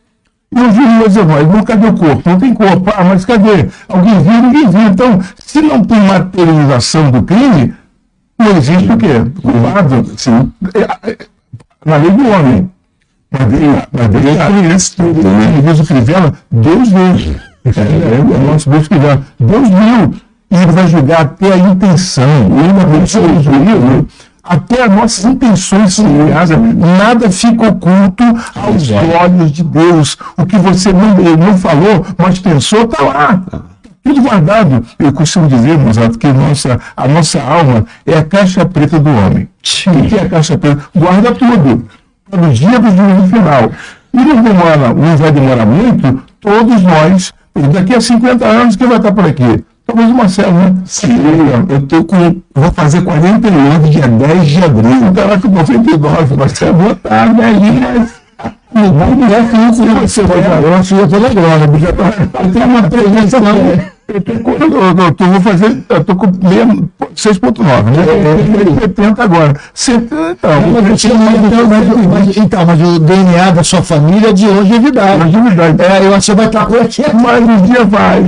E 0.54 0.60
o 0.60 0.72
juiz 0.74 0.98
vai 0.98 1.08
dizer, 1.08 1.26
mas 1.26 1.66
cadê 1.66 1.88
o 1.88 1.94
corpo? 1.94 2.30
Não 2.30 2.38
tem 2.38 2.54
corpo. 2.54 2.92
Ah, 2.94 3.04
mas 3.06 3.24
cadê? 3.24 3.70
Alguém 3.88 4.22
viu, 4.22 4.42
ninguém 4.42 4.70
viu. 4.70 4.82
Então, 4.82 5.20
se 5.38 5.62
não 5.62 5.82
tem 5.82 6.00
materialização 6.02 7.10
do 7.10 7.24
crime, 7.24 7.74
não 8.38 8.58
existe 8.58 8.92
o 8.92 8.98
quê? 8.98 9.32
Culpado. 9.42 10.12
Sim. 10.18 10.52
É, 10.74 11.18
Na 11.86 11.96
lei 11.96 12.12
do 12.12 12.28
homem. 12.28 12.70
Na 13.32 13.46
lei 13.46 14.62
conhece 14.62 14.96
tudo. 14.96 15.24
Né? 15.24 15.62
Diz 15.63 15.80
o 15.80 15.86
Crivella, 15.86 16.34
Deus 16.52 16.89
viu. 16.89 17.36
É, 17.63 17.70
é 17.70 18.20
o 18.20 18.52
nosso 18.52 18.70
Deus 18.70 18.88
Crivella. 18.88 19.22
Deus 19.39 19.70
viu. 19.70 20.13
E 20.52 20.56
ele 20.56 20.72
vai 20.74 20.88
julgar 20.88 21.22
até 21.22 21.54
a 21.54 21.58
intenção. 21.58 22.48
Uma 22.48 22.86
vez 22.86 23.12
que 23.12 23.17
ele 23.17 24.08
até 24.44 24.84
as 24.84 24.91
nossas 24.91 25.26
intenções 25.26 25.96
julgadas. 25.96 26.50
Nada 26.98 27.30
fica 27.30 27.70
oculto 27.70 28.24
aos 28.56 28.89
olhos 28.91 29.52
de 29.52 29.63
Deus. 29.63 30.17
O 30.36 30.46
que 30.46 30.58
você 30.58 30.91
não, 30.91 31.15
não 31.38 31.58
falou, 31.58 32.06
mas 32.17 32.39
pensou, 32.39 32.84
está 32.84 33.04
lá 33.04 33.41
tudo 34.04 34.22
guardado. 34.22 34.84
Eu 35.00 35.13
costumo 35.13 35.48
dizer, 35.48 35.78
Mozato, 35.78 36.17
que 36.17 36.28
nossa, 36.28 36.80
a 36.98 37.08
nossa 37.08 37.41
alma 37.41 37.86
é 38.06 38.17
a 38.17 38.24
caixa 38.24 38.65
preta 38.65 39.00
do 39.00 39.10
homem. 39.10 39.48
O 39.88 40.08
que 40.08 40.15
é 40.15 40.24
a 40.24 40.30
caixa 40.30 40.58
preta? 40.58 40.84
Guarda 40.96 41.32
tudo. 41.34 41.88
Para 42.32 42.48
o 42.48 42.54
dia 42.54 42.80
do 42.80 42.88
juízo 42.89 43.28
final. 43.28 43.72
E 44.13 44.17
não 44.17 44.41
demora, 44.41 44.94
não 44.94 45.17
vai 45.17 45.32
demorar 45.32 45.65
muito, 45.65 46.24
todos 46.39 46.82
nós, 46.82 47.34
daqui 47.74 47.96
a 47.96 48.02
50 48.02 48.46
anos, 48.46 48.76
quem 48.76 48.88
vai 48.88 48.98
estar 48.98 49.12
por 49.12 49.26
aqui? 49.26 49.63
Talvez 49.86 50.10
o 50.10 50.13
Marcelo, 50.13 50.54
né? 50.54 50.74
Sim, 50.86 51.17
eu 51.67 51.82
tô 51.82 52.04
com. 52.06 52.41
Vou 52.56 52.72
fazer 52.72 53.02
49 53.02 53.89
dia 53.89 54.08
10 54.08 54.48
de 54.48 54.63
abril. 54.63 55.12
Caraca, 55.13 55.48
99, 55.48 56.36
Marcelo. 56.36 56.74
Boa 56.74 56.96
tarde, 56.96 57.36
velhinho, 57.36 57.82
mas. 57.82 58.22
Não 58.74 59.36
é 59.36 60.06
isso 60.06 60.24
você 60.24 60.24
vai 60.24 60.41
dar. 60.41 60.63
Eu 60.63 60.76
acho 60.76 60.96
que 60.96 61.02
eu 61.02 61.08
tô 61.10 61.17
lembrando. 61.17 61.80
Já 61.80 61.91
tô... 61.91 62.50
Tem 62.50 62.63
uma 62.63 62.84
presença 62.84 63.39
lá. 63.39 63.52
Eu 64.13 65.13
tô, 65.13 65.26
vou 65.26 65.41
fazer, 65.41 65.84
eu 65.89 66.04
tô 66.04 66.15
com 66.15 66.28
6.9, 66.28 67.84
né? 67.84 68.80
70 68.82 69.24
agora. 69.24 69.54
70, 69.74 70.32
então. 70.32 70.52
Mas, 70.62 71.08
mas, 71.69 72.08
mas, 72.08 72.38
então, 72.38 72.65
mas 72.65 72.82
o 72.82 73.00
DNA 73.00 73.52
da 73.52 73.63
sua 73.63 73.82
família 73.82 74.30
é 74.30 74.34
de 74.34 74.47
longevidade. 74.47 75.24
Longevidade. 75.24 75.82
É, 75.82 76.06
eu 76.06 76.15
acho 76.15 76.19
que 76.19 76.26
você 76.26 76.36
vai 76.36 76.45
estar 76.45 76.62
aqui. 76.62 77.04
Mas 77.21 77.43
um 77.43 77.62
dia 77.62 77.86
vai. 77.86 78.19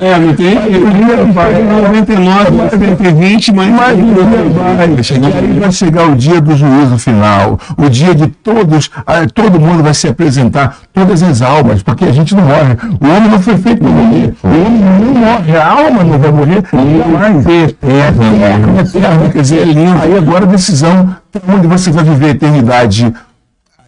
É, 0.00 0.18
não 0.18 0.34
tem? 0.34 0.58
um 0.58 0.90
dia 0.90 1.24
vai. 1.32 1.62
99, 1.62 2.70
120, 2.70 3.52
mas. 3.52 3.68
Mas 3.70 3.98
um 3.98 4.12
dia 4.14 4.24
vai. 4.24 4.88
E 4.88 5.36
aí 5.36 5.58
vai 5.60 5.72
chegar 5.72 6.08
o 6.08 6.14
dia 6.14 6.40
do 6.40 6.56
juízo 6.56 6.98
final. 6.98 7.58
O 7.76 7.88
dia 7.88 8.14
de 8.14 8.28
todos, 8.28 8.90
ah, 9.06 9.26
todo 9.32 9.60
mundo 9.60 9.82
vai 9.82 9.94
se 9.94 10.08
apresentar, 10.08 10.76
todas 10.92 11.22
as 11.22 11.42
almas, 11.42 11.82
porque 11.82 12.04
a 12.04 12.12
gente 12.12 12.34
não 12.34 12.44
morre. 12.44 12.76
O 13.00 13.06
homem 13.06 13.30
não 13.30 13.40
foi 13.40 13.56
feito 13.56 13.80
para 13.82 13.90
morrer. 13.90 14.34
Homem 14.54 14.80
não 14.80 15.14
morre. 15.14 15.56
A 15.56 15.70
alma 15.70 16.04
não 16.04 16.18
vai 16.18 16.32
morrer. 16.32 16.62
Jamais. 16.72 17.46
Eterno. 17.46 18.22
Eterno. 18.80 19.30
Quer 19.32 19.42
dizer, 19.42 19.64
aí 20.02 20.16
agora 20.16 20.44
a 20.44 20.48
decisão, 20.48 21.16
onde 21.48 21.66
você 21.66 21.90
vai 21.90 22.04
viver 22.04 22.26
a 22.26 22.30
eternidade 22.30 23.12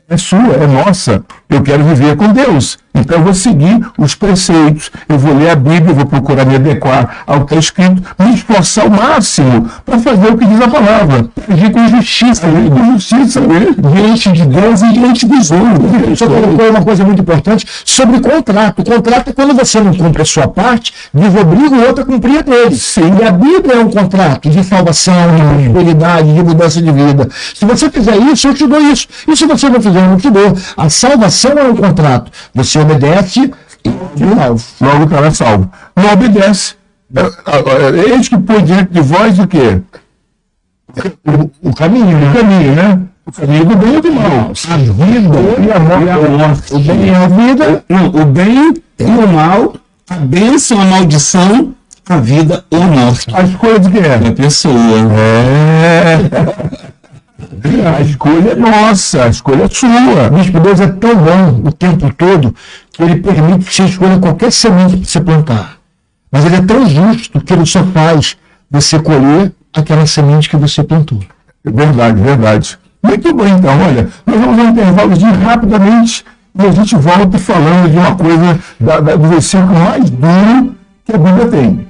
é 0.08 0.16
sua, 0.16 0.54
é 0.54 0.66
nossa. 0.66 1.24
Eu 1.48 1.62
quero 1.62 1.82
viver 1.84 2.16
com 2.16 2.32
Deus. 2.32 2.78
Então 2.96 3.18
eu 3.18 3.24
vou 3.24 3.34
seguir 3.34 3.86
os 3.96 4.14
preceitos, 4.14 4.90
eu 5.08 5.18
vou 5.18 5.36
ler 5.36 5.50
a 5.50 5.56
Bíblia, 5.56 5.90
eu 5.90 5.94
vou 5.94 6.06
procurar 6.06 6.44
me 6.44 6.56
adequar 6.56 7.18
ao 7.26 7.44
que 7.44 7.54
está 7.54 7.56
escrito, 7.56 8.02
me 8.18 8.34
esforçar 8.34 8.84
ao 8.84 8.90
máximo 8.90 9.68
para 9.84 9.98
fazer 9.98 10.28
o 10.28 10.36
que 10.36 10.44
diz 10.44 10.60
a 10.60 10.68
palavra. 10.68 11.28
Agir 11.48 11.70
com 11.70 11.88
justiça, 11.88 12.46
agir 12.46 12.70
com 12.70 12.92
justiça, 12.92 13.40
né? 13.40 13.66
diante 13.78 14.32
de 14.32 14.46
Deus 14.46 14.82
e 14.82 14.92
diante 14.92 15.26
dos 15.26 15.50
outros. 15.50 16.12
O 16.12 16.16
senhor 16.16 16.42
colocou 16.42 16.70
uma 16.70 16.82
coisa 16.82 17.04
muito 17.04 17.22
importante 17.22 17.66
sobre 17.84 18.20
contrato. 18.20 18.80
O 18.80 18.84
contrato 18.84 19.30
é 19.30 19.32
quando 19.32 19.54
você 19.54 19.80
não 19.80 19.94
cumpre 19.94 20.22
a 20.22 20.24
sua 20.24 20.48
parte, 20.48 20.92
desobriga 21.12 21.74
o 21.74 21.86
outro 21.86 22.02
a 22.02 22.06
cumprir 22.06 22.38
a 22.38 22.42
dele. 22.42 22.76
Sim. 22.76 23.16
E 23.20 23.24
a 23.24 23.30
Bíblia 23.30 23.76
é 23.76 23.78
um 23.78 23.90
contrato 23.90 24.48
de 24.48 24.64
salvação, 24.64 25.14
de 25.58 25.68
prosperidade, 25.70 26.32
de 26.32 26.42
mudança 26.42 26.82
de 26.82 26.90
vida. 26.90 27.28
Se 27.54 27.64
você 27.64 27.90
fizer 27.90 28.16
isso, 28.16 28.48
eu 28.48 28.54
te 28.54 28.66
dou 28.66 28.80
isso. 28.80 29.06
E 29.28 29.36
se 29.36 29.46
você 29.46 29.68
não 29.68 29.80
fizer, 29.80 30.02
eu 30.02 30.08
não 30.08 30.16
te 30.16 30.30
dou. 30.30 30.56
A 30.76 30.88
salvação 30.88 31.52
é 31.52 31.64
um 31.64 31.76
contrato. 31.76 32.30
Você 32.54 32.78
obedece 32.92 33.50
e 33.84 34.34
salvo. 34.34 34.64
Logo 34.80 35.04
estará 35.04 35.30
salvo. 35.30 35.70
Não 35.94 36.12
obedece. 36.12 36.74
É, 37.14 37.20
é, 37.20 38.10
é, 38.10 38.14
Eis 38.14 38.28
que 38.28 38.38
põe 38.38 38.64
diante 38.64 38.92
de 38.92 39.00
vós 39.00 39.38
o 39.38 39.46
quê? 39.46 39.80
O, 41.26 41.68
o 41.68 41.74
caminho, 41.74 42.16
O 42.16 42.20
né? 42.20 42.32
caminho, 42.34 42.74
né? 42.74 43.00
O 43.26 43.32
caminho 43.32 43.64
do 43.64 43.76
bem 43.76 43.96
e 43.96 44.00
do 44.00 44.12
mal. 44.12 44.52
A 44.70 44.76
vida 44.76 45.38
E 45.60 45.70
a 45.70 46.18
morte. 46.18 46.74
O 46.74 46.78
bem 46.78 47.06
e 47.06 47.14
a 47.14 47.28
vida. 47.28 47.84
Não, 47.88 48.06
o 48.06 48.24
bem 48.24 48.74
e 48.98 49.04
o 49.04 49.28
mal, 49.28 49.74
a 50.08 50.14
bênção, 50.14 50.80
a 50.80 50.84
maldição, 50.84 51.74
a 52.08 52.16
vida 52.18 52.64
ou 52.70 52.82
a 52.82 52.86
morte. 52.86 53.26
A 53.34 53.42
escolha 53.42 53.78
de 53.78 53.90
quem 53.90 54.00
é? 54.02 54.18
Da 54.18 54.32
pessoa. 54.32 54.74
É. 55.12 56.86
A 57.96 58.00
escolha 58.00 58.50
é 58.52 58.54
nossa, 58.54 59.24
a 59.24 59.28
escolha 59.28 59.64
é 59.64 59.68
sua. 59.68 60.30
Bispo, 60.30 60.60
Deus 60.60 60.80
é 60.80 60.86
tão 60.88 61.16
bom 61.16 61.68
o 61.68 61.72
tempo 61.72 62.12
todo 62.14 62.54
que 62.92 63.02
ele 63.02 63.16
permite 63.16 63.64
que 63.66 63.74
você 63.74 63.84
escolha 63.84 64.18
qualquer 64.18 64.50
semente 64.52 64.96
para 64.96 65.04
você 65.06 65.20
plantar. 65.20 65.76
Mas 66.30 66.44
ele 66.44 66.56
é 66.56 66.60
tão 66.62 66.88
justo 66.88 67.40
que 67.40 67.52
ele 67.52 67.64
só 67.66 67.82
faz 67.84 68.36
você 68.70 68.98
colher 68.98 69.52
aquela 69.74 70.06
semente 70.06 70.48
que 70.50 70.56
você 70.56 70.82
plantou. 70.82 71.20
É 71.64 71.70
Verdade, 71.70 72.20
verdade. 72.20 72.78
Muito 73.02 73.34
bem, 73.34 73.52
então, 73.52 73.70
olha, 73.80 74.08
nós 74.26 74.40
vamos 74.40 74.58
a 74.58 74.62
um 74.62 74.68
intervalo 74.70 75.14
de 75.14 75.24
rapidamente 75.24 76.24
e 76.58 76.66
a 76.66 76.70
gente 76.72 76.96
volta 76.96 77.38
falando 77.38 77.90
de 77.90 77.98
uma 77.98 78.14
coisa 78.16 78.58
da, 78.80 79.00
da- 79.00 79.16
do 79.16 79.28
versículo 79.28 79.78
mais 79.78 80.10
duro 80.10 80.74
que 81.04 81.12
a 81.14 81.18
Bíblia 81.18 81.46
tem. 81.48 81.86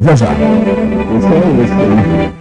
Já 0.00 0.14
já. 0.14 0.26
Esse 0.32 1.26
é 1.26 1.62
esse 1.64 1.72
aí. 1.72 2.32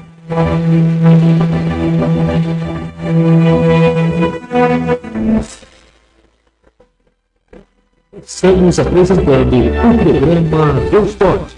Estamos 8.21 8.77
apresentando 8.79 9.55
o 9.55 10.49
programa 10.49 10.73
do 10.91 11.05
esporte. 11.05 11.55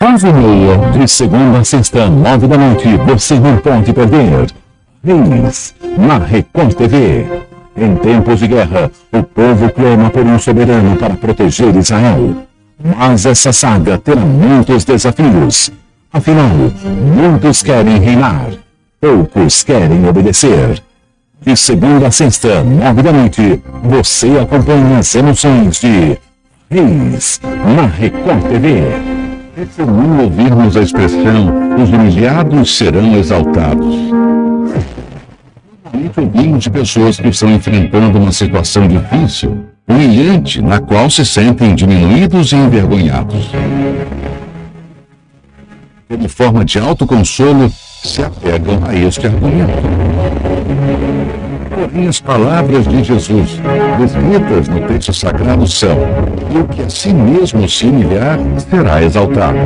Onze 0.00 0.28
e 0.28 0.32
meia, 0.32 0.78
de 0.92 1.06
segunda 1.06 1.58
a 1.58 1.64
sexta, 1.64 2.08
nove 2.08 2.46
da 2.46 2.56
noite, 2.56 2.96
você 3.06 3.38
não 3.38 3.58
pode 3.58 3.92
perder. 3.92 4.46
Reis, 5.04 5.74
na 5.98 6.16
Record 6.16 6.74
TV. 6.74 7.55
Em 7.76 7.94
tempos 7.96 8.38
de 8.38 8.48
guerra, 8.48 8.90
o 9.12 9.22
povo 9.22 9.70
clama 9.70 10.08
por 10.08 10.24
um 10.24 10.38
soberano 10.38 10.96
para 10.96 11.14
proteger 11.14 11.76
Israel. 11.76 12.36
Mas 12.82 13.26
essa 13.26 13.52
saga 13.52 13.98
terá 13.98 14.20
muitos 14.20 14.84
desafios. 14.84 15.70
Afinal, 16.12 16.50
muitos 17.14 17.62
querem 17.62 17.98
reinar, 17.98 18.48
poucos 18.98 19.62
querem 19.62 20.08
obedecer. 20.08 20.82
De 21.42 21.54
segunda 21.54 22.06
a 22.06 22.10
sexta, 22.10 22.64
nove 22.64 23.02
da 23.02 23.12
noite, 23.12 23.62
você 23.82 24.38
acompanha 24.38 24.98
as 24.98 25.14
emoções 25.14 25.78
de 25.78 26.18
Reis, 26.70 27.40
na 27.76 27.86
Record 27.86 28.42
TV. 28.48 28.80
É 29.58 29.64
comum 29.76 30.22
ouvirmos 30.22 30.76
a 30.76 30.80
expressão: 30.80 31.76
os 31.80 31.90
humilhados 31.90 32.76
serão 32.76 33.16
exaltados. 33.16 34.15
Normalmente 35.92 36.20
ouvimos 36.20 36.64
de 36.64 36.70
pessoas 36.70 37.20
que 37.20 37.28
estão 37.28 37.50
enfrentando 37.50 38.18
uma 38.18 38.32
situação 38.32 38.88
difícil, 38.88 39.66
humilhante, 39.88 40.60
na 40.60 40.80
qual 40.80 41.08
se 41.08 41.24
sentem 41.24 41.74
diminuídos 41.74 42.52
e 42.52 42.56
envergonhados. 42.56 43.50
Como 46.08 46.28
forma 46.28 46.64
de 46.64 46.78
autoconsolo, 46.78 47.70
se 48.02 48.22
apegam 48.22 48.80
a 48.84 48.94
este 48.94 49.26
argumento. 49.26 49.72
Porém, 51.70 52.08
as 52.08 52.20
palavras 52.20 52.86
de 52.86 53.04
Jesus, 53.04 53.60
descritas 53.98 54.68
no 54.68 54.80
texto 54.88 55.12
sagrado, 55.12 55.66
são: 55.68 55.96
E 56.54 56.58
o 56.58 56.64
que 56.66 56.82
a 56.82 56.90
si 56.90 57.12
mesmo 57.12 57.68
se 57.68 57.86
humilhar 57.86 58.38
será 58.68 59.02
exaltado. 59.02 59.58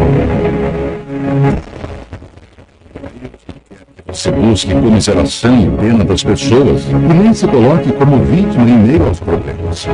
Você 4.12 4.32
busque 4.32 4.72
comiseração 4.72 5.62
e 5.62 5.70
pena 5.80 6.04
das 6.04 6.24
pessoas 6.24 6.84
e 6.88 6.94
nem 6.94 7.32
se 7.32 7.46
coloque 7.46 7.92
como 7.92 8.18
vítima 8.24 8.68
em 8.68 8.78
meio 8.78 9.06
aos 9.06 9.20
problemas. 9.20 9.86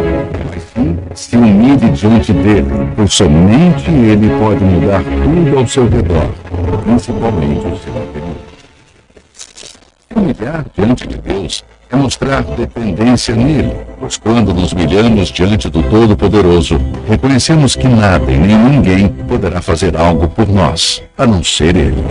Mas 0.51 0.63
sim, 0.75 0.99
se 1.15 1.37
humilhe 1.37 1.91
diante 1.91 2.33
dele, 2.33 2.67
pois 2.97 3.13
somente 3.13 3.91
ele 3.91 4.31
pode 4.41 4.65
mudar 4.65 5.03
tudo 5.05 5.59
ao 5.59 5.67
seu 5.67 5.87
redor, 5.87 6.31
principalmente 6.83 7.67
o 7.67 7.77
seu 7.77 7.93
interior. 7.93 8.37
Se 9.35 10.15
humilhar 10.17 10.65
diante 10.75 11.07
de 11.07 11.19
Deus 11.19 11.63
é 11.91 11.97
mostrar 11.97 12.43
dependência 12.43 13.37
nele, 13.37 13.77
pois 14.01 14.17
quando 14.17 14.55
nos 14.55 14.73
humilhamos 14.73 15.29
diante 15.29 15.69
do 15.69 15.83
Todo-Poderoso, 15.83 16.81
reconhecemos 17.07 17.77
que 17.77 17.87
nada 17.87 18.33
e 18.33 18.39
nem 18.39 18.57
ninguém 18.57 19.09
poderá 19.09 19.61
fazer 19.61 19.95
algo 19.95 20.27
por 20.27 20.49
nós, 20.49 21.03
a 21.19 21.27
não 21.27 21.45
ser 21.45 21.77
ele. 21.77 22.03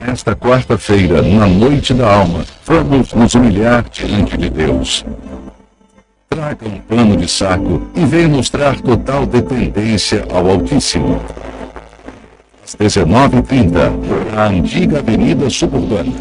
Nesta 0.00 0.34
quarta-feira, 0.34 1.20
na 1.20 1.46
noite 1.46 1.92
da 1.92 2.10
alma, 2.10 2.44
vamos 2.64 3.12
nos 3.12 3.34
humilhar 3.34 3.84
diante 3.92 4.34
de 4.36 4.48
Deus. 4.48 5.04
Traga 6.28 6.66
um 6.66 6.78
pano 6.78 7.16
de 7.18 7.28
saco 7.28 7.82
e 7.94 8.04
venha 8.06 8.28
mostrar 8.28 8.80
total 8.80 9.26
dependência 9.26 10.26
ao 10.32 10.48
Altíssimo. 10.48 11.20
Às 12.64 12.74
19h30, 12.76 14.32
na 14.34 14.46
antiga 14.46 15.00
Avenida 15.00 15.50
Suburbana, 15.50 16.12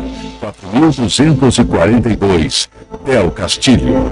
4242, 0.72 2.70
Del 3.06 3.32
Castilho. 3.32 4.12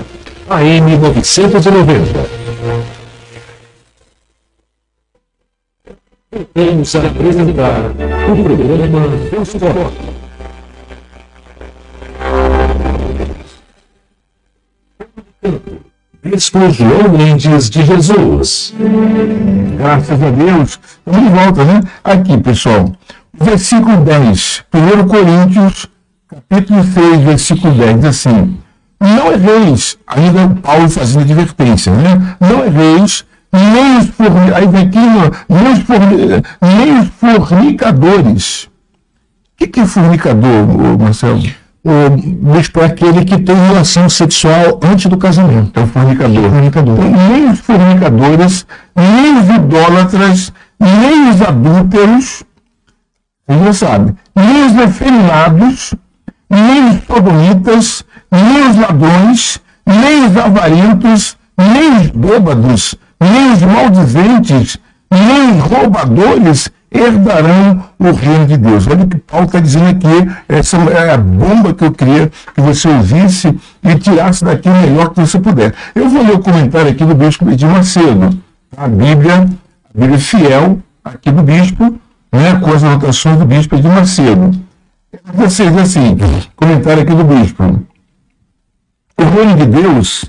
AM 0.50 0.98
990. 0.98 2.47
Vamos 6.54 6.96
apresentar 6.96 7.92
o 8.32 8.44
programa 8.44 9.08
Deus 9.32 9.50
Forte. 9.54 10.18
Bispo 16.22 16.70
João 16.70 17.10
Mendes 17.18 17.70
de 17.72 17.84
Jesus. 17.84 18.74
Graças 19.78 20.22
a 20.22 20.30
Deus. 20.30 20.80
Estamos 21.00 21.22
de 21.22 21.36
volta, 21.36 21.64
né? 21.64 21.82
Aqui, 22.04 22.38
pessoal. 22.38 22.92
Versículo 23.34 23.98
10. 23.98 24.64
1 24.72 25.08
Coríntios, 25.08 25.88
capítulo 26.28 26.84
6, 26.84 27.22
versículo 27.22 27.74
10. 27.74 27.96
Diz 27.96 28.06
assim. 28.06 28.58
Não 29.00 29.32
erreis, 29.32 29.98
ainda 30.08 30.50
Paulo 30.62 30.90
fazendo 30.90 31.22
advertência, 31.22 31.94
né? 31.94 32.36
Não 32.40 32.66
erreis, 32.66 33.24
nem 33.52 33.98
os, 33.98 34.08
forni... 34.08 34.54
Aí 34.54 34.68
vem 34.68 34.82
aqui, 34.84 35.00
nem 35.50 35.74
os, 35.74 35.80
forni... 35.80 36.44
nem 36.62 37.00
os 37.00 37.08
fornicadores. 37.10 38.66
O 38.66 38.70
que, 39.58 39.68
que 39.68 39.80
é 39.80 39.86
fornicador, 39.86 41.00
Marcelo? 41.00 41.42
O 41.84 42.54
bispo 42.54 42.82
é 42.82 42.86
aquele 42.86 43.24
que 43.24 43.38
tem 43.40 43.56
relação 43.56 44.10
sexual 44.10 44.80
antes 44.84 45.06
do 45.06 45.18
casamento. 45.18 45.80
É 45.80 45.84
o 45.84 45.88
fornicador. 45.88 46.50
Fornicador. 46.50 47.00
Então, 47.00 47.30
nem 47.30 47.50
os 47.50 47.60
fornicadores, 47.60 48.68
nem 48.96 49.40
os 49.40 49.50
idólatras, 49.50 50.54
nem 50.80 51.30
os 51.30 51.42
adúlteros, 51.42 52.44
você 53.48 53.64
já 53.64 53.74
sabe, 53.74 54.16
nem 54.36 54.66
os 54.66 54.76
efeminados, 54.76 55.94
nem 56.50 56.90
os 56.90 57.06
sodomitas, 57.06 58.04
nem 58.30 58.70
os 58.70 58.76
ladrões, 58.76 59.62
nem 59.86 60.26
os 60.26 60.38
avarentos, 60.38 61.38
nem 61.58 61.98
os 61.98 62.08
bêbados, 62.10 62.96
nem 63.20 63.54
os 63.54 63.62
maldizentes, 63.62 64.78
nem 65.12 65.52
os 65.52 65.64
roubadores 65.64 66.70
herdarão 66.92 67.84
o 68.00 68.12
reino 68.12 68.46
de 68.46 68.58
Deus. 68.58 68.88
Olha 68.88 69.04
o 69.04 69.08
que 69.08 69.18
Paulo 69.18 69.46
está 69.46 69.60
dizendo 69.60 69.90
aqui. 69.90 70.32
Essa 70.48 70.78
é 70.78 71.14
a 71.14 71.18
bomba 71.18 71.74
que 71.74 71.84
eu 71.84 71.92
queria 71.92 72.32
que 72.54 72.62
você 72.62 72.88
ouvisse 72.88 73.56
e 73.84 73.96
tirasse 73.96 74.46
daqui 74.46 74.70
o 74.70 74.74
melhor 74.74 75.10
que 75.10 75.20
você 75.20 75.40
puder. 75.40 75.74
Eu 75.94 76.10
vou 76.10 76.24
ler 76.24 76.36
o 76.36 76.40
comentário 76.40 76.90
aqui 76.90 77.04
do 77.04 77.16
bispo 77.16 77.50
Edir 77.50 77.70
Macedo. 77.70 78.38
A 78.76 78.88
Bíblia, 78.88 79.48
a 79.96 80.00
Bíblia 80.00 80.20
fiel 80.20 80.80
aqui 81.04 81.32
do 81.32 81.44
bispo, 81.44 82.00
né, 82.32 82.60
com 82.62 82.72
as 82.72 82.84
anotações 82.84 83.38
do 83.38 83.46
bispo 83.46 83.76
Edir 83.76 83.92
Macedo. 83.92 84.52
Vocês, 85.34 85.76
assim, 85.78 86.18
comentário 86.56 87.04
aqui 87.04 87.14
do 87.14 87.24
bispo. 87.24 87.64
O 89.20 89.24
reino 89.24 89.56
de 89.56 89.66
Deus 89.66 90.26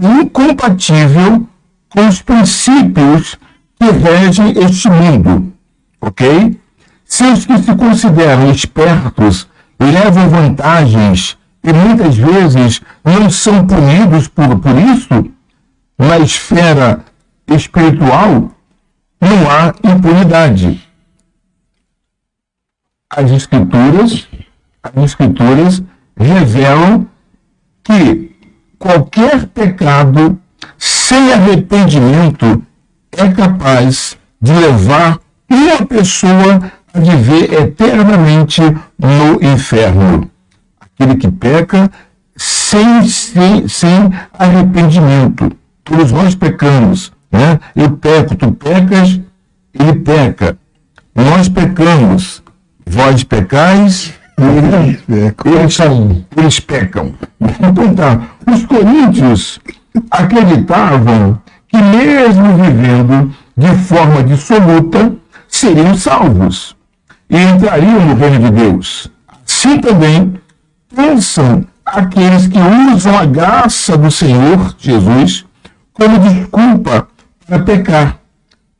é 0.00 0.06
incompatível 0.22 1.46
com 1.94 2.08
os 2.08 2.20
princípios 2.20 3.38
que 3.78 3.90
regem 3.90 4.52
este 4.58 4.90
mundo 4.90 5.54
ok? 6.06 6.60
Se 7.04 7.24
os 7.24 7.46
que 7.46 7.58
se 7.58 7.74
consideram 7.74 8.50
espertos 8.50 9.48
levam 9.80 10.28
vantagens 10.28 11.38
e 11.62 11.72
muitas 11.72 12.16
vezes 12.16 12.80
não 13.04 13.30
são 13.30 13.66
punidos 13.66 14.28
por, 14.28 14.58
por 14.58 14.76
isso, 14.76 15.32
na 15.98 16.18
esfera 16.18 17.04
espiritual 17.48 18.50
não 19.20 19.50
há 19.50 19.74
impunidade. 19.90 20.82
As 23.10 23.30
escrituras, 23.30 24.28
as 24.82 25.04
escrituras 25.04 25.82
revelam 26.16 27.06
que 27.82 28.34
qualquer 28.78 29.46
pecado 29.46 30.38
sem 30.78 31.32
arrependimento 31.32 32.62
é 33.12 33.28
capaz 33.28 34.16
de 34.40 34.52
levar 34.52 35.18
uma 35.48 35.86
pessoa 35.86 36.72
a 36.92 36.98
viver 36.98 37.52
eternamente 37.52 38.60
no 38.98 39.42
inferno. 39.42 40.30
Aquele 40.80 41.16
que 41.16 41.30
peca 41.30 41.90
sem, 42.36 43.06
sem, 43.06 43.68
sem 43.68 44.12
arrependimento. 44.38 45.50
Todos 45.82 46.12
nós 46.12 46.34
pecamos. 46.34 47.12
Né? 47.30 47.58
Eu 47.74 47.92
peco, 47.96 48.36
tu 48.36 48.52
pecas, 48.52 49.20
ele 49.72 49.94
peca. 50.00 50.56
Nós 51.14 51.48
pecamos. 51.48 52.42
Vós 52.86 53.24
pecais, 53.24 54.12
eles 54.38 55.00
pecam. 55.02 55.52
Eles, 55.52 56.24
eles 56.36 56.60
pecam. 56.60 57.14
Então 57.40 57.94
tá. 57.94 58.20
Os 58.46 58.64
coríntios 58.66 59.58
acreditavam 60.10 61.40
que 61.68 61.76
mesmo 61.76 62.56
vivendo 62.56 63.34
de 63.56 63.74
forma 63.76 64.22
dissoluta, 64.22 65.12
seriam 65.48 65.96
salvos 65.96 66.76
e 67.30 67.36
entrariam 67.36 68.06
no 68.06 68.14
reino 68.14 68.40
de 68.40 68.50
Deus. 68.50 69.10
Assim 69.46 69.78
também 69.78 70.34
pensam 70.94 71.64
aqueles 71.84 72.46
que 72.46 72.58
usam 72.92 73.18
a 73.18 73.24
graça 73.24 73.96
do 73.96 74.10
Senhor 74.10 74.74
Jesus 74.78 75.44
como 75.92 76.18
desculpa 76.18 77.08
para 77.46 77.58
pecar. 77.60 78.18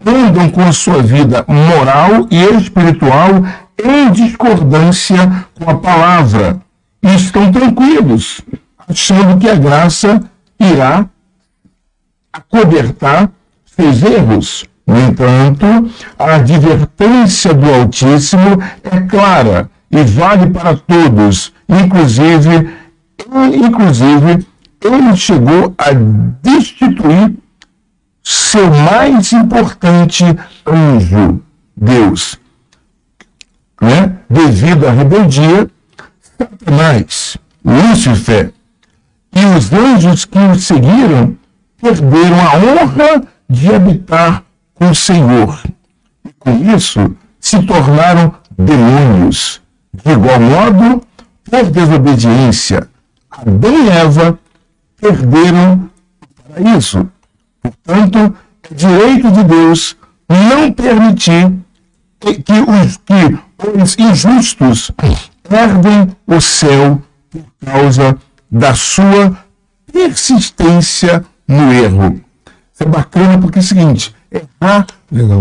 Andam 0.04 0.50
com 0.50 0.62
a 0.62 0.72
sua 0.72 1.02
vida 1.02 1.44
moral 1.48 2.26
e 2.30 2.42
espiritual 2.56 3.44
em 3.82 4.10
discordância 4.10 5.46
com 5.58 5.70
a 5.70 5.76
palavra 5.76 6.60
e 7.02 7.14
estão 7.14 7.50
tranquilos, 7.50 8.40
achando 8.88 9.38
que 9.38 9.48
a 9.48 9.54
graça 9.54 10.20
irá 10.58 11.08
acobertar 12.32 13.30
seus 13.64 14.02
erros. 14.02 14.64
No 14.86 14.98
entanto, 14.98 15.66
a 16.18 16.34
advertência 16.34 17.54
do 17.54 17.72
Altíssimo 17.72 18.62
é 18.82 19.00
clara 19.00 19.70
e 19.90 20.02
vale 20.02 20.50
para 20.50 20.76
todos, 20.76 21.52
inclusive, 21.68 22.70
inclusive 23.54 24.46
ele 24.82 25.16
chegou 25.16 25.74
a 25.78 25.92
destituir 26.42 27.34
seu 28.22 28.70
mais 28.70 29.32
importante 29.32 30.24
anjo, 30.66 31.42
Deus. 31.76 32.38
Né? 33.80 34.16
Devido 34.28 34.86
à 34.86 34.90
rebeldia, 34.90 35.70
Satanás, 36.38 37.36
Lúcifer 37.64 38.52
e 39.34 39.56
os 39.56 39.72
anjos 39.72 40.24
que 40.24 40.38
o 40.38 40.58
seguiram 40.58 41.36
perderam 41.80 42.40
a 42.40 42.56
honra 42.56 43.22
de 43.48 43.74
habitar 43.74 44.44
com 44.74 44.90
o 44.90 44.94
Senhor. 44.94 45.60
E 46.24 46.32
com 46.38 46.74
isso 46.74 47.16
se 47.40 47.62
tornaram 47.62 48.34
demônios. 48.56 49.60
De 49.92 50.12
igual 50.12 50.40
modo, 50.40 51.02
por 51.44 51.70
desobediência, 51.70 52.88
Adão 53.30 53.84
e 53.84 53.90
Eva 53.90 54.38
perderam 55.00 55.90
o 56.22 56.52
paraíso. 56.52 57.08
Portanto, 57.62 58.36
é 58.70 58.74
direito 58.74 59.30
de 59.30 59.44
Deus 59.44 59.96
não 60.28 60.72
permitir 60.72 61.52
que 62.20 62.52
os, 62.60 62.96
que 62.96 63.82
os 63.82 63.98
injustos 63.98 64.90
perdem 65.48 66.16
o 66.26 66.40
céu 66.40 67.02
por 67.30 67.44
causa 67.64 68.16
da 68.54 68.72
sua 68.72 69.36
persistência 69.92 71.24
no 71.46 71.72
erro. 71.72 72.20
Isso 72.72 72.84
é 72.84 72.86
bacana 72.86 73.36
porque 73.36 73.58
é 73.58 73.62
o 73.62 73.64
seguinte, 73.64 74.14
errar, 74.30 74.86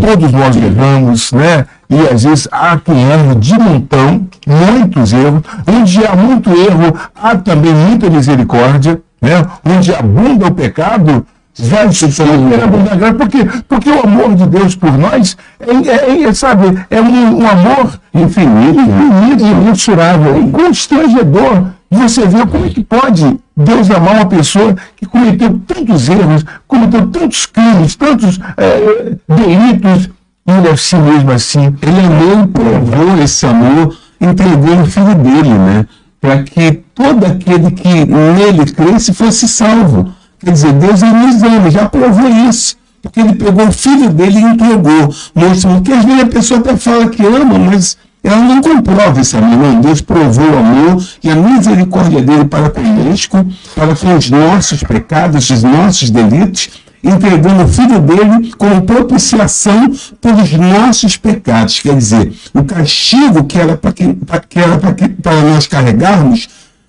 todos 0.00 0.32
nós 0.32 0.56
erramos, 0.56 1.32
né? 1.32 1.64
E 1.88 2.08
às 2.12 2.24
vezes 2.24 2.48
há 2.50 2.76
quem 2.76 3.04
erra 3.08 3.36
de 3.36 3.56
montão, 3.56 4.26
muitos 4.46 5.12
erros. 5.12 5.42
Onde 5.66 6.04
há 6.04 6.16
muito 6.16 6.50
erro, 6.50 6.92
há 7.14 7.36
também 7.36 7.72
muita 7.72 8.10
misericórdia, 8.10 9.00
né? 9.22 9.46
Onde 9.64 9.94
abunda 9.94 10.48
o 10.48 10.54
pecado, 10.54 11.24
vai 11.56 11.92
superabundar 11.92 12.98
graça. 12.98 13.14
Por 13.14 13.28
quê? 13.28 13.46
Porque 13.68 13.90
o 13.90 14.04
amor 14.04 14.34
de 14.34 14.46
Deus 14.46 14.74
por 14.74 14.96
nós 14.98 15.36
é, 15.60 16.10
é, 16.10 16.22
é 16.24 16.34
sabe, 16.34 16.84
é 16.90 17.00
um, 17.00 17.42
um 17.42 17.48
amor 17.48 17.98
infinito, 18.12 18.80
infinito, 18.80 19.44
imensurável, 19.44 20.36
é 20.36 20.50
constrangedor 20.50 21.74
você 21.94 22.26
vê 22.26 22.46
como 22.46 22.66
é 22.66 22.70
que 22.70 22.82
pode 22.82 23.38
Deus 23.56 23.90
amar 23.90 24.16
uma 24.16 24.26
pessoa 24.26 24.76
que 24.96 25.06
cometeu 25.06 25.60
tantos 25.66 26.08
erros, 26.08 26.44
cometeu 26.66 27.06
tantos 27.08 27.46
crimes, 27.46 27.94
tantos 27.94 28.38
é, 28.56 29.16
delitos, 29.28 30.10
e 30.46 30.52
ele 30.52 30.68
é 30.68 30.76
si 30.76 30.96
mesmo 30.96 31.30
assim. 31.30 31.74
Ele 31.80 32.00
amou 32.00 32.44
e 32.44 32.48
provou 32.48 33.22
esse 33.22 33.46
amor, 33.46 33.96
entregou 34.20 34.82
o 34.82 34.86
filho 34.86 35.14
dele, 35.14 35.50
né? 35.50 35.86
Para 36.20 36.42
que 36.42 36.72
todo 36.94 37.24
aquele 37.24 37.70
que 37.70 38.04
nele 38.04 38.64
cresce 38.72 39.12
fosse 39.12 39.48
salvo. 39.48 40.12
Quer 40.38 40.52
dizer, 40.52 40.72
Deus 40.72 41.02
ele 41.02 41.12
nos 41.12 41.72
já 41.72 41.88
provou 41.88 42.28
isso. 42.48 42.76
Porque 43.00 43.20
ele 43.20 43.34
pegou 43.34 43.68
o 43.68 43.72
filho 43.72 44.10
dele 44.10 44.38
e 44.38 44.42
entregou. 44.42 45.14
Mostrando 45.34 45.82
que 45.82 45.92
às 45.92 46.04
vezes 46.04 46.22
a 46.22 46.26
pessoa 46.26 46.60
até 46.60 46.76
fala 46.76 47.08
que 47.08 47.22
ama, 47.24 47.58
mas 47.58 47.98
ela 48.24 48.38
não 48.38 48.62
comprova 48.62 49.20
esse 49.20 49.36
amor. 49.36 49.58
Não, 49.58 49.80
Deus 49.82 50.00
provou 50.00 50.50
o 50.50 50.58
amor 50.58 51.04
e 51.22 51.30
a 51.30 51.36
misericórdia 51.36 52.22
dele 52.22 52.46
para 52.46 52.70
conosco, 52.70 53.46
para 53.74 53.94
com 53.94 54.16
os 54.16 54.30
nossos 54.30 54.82
pecados, 54.82 55.50
os 55.50 55.62
nossos 55.62 56.08
delitos, 56.08 56.70
entregando 57.02 57.64
o 57.64 57.68
filho 57.68 58.00
dele 58.00 58.50
como 58.56 58.80
propiciação 58.82 59.92
pelos 60.22 60.50
nossos 60.52 61.18
pecados. 61.18 61.80
Quer 61.80 61.96
dizer, 61.96 62.32
o 62.54 62.64
castigo 62.64 63.44
que 63.44 63.58
era 63.58 63.76
para 63.76 65.42
nós 65.42 65.66
carregarmos, 65.66 66.48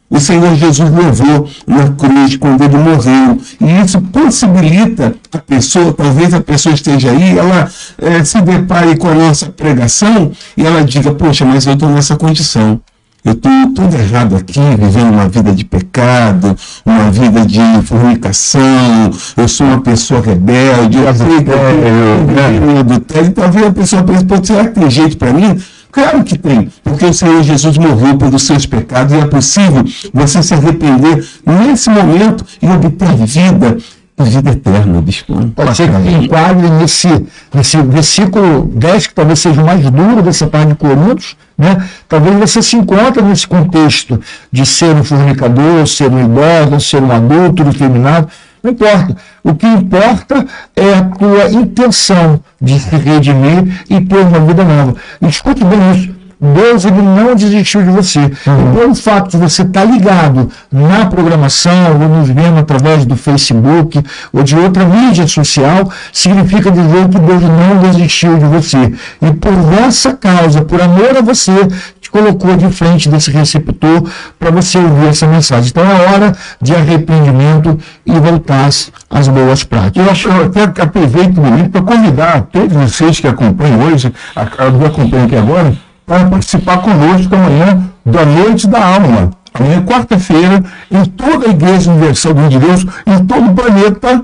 o 0.10 0.20
Senhor 0.20 0.56
Jesus 0.56 0.90
levou 0.90 1.50
na 1.66 1.90
cruz 1.90 2.38
quando 2.38 2.64
ele 2.64 2.78
morreu. 2.78 3.38
E 3.60 3.84
isso 3.84 4.00
possibilita 4.02 5.16
a 5.32 5.38
pessoa, 5.40 5.94
talvez 5.94 6.34
a 6.34 6.42
pessoa 6.42 6.76
esteja 6.76 7.12
aí, 7.12 7.38
ela 7.38 7.70
eh, 7.98 8.24
se 8.24 8.42
depare 8.42 8.96
com 8.98 9.08
a 9.10 9.16
nossa 9.16 9.48
pregação 9.48 10.32
e 10.56 10.66
ela 10.66 10.84
diga, 10.84 11.12
poxa, 11.14 11.44
mas 11.44 11.66
eu 11.66 11.74
estou 11.74 11.90
nessa 11.90 12.16
condição. 12.16 12.80
Eu 13.26 13.32
estou 13.32 13.52
tudo 13.74 13.96
errado 13.96 14.36
aqui, 14.36 14.60
vivendo 14.78 15.14
uma 15.14 15.28
vida 15.28 15.52
de 15.52 15.66
pecado, 15.66 16.56
uma 16.86 17.10
vida 17.10 17.44
de 17.44 17.60
fornicação, 17.84 19.12
eu 19.36 19.48
sou 19.48 19.66
uma 19.66 19.82
pessoa 19.82 20.22
rebelde, 20.22 21.00
eu 21.00 21.16
sei 21.16 21.44
que 21.44 21.50
eu 21.50 22.80
adultério, 22.82 23.30
e 23.30 23.34
talvez 23.34 23.66
a 23.66 23.72
pessoa 23.72 24.04
pense, 24.04 24.46
será 24.46 24.68
que 24.68 24.80
tem 24.80 24.92
jeito 24.92 25.18
para 25.18 25.34
mim? 25.34 25.60
Claro 25.96 26.26
que 26.26 26.38
tem, 26.38 26.70
porque 26.84 27.06
o 27.06 27.14
Senhor 27.14 27.42
Jesus 27.42 27.78
morreu 27.78 28.18
pelos 28.18 28.44
seus 28.44 28.66
pecados 28.66 29.14
e 29.14 29.18
é 29.18 29.26
possível 29.28 29.82
você 30.14 30.44
se 30.44 30.54
arrepender 30.54 31.26
nesse 31.46 31.90
momento 31.90 32.46
e 32.62 32.68
obter 32.68 33.16
vida, 33.26 33.78
e 34.20 34.24
vida 34.26 34.52
eterna, 34.52 35.02
bispo. 35.02 35.34
Pode 35.56 35.74
ser 35.74 35.90
que 35.90 36.10
enquadre 36.10 36.70
nesse, 36.70 37.08
nesse 37.54 37.82
versículo 37.82 38.70
10, 38.74 39.08
que 39.08 39.14
talvez 39.14 39.40
seja 39.40 39.62
o 39.62 39.66
mais 39.66 39.90
duro 39.90 40.22
dessa 40.22 40.48
parte 40.48 40.68
de 40.68 40.76
Coríntios, 40.76 41.38
né? 41.58 41.88
talvez 42.10 42.38
você 42.40 42.62
se 42.62 42.76
encontre 42.76 43.24
nesse 43.24 43.48
contexto 43.48 44.20
de 44.52 44.66
ser 44.66 44.94
um 44.94 45.04
fornicador, 45.06 45.88
ser 45.88 46.12
um 46.12 46.26
idólatra, 46.26 46.78
ser 46.82 47.02
um 47.02 47.10
adulto, 47.10 47.64
um 47.64 47.72
feminado, 47.72 48.28
não 48.66 48.72
importa. 48.72 49.16
O 49.44 49.54
que 49.54 49.68
importa 49.68 50.46
é 50.76 50.94
a 50.96 51.04
tua 51.04 51.50
intenção 51.52 52.40
de 52.60 52.80
se 52.80 52.96
redimir 52.96 53.86
e 53.90 54.02
ter 54.02 54.18
uma 54.18 54.40
vida 54.40 54.64
nova. 54.64 54.96
Escute 55.22 55.64
bem 55.64 55.92
isso. 55.92 56.16
Deus 56.40 56.84
ele 56.84 57.02
não 57.02 57.34
desistiu 57.34 57.82
de 57.82 57.90
você. 57.90 58.20
E 58.20 58.78
pelo 58.78 58.94
fato 58.94 59.32
de 59.32 59.38
você 59.38 59.62
estar 59.62 59.86
ligado 59.86 60.50
na 60.72 61.06
programação, 61.06 61.94
ou 61.94 62.10
nos 62.10 62.30
vendo 62.30 62.60
através 62.60 63.06
do 63.06 63.16
Facebook 63.16 64.04
ou 64.34 64.44
de 64.44 64.56
outra 64.56 64.86
mídia 64.86 65.28
social, 65.28 65.90
significa 66.12 66.70
dizer 66.70 67.08
que 67.08 67.20
Deus 67.20 67.42
não 67.42 67.78
desistiu 67.80 68.38
de 68.38 68.46
você. 68.46 68.94
E 69.22 69.32
por 69.34 69.54
essa 69.88 70.14
causa, 70.14 70.62
por 70.62 70.82
amor 70.82 71.18
a 71.18 71.22
você, 71.22 71.68
colocou 72.16 72.56
de 72.56 72.70
frente 72.70 73.10
desse 73.10 73.30
receptor 73.30 74.10
para 74.40 74.50
você 74.50 74.78
ouvir 74.78 75.08
essa 75.08 75.28
mensagem. 75.28 75.68
Então 75.68 75.84
é 75.84 76.14
hora 76.14 76.34
de 76.62 76.74
arrependimento 76.74 77.78
e 78.06 78.12
voltar 78.14 78.70
às 79.10 79.28
boas 79.28 79.66
práticas. 79.66 80.06
Eu 80.06 80.12
acho 80.12 80.30
eu 80.30 80.46
até 80.46 80.82
aproveito 80.82 81.38
o 81.38 81.42
momento 81.42 81.72
para 81.72 81.82
convidar 81.82 82.42
todos 82.44 82.74
vocês 82.74 83.20
que 83.20 83.28
acompanham 83.28 83.82
hoje, 83.82 84.10
que 84.12 84.86
acompanham 84.86 85.26
aqui 85.26 85.36
agora, 85.36 85.76
para 86.06 86.26
participar 86.26 86.78
conosco 86.78 87.36
amanhã 87.36 87.84
da 88.06 88.26
Noite 88.26 88.66
da 88.68 88.86
Alma. 88.86 89.32
Amanhã, 89.54 89.82
quarta-feira, 89.84 90.64
em 90.92 91.06
toda 91.06 91.48
a 91.48 91.50
Igreja 91.50 91.92
Universal 91.92 92.34
do 92.34 92.48
de 92.50 92.60
Deus, 92.60 92.86
em 93.06 93.26
todo 93.26 93.52
o 93.52 93.54
planeta, 93.54 94.24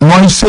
nós 0.00 0.42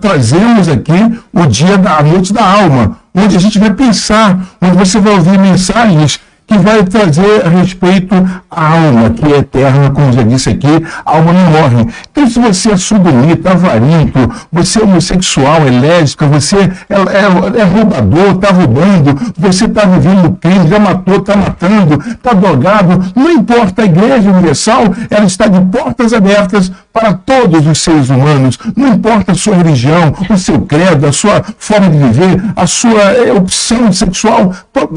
trazemos 0.00 0.68
aqui 0.68 1.20
o 1.32 1.46
dia 1.46 1.76
da 1.76 2.02
Noite 2.02 2.32
da 2.32 2.44
Alma, 2.44 2.98
onde 3.14 3.36
a 3.36 3.40
gente 3.40 3.58
vai 3.58 3.72
pensar, 3.72 4.38
onde 4.60 4.76
você 4.76 4.98
vai 4.98 5.14
ouvir 5.14 5.38
mensagens 5.38 6.20
que 6.46 6.58
vai 6.58 6.84
trazer 6.84 7.44
a 7.44 7.48
respeito 7.48 8.14
à 8.50 8.72
alma, 8.72 9.10
que 9.10 9.24
é 9.32 9.38
eterna, 9.38 9.90
como 9.90 10.12
já 10.12 10.22
disse 10.22 10.50
aqui, 10.50 10.68
a 11.04 11.16
alma 11.16 11.32
não 11.32 11.50
morre. 11.50 11.88
Então, 12.10 12.26
se 12.26 12.38
você 12.38 12.72
é 12.72 12.76
sodomita, 12.76 13.52
avarento, 13.52 14.18
você 14.52 14.80
é 14.80 14.84
homossexual, 14.84 15.66
é 15.66 15.70
lésbica, 15.70 16.26
você 16.26 16.56
é, 16.58 16.94
é, 16.94 17.60
é 17.60 17.64
roubador, 17.64 18.34
está 18.34 18.50
roubando, 18.50 19.32
você 19.38 19.64
está 19.64 19.86
vivendo 19.86 20.36
crime, 20.38 20.68
já 20.68 20.78
matou, 20.78 21.16
está 21.16 21.34
matando, 21.34 21.98
está 22.06 22.34
drogado, 22.34 23.12
não 23.16 23.30
importa, 23.30 23.82
a 23.82 23.86
Igreja 23.86 24.30
Universal, 24.30 24.94
ela 25.08 25.24
está 25.24 25.46
de 25.46 25.60
portas 25.62 26.12
abertas 26.12 26.70
para 26.94 27.12
todos 27.12 27.66
os 27.66 27.82
seres 27.82 28.08
humanos, 28.08 28.56
não 28.76 28.94
importa 28.94 29.32
a 29.32 29.34
sua 29.34 29.56
religião, 29.56 30.14
o 30.30 30.38
seu 30.38 30.60
credo, 30.60 31.08
a 31.08 31.12
sua 31.12 31.42
forma 31.58 31.90
de 31.90 31.98
viver, 31.98 32.40
a 32.54 32.68
sua 32.68 33.02
eh, 33.14 33.32
opção 33.32 33.92
sexual, 33.92 34.54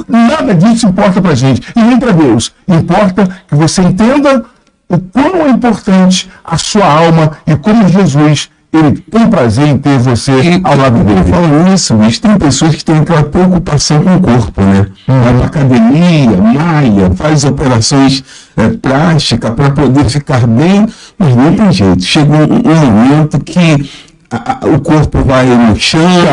nada 0.07 0.53
disso 0.53 0.85
importa 0.85 1.19
para 1.19 1.31
a 1.31 1.35
gente, 1.35 1.59
e 1.75 1.81
nem 1.81 1.97
para 1.97 2.11
Deus. 2.11 2.53
Importa 2.67 3.27
que 3.47 3.55
você 3.55 3.81
entenda 3.81 4.45
o 4.87 4.99
quão 4.99 5.47
é 5.47 5.49
importante 5.49 6.29
a 6.45 6.55
sua 6.55 6.85
alma 6.85 7.31
e 7.47 7.55
como 7.55 7.89
Jesus, 7.89 8.47
ele 8.71 8.99
tem 8.99 9.27
prazer 9.27 9.67
em 9.67 9.79
ter 9.79 9.97
você 9.97 10.61
ao 10.63 10.77
lado 10.77 11.03
dele. 11.03 11.23
falo 11.23 11.63
nisso, 11.63 11.95
mas 11.95 12.19
tem 12.19 12.37
pessoas 12.37 12.75
que 12.75 12.85
têm 12.85 12.99
aquela 12.99 13.23
preocupação 13.23 14.03
com 14.03 14.17
o 14.17 14.21
corpo, 14.21 14.61
né? 14.61 14.85
Vai 15.07 15.33
pra 15.33 15.45
academia, 15.47 16.37
malha, 16.37 17.11
faz 17.15 17.43
operações 17.43 18.23
é, 18.57 18.69
plásticas 18.69 19.51
para 19.51 19.69
poder 19.71 20.09
ficar 20.09 20.45
bem, 20.47 20.85
mas 21.17 21.35
não 21.35 21.53
tem 21.55 21.71
jeito. 21.71 22.03
Chega 22.03 22.33
um, 22.33 22.43
um 22.43 22.85
momento 22.91 23.39
que 23.39 23.89
a- 24.29 24.57
a- 24.61 24.67
o 24.67 24.79
corpo 24.81 25.23
vai 25.23 25.45
murchando, 25.45 26.25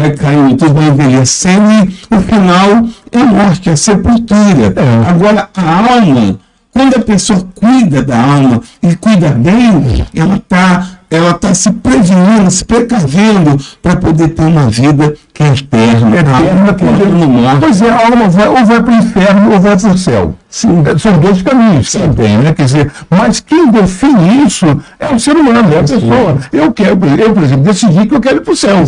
vai 0.00 0.10
caindo, 0.16 0.56
tudo 0.56 0.74
vai 0.74 0.88
envelhecendo 0.88 1.70
e 2.10 2.14
o 2.14 2.20
final 2.20 2.84
é 3.12 3.18
morte, 3.24 3.68
é 3.68 3.76
sepultura. 3.76 4.72
Agora, 5.08 5.48
a 5.54 5.94
alma, 5.94 6.38
quando 6.72 6.96
a 6.96 7.00
pessoa 7.00 7.46
cuida 7.54 8.02
da 8.02 8.16
alma 8.18 8.62
e 8.82 8.94
cuida 8.96 9.30
bem, 9.30 10.06
ela 10.14 10.36
está 10.36 10.86
ela 11.10 11.34
tá 11.34 11.52
se 11.52 11.72
prevenindo, 11.72 12.48
se 12.50 12.64
precavendo 12.64 13.58
para 13.82 13.96
poder 13.96 14.28
ter 14.28 14.42
uma 14.42 14.70
vida 14.70 15.14
que 15.34 15.42
é 15.42 15.48
eterna. 15.48 16.16
Eterna, 16.16 16.74
que 16.74 16.84
não 16.84 17.28
morre. 17.28 17.58
Pois 17.58 17.82
é, 17.82 17.90
a 17.90 18.06
alma 18.06 18.28
vai, 18.28 18.48
ou 18.48 18.64
vai 18.64 18.80
para 18.80 18.92
o 18.92 18.96
inferno 18.96 19.52
ou 19.52 19.60
vai 19.60 19.76
para 19.76 19.90
o 19.90 19.98
céu. 19.98 20.34
Sim, 20.48 20.84
são 20.98 21.18
dois 21.18 21.42
caminhos 21.42 21.88
que 21.88 21.98
tem, 21.98 22.38
né? 22.38 22.54
Quer 22.54 22.64
dizer, 22.64 22.92
mas 23.10 23.40
quem 23.40 23.70
define 23.70 24.46
isso 24.46 24.66
é 25.00 25.12
o 25.12 25.18
ser 25.18 25.36
humano, 25.36 25.74
é 25.74 25.78
a 25.80 25.82
pessoa. 25.82 26.38
Eu 26.52 26.72
quero, 26.72 26.98
eu, 27.18 27.34
por 27.34 27.42
exemplo, 27.42 27.64
decidi 27.64 28.06
que 28.06 28.14
eu 28.14 28.20
quero 28.20 28.36
ir 28.36 28.42
para 28.42 28.52
o 28.52 28.56
céu. 28.56 28.84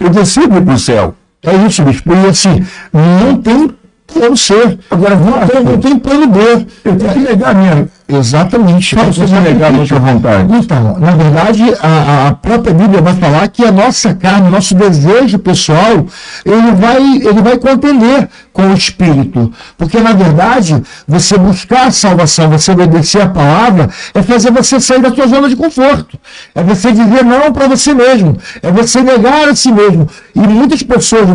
Eu 0.00 0.10
decido 0.10 0.56
ir 0.56 0.62
para 0.62 0.74
o 0.74 0.78
céu. 0.78 1.14
É 1.42 1.54
isso, 1.66 1.82
bispo. 1.84 2.12
E 2.12 2.28
assim, 2.28 2.66
não 2.92 3.36
tem 3.36 3.70
plano 4.12 4.36
C. 4.36 4.78
Agora, 4.90 5.16
não 5.16 5.46
tem, 5.46 5.64
não 5.64 5.78
tem 5.78 5.98
plano 5.98 6.26
B. 6.26 6.40
Eu 6.84 6.96
tenho 6.96 7.12
que 7.12 7.18
negar 7.20 7.50
a 7.50 7.54
minha. 7.54 7.88
Exatamente. 8.12 8.96
Só 8.96 9.04
você 9.04 9.40
negar 9.40 9.72
nossa 9.72 9.98
vontade. 9.98 10.54
Então, 10.56 10.98
na 10.98 11.10
verdade, 11.12 11.62
a, 11.80 12.28
a 12.28 12.32
própria 12.34 12.74
Bíblia 12.74 13.00
vai 13.00 13.14
falar 13.14 13.48
que 13.48 13.64
a 13.64 13.72
nossa 13.72 14.14
carne, 14.14 14.48
o 14.48 14.50
nosso 14.50 14.74
desejo 14.74 15.38
pessoal, 15.38 16.06
ele 16.44 16.72
vai, 16.72 17.02
ele 17.02 17.42
vai 17.42 17.58
contender 17.58 18.28
com 18.52 18.70
o 18.70 18.74
Espírito. 18.74 19.52
Porque, 19.78 19.98
na 20.00 20.12
verdade, 20.12 20.82
você 21.06 21.38
buscar 21.38 21.86
a 21.86 21.90
salvação, 21.90 22.50
você 22.50 22.72
obedecer 22.72 23.22
a 23.22 23.28
palavra, 23.28 23.88
é 24.14 24.22
fazer 24.22 24.50
você 24.50 24.80
sair 24.80 25.00
da 25.00 25.14
sua 25.14 25.26
zona 25.26 25.48
de 25.48 25.56
conforto. 25.56 26.18
É 26.54 26.62
você 26.62 26.92
dizer 26.92 27.24
não 27.24 27.52
para 27.52 27.68
você 27.68 27.94
mesmo. 27.94 28.36
É 28.62 28.70
você 28.70 29.02
negar 29.02 29.48
a 29.48 29.54
si 29.54 29.70
mesmo. 29.70 30.08
E 30.34 30.40
muitas 30.40 30.82
pessoas 30.82 31.28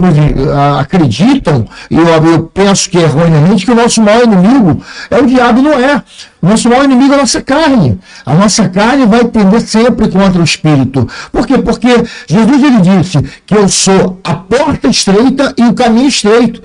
acreditam, 0.79 1.65
e 1.89 1.95
eu, 1.95 2.07
eu 2.07 2.43
penso 2.53 2.89
que 2.89 2.97
erroneamente, 2.97 3.65
que 3.65 3.71
o 3.71 3.75
nosso 3.75 4.01
maior 4.01 4.23
inimigo 4.23 4.81
é 5.09 5.17
o 5.17 5.25
diabo, 5.25 5.61
não 5.61 5.73
é. 5.73 6.01
Nosso 6.45 6.69
maior 6.69 6.85
inimigo 6.85 7.13
é 7.13 7.15
a 7.15 7.19
nossa 7.21 7.41
carne. 7.41 7.99
A 8.25 8.33
nossa 8.35 8.69
carne 8.69 9.05
vai 9.07 9.25
tender 9.25 9.61
sempre 9.61 10.07
contra 10.09 10.39
o 10.39 10.43
Espírito. 10.43 11.07
Por 11.31 11.47
quê? 11.47 11.57
Porque 11.57 11.87
Jesus 12.27 12.63
ele 12.63 12.81
disse 12.81 13.19
que 13.45 13.55
eu 13.55 13.67
sou 13.67 14.19
a 14.23 14.35
porta 14.35 14.87
estreita 14.87 15.53
e 15.57 15.63
o 15.63 15.73
caminho 15.73 16.07
estreito. 16.07 16.61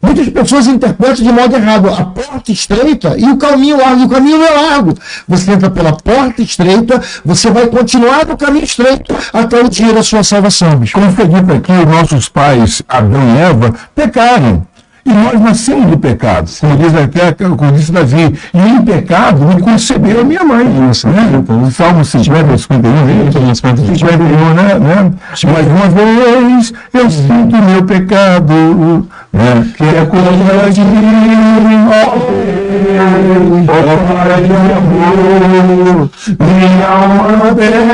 Muitas 0.00 0.28
pessoas 0.28 0.68
interpretam 0.68 1.24
de 1.24 1.32
modo 1.32 1.56
errado 1.56 1.88
a 1.88 2.04
porta 2.04 2.52
estreita 2.52 3.16
e 3.18 3.24
o 3.24 3.36
caminho 3.36 3.78
largo. 3.78 4.04
O 4.04 4.08
caminho 4.08 4.38
não 4.38 4.46
é 4.46 4.50
largo. 4.50 4.94
Você 5.26 5.50
entra 5.50 5.70
pela 5.70 5.92
porta 5.92 6.42
estreita, 6.42 7.02
você 7.24 7.50
vai 7.50 7.66
continuar 7.66 8.24
no 8.26 8.36
caminho 8.36 8.64
estreito 8.64 9.12
até 9.32 9.60
o 9.60 9.68
dia 9.68 9.92
da 9.92 10.04
sua 10.04 10.22
salvação. 10.22 10.80
Como 10.92 11.10
foi 11.10 11.26
dito 11.26 11.52
aqui, 11.52 11.72
nossos 11.72 12.28
pais, 12.28 12.82
Adão 12.88 13.20
e 13.34 13.38
Eva, 13.38 13.74
pecaram. 13.92 14.64
E 15.06 15.12
nós 15.12 15.40
nascemos 15.40 15.86
do 15.86 15.98
pecado, 15.98 16.50
como 16.60 16.76
diz 16.76 16.92
até, 16.96 17.32
como 17.32 17.70
disse 17.70 17.92
Davi, 17.92 18.34
e 18.52 18.58
em 18.58 18.82
pecado 18.82 19.46
me 19.46 19.60
concebeu 19.60 20.22
a 20.22 20.24
minha 20.24 20.42
mãe. 20.42 20.66
Isso, 20.90 21.06
né? 21.06 21.30
Então, 21.32 21.70
Salmo 21.70 22.04
50, 22.04 22.58
51, 22.58 23.54
51, 23.54 24.54
né? 24.54 24.78
né? 24.80 25.12
Mais 25.44 25.66
uma 25.68 25.88
vez 25.88 26.72
eu 26.92 27.08
sinto 27.08 27.56
meu 27.56 27.84
pecado, 27.84 29.06
né? 29.32 29.66
que 29.76 29.84
é 29.84 30.04
coisa 30.06 30.70
de 30.72 30.80
mim, 30.80 31.86
ó 31.88 32.56
Pai 32.76 34.42
de 34.42 34.58
amor, 34.72 36.10
minha 36.40 36.88
alma 36.88 37.54
deve 37.54 37.92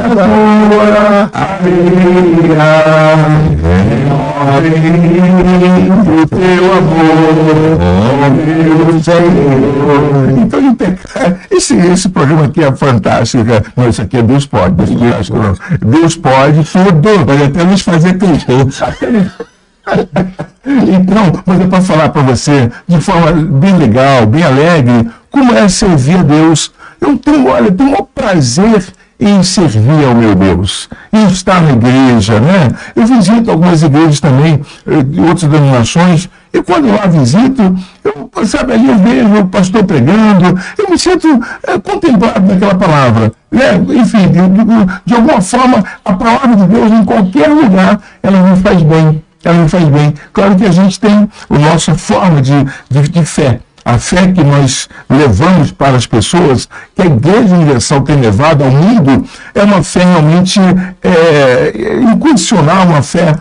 a 0.00 0.08
tua 0.10 1.30
alegria, 1.60 2.68
o 6.22 6.26
teu 6.26 6.72
amor, 6.72 7.78
ó 7.80 8.30
meu 8.30 9.02
Senhor. 9.02 10.38
Então, 10.38 10.76
esse, 11.50 11.76
esse 11.76 12.08
programa 12.08 12.44
aqui 12.46 12.62
é 12.62 12.72
fantástico. 12.74 13.44
né? 13.44 13.60
Não, 13.76 13.88
isso 13.88 14.02
aqui 14.02 14.16
é 14.18 14.22
Deus 14.22 14.46
pode. 14.46 14.74
Deus, 14.74 15.30
Deus 15.80 16.16
pode 16.16 16.64
tudo. 16.64 17.26
Pode 17.26 17.42
até 17.42 17.64
nos 17.64 17.82
fazer 17.82 18.18
cantor. 18.18 18.68
Então, 20.66 21.42
mas 21.46 21.60
é 21.60 21.66
para 21.66 21.80
falar 21.80 22.08
para 22.10 22.22
você 22.22 22.70
de 22.86 23.00
forma 23.00 23.32
bem 23.32 23.76
legal, 23.76 24.26
bem 24.26 24.42
alegre, 24.42 25.08
como 25.30 25.54
é 25.54 25.68
servir 25.68 26.18
a 26.18 26.22
Deus. 26.22 26.72
Eu 27.00 27.16
tenho, 27.16 27.48
olha, 27.48 27.66
eu 27.66 27.74
tenho 27.74 27.90
um 27.90 28.04
prazer 28.14 28.84
em 29.20 29.42
servir 29.42 30.04
ao 30.06 30.14
meu 30.14 30.34
Deus, 30.34 30.88
em 31.12 31.26
estar 31.26 31.60
na 31.60 31.72
igreja, 31.72 32.38
né? 32.38 32.70
Eu 32.94 33.04
visito 33.06 33.50
algumas 33.50 33.82
igrejas 33.82 34.20
também, 34.20 34.60
eh, 34.86 35.02
de 35.02 35.20
outras 35.20 35.42
denominações, 35.50 36.28
e 36.52 36.62
quando 36.62 36.88
lá 36.88 37.06
visito, 37.06 37.76
eu, 38.04 38.46
sabe, 38.46 38.74
ali 38.74 38.88
eu 38.88 38.98
vejo 38.98 39.40
o 39.40 39.46
pastor 39.48 39.82
pregando, 39.84 40.58
eu 40.78 40.88
me 40.90 40.96
sinto 40.98 41.26
eh, 41.66 41.78
contemplado 41.80 42.40
naquela 42.52 42.74
palavra. 42.76 43.32
Né? 43.50 43.74
Enfim, 44.00 44.28
de, 44.28 44.40
de- 44.48 45.00
de 45.06 45.14
alguma 45.14 45.40
forma, 45.40 45.84
a 46.04 46.12
palavra 46.12 46.54
de 46.54 46.66
Deus, 46.66 46.92
em 46.92 47.04
qualquer 47.04 47.48
lugar, 47.48 48.00
ela 48.22 48.42
me 48.42 48.56
faz 48.56 48.82
bem. 48.82 49.22
Ela 49.44 49.62
me 49.62 49.68
faz 49.68 49.84
bem. 49.88 50.14
Claro 50.32 50.56
que 50.56 50.66
a 50.66 50.70
gente 50.72 50.98
tem 51.00 51.28
a 51.50 51.58
nossa 51.58 51.94
forma 51.94 52.42
de, 52.42 52.52
de, 52.90 53.02
de 53.08 53.24
fé. 53.24 53.60
A 53.88 53.96
fé 53.96 54.30
que 54.30 54.44
nós 54.44 54.86
levamos 55.08 55.72
para 55.72 55.96
as 55.96 56.06
pessoas, 56.06 56.68
que 56.94 57.00
a 57.00 57.06
Igreja 57.06 57.54
Universal 57.54 58.02
tem 58.02 58.16
levado 58.16 58.62
ao 58.62 58.70
mundo, 58.70 59.24
é 59.54 59.62
uma 59.62 59.82
fé 59.82 60.04
realmente 60.04 60.60
é, 61.02 61.96
incondicional, 62.02 62.86
uma 62.86 63.00
fé 63.00 63.34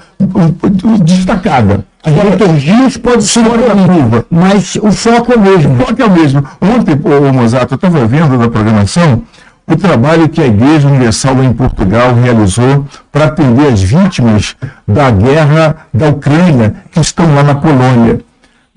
destacada. 1.01 1.83
As 2.01 2.13
liturgias 2.13 2.95
podem 2.95 3.19
ser 3.19 3.43
curva, 3.43 4.25
mas 4.31 4.77
o 4.81 4.89
foco 4.89 5.33
é 5.33 5.35
o 5.35 5.41
mesmo. 5.41 5.85
Só 5.85 5.93
que 5.93 6.01
é 6.01 6.05
o 6.05 6.11
mesmo. 6.11 6.41
Ontem, 6.61 6.93
ô, 6.93 7.33
Mozato, 7.33 7.73
eu 7.73 7.75
estava 7.75 8.07
vendo 8.07 8.37
na 8.37 8.47
programação 8.47 9.23
o 9.67 9.75
trabalho 9.75 10.29
que 10.29 10.41
a 10.41 10.47
Igreja 10.47 10.87
Universal 10.87 11.43
em 11.43 11.51
Portugal 11.51 12.15
realizou 12.15 12.85
para 13.11 13.25
atender 13.25 13.67
as 13.73 13.81
vítimas 13.81 14.55
da 14.87 15.11
guerra 15.11 15.75
da 15.93 16.07
Ucrânia 16.07 16.73
que 16.89 17.01
estão 17.01 17.35
lá 17.35 17.43
na 17.43 17.55
Polônia. 17.55 18.21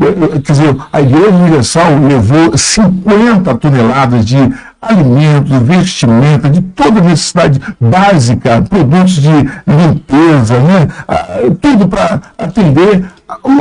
Quer 0.01 0.53
dizer, 0.53 0.77
a 0.91 1.01
Igreja 1.03 1.29
Universal 1.29 1.99
levou 2.09 2.57
50 2.57 3.55
toneladas 3.57 4.25
de 4.25 4.37
alimentos, 4.81 5.59
vestimenta, 5.59 6.49
de 6.49 6.63
toda 6.63 7.03
necessidade 7.03 7.61
básica, 7.79 8.63
produtos 8.63 9.17
de 9.17 9.31
limpeza, 9.67 10.59
né? 10.59 10.89
Ah, 11.07 11.27
tudo 11.61 11.87
para 11.87 12.19
atender 12.39 13.05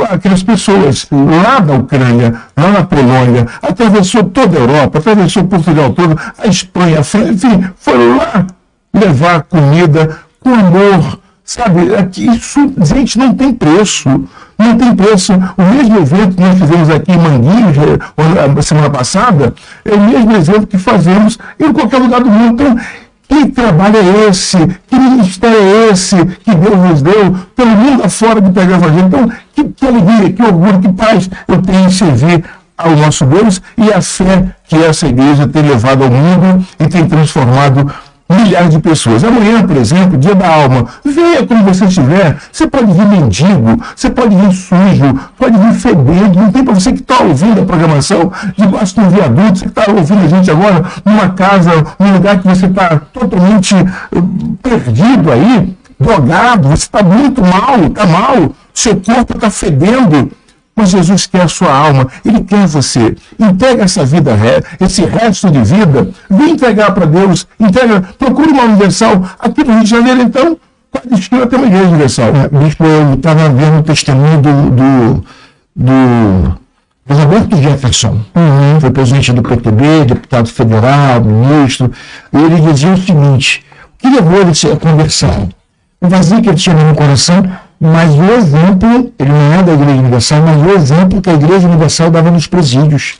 aquelas 0.08 0.42
pessoas 0.42 1.06
lá 1.10 1.60
da 1.60 1.74
Ucrânia, 1.74 2.34
lá 2.56 2.70
na 2.70 2.84
Polônia, 2.84 3.46
atravessou 3.62 4.24
toda 4.24 4.56
a 4.56 4.60
Europa, 4.62 4.98
atravessou 4.98 5.44
Portugal 5.44 5.92
todo, 5.92 6.18
a 6.38 6.46
Espanha, 6.46 7.00
a 7.00 7.04
França, 7.04 7.28
enfim, 7.32 7.66
foi 7.76 8.16
lá 8.16 8.46
levar 8.94 9.42
comida 9.42 10.18
com 10.40 10.54
amor. 10.54 11.20
Sabe, 11.44 11.80
isso, 12.16 12.60
gente, 12.84 13.18
não 13.18 13.34
tem 13.34 13.52
preço. 13.52 14.08
Não 14.60 14.76
tem 14.76 14.94
preço. 14.94 15.32
O 15.32 15.62
mesmo 15.62 15.98
evento 15.98 16.36
que 16.36 16.42
nós 16.42 16.58
fizemos 16.58 16.90
aqui 16.90 17.12
em 17.12 17.16
Manguinhos, 17.16 17.76
eh, 17.78 18.62
semana 18.62 18.90
passada, 18.90 19.54
é 19.84 19.94
o 19.94 20.00
mesmo 20.00 20.36
exemplo 20.36 20.66
que 20.66 20.76
fazemos 20.76 21.38
em 21.58 21.72
qualquer 21.72 21.96
lugar 21.96 22.20
do 22.20 22.30
mundo. 22.30 22.62
Então, 22.62 22.76
que 23.26 23.46
trabalho 23.52 23.96
é 23.96 24.28
esse? 24.28 24.58
Que 24.86 24.98
ministério 24.98 25.56
é 25.56 25.90
esse 25.90 26.16
que 26.44 26.54
Deus 26.54 26.76
nos 26.76 27.00
deu 27.00 27.34
pelo 27.56 27.70
mundo 27.70 28.04
afora 28.04 28.40
de 28.40 28.50
pegar 28.50 28.76
evangelho? 28.76 29.06
Então, 29.06 29.32
que, 29.54 29.64
que 29.64 29.86
alegria, 29.86 30.32
que 30.32 30.42
orgulho, 30.42 30.80
que 30.80 30.92
paz 30.92 31.30
eu 31.48 31.62
tenho 31.62 31.86
em 31.86 31.90
servir 31.90 32.44
ao 32.76 32.96
nosso 32.96 33.24
Deus 33.24 33.62
e 33.78 33.90
a 33.92 34.02
fé 34.02 34.44
que 34.68 34.76
essa 34.76 35.06
igreja 35.06 35.46
tem 35.46 35.62
levado 35.62 36.04
ao 36.04 36.10
mundo 36.10 36.66
e 36.78 36.86
tem 36.86 37.06
transformado 37.06 37.90
milhares 38.30 38.70
de 38.70 38.78
pessoas. 38.78 39.24
Amanhã, 39.24 39.66
por 39.66 39.76
exemplo, 39.76 40.16
dia 40.16 40.34
da 40.34 40.48
alma, 40.48 40.86
venha 41.04 41.44
como 41.46 41.64
você 41.64 41.84
estiver. 41.86 42.36
Você 42.52 42.66
pode 42.66 42.92
vir 42.92 43.06
mendigo, 43.06 43.82
você 43.94 44.08
pode 44.08 44.34
vir 44.36 44.52
sujo, 44.52 45.20
pode 45.36 45.58
vir 45.58 45.72
fedendo. 45.74 46.40
Não 46.40 46.52
tem 46.52 46.64
para 46.64 46.74
você 46.74 46.92
que 46.92 47.00
está 47.00 47.22
ouvindo 47.22 47.60
a 47.60 47.64
programação 47.64 48.32
debaixo 48.56 48.94
de 48.94 49.00
um 49.00 49.08
viaduto, 49.08 49.58
você 49.58 49.64
que 49.64 49.80
está 49.80 49.92
ouvindo 49.92 50.24
a 50.24 50.28
gente 50.28 50.50
agora 50.50 50.84
numa 51.04 51.28
casa, 51.30 51.84
num 51.98 52.12
lugar 52.12 52.38
que 52.40 52.48
você 52.48 52.66
está 52.66 53.00
totalmente 53.12 53.74
eh, 53.74 54.22
perdido 54.62 55.32
aí, 55.32 55.76
drogado, 55.98 56.68
você 56.68 56.84
está 56.84 57.02
muito 57.02 57.42
mal, 57.42 57.84
está 57.86 58.06
mal, 58.06 58.52
seu 58.72 58.96
corpo 58.96 59.34
está 59.34 59.50
fedendo. 59.50 60.30
Mas 60.80 60.88
Jesus 60.88 61.26
quer 61.26 61.42
a 61.42 61.48
sua 61.48 61.70
alma, 61.70 62.08
Ele 62.24 62.42
quer 62.42 62.66
você. 62.66 63.14
Entrega 63.38 63.84
essa 63.84 64.02
vida, 64.02 64.34
esse 64.80 65.04
resto 65.04 65.50
de 65.50 65.62
vida, 65.62 66.08
vem 66.30 66.52
entregar 66.52 66.92
para 66.92 67.04
Deus, 67.04 67.46
entrega, 67.60 68.00
procure 68.18 68.48
uma 68.48 68.62
universal 68.62 69.22
aqui 69.38 69.62
no 69.62 69.74
Rio 69.74 69.84
de 69.84 69.90
Janeiro, 69.90 70.22
então, 70.22 70.56
qual 70.90 71.04
a 71.12 71.18
esquina 71.18 71.46
tem 71.46 71.58
uma 71.58 71.68
igreja 71.68 71.86
universal. 71.86 72.28
É, 72.28 72.48
Bispo, 72.48 72.84
eu 72.84 73.12
estava 73.12 73.50
vendo 73.50 73.80
o 73.80 73.82
testemunho 73.82 74.40
do, 74.40 74.70
do, 74.70 75.24
do, 75.76 76.58
do 77.06 77.14
Roberto 77.14 77.56
Jefferson, 77.58 78.18
foi 78.80 78.90
presidente 78.90 79.32
do 79.34 79.42
PTB, 79.42 80.06
deputado 80.06 80.48
federal, 80.48 81.22
ministro, 81.22 81.92
e 82.32 82.38
ele 82.38 82.58
dizia 82.72 82.94
o 82.94 82.96
seguinte, 82.96 83.66
o 83.96 83.98
que 83.98 84.08
levou 84.08 84.40
ele 84.40 84.50
à 84.50 84.76
conversão? 84.76 85.50
O 86.00 86.08
vazio 86.08 86.40
que 86.40 86.48
ele 86.48 86.56
tinha 86.56 86.74
no 86.74 86.94
coração, 86.94 87.44
mas 87.80 88.14
o 88.14 88.24
exemplo, 88.24 89.10
ele 89.18 89.30
não 89.30 89.52
é 89.54 89.62
da 89.62 89.72
Igreja 89.72 90.00
Universal, 90.00 90.42
mas 90.42 90.62
o 90.62 90.70
exemplo 90.76 91.22
que 91.22 91.30
a 91.30 91.34
Igreja 91.34 91.66
Universal 91.66 92.10
dava 92.10 92.30
nos 92.30 92.46
presídios. 92.46 93.14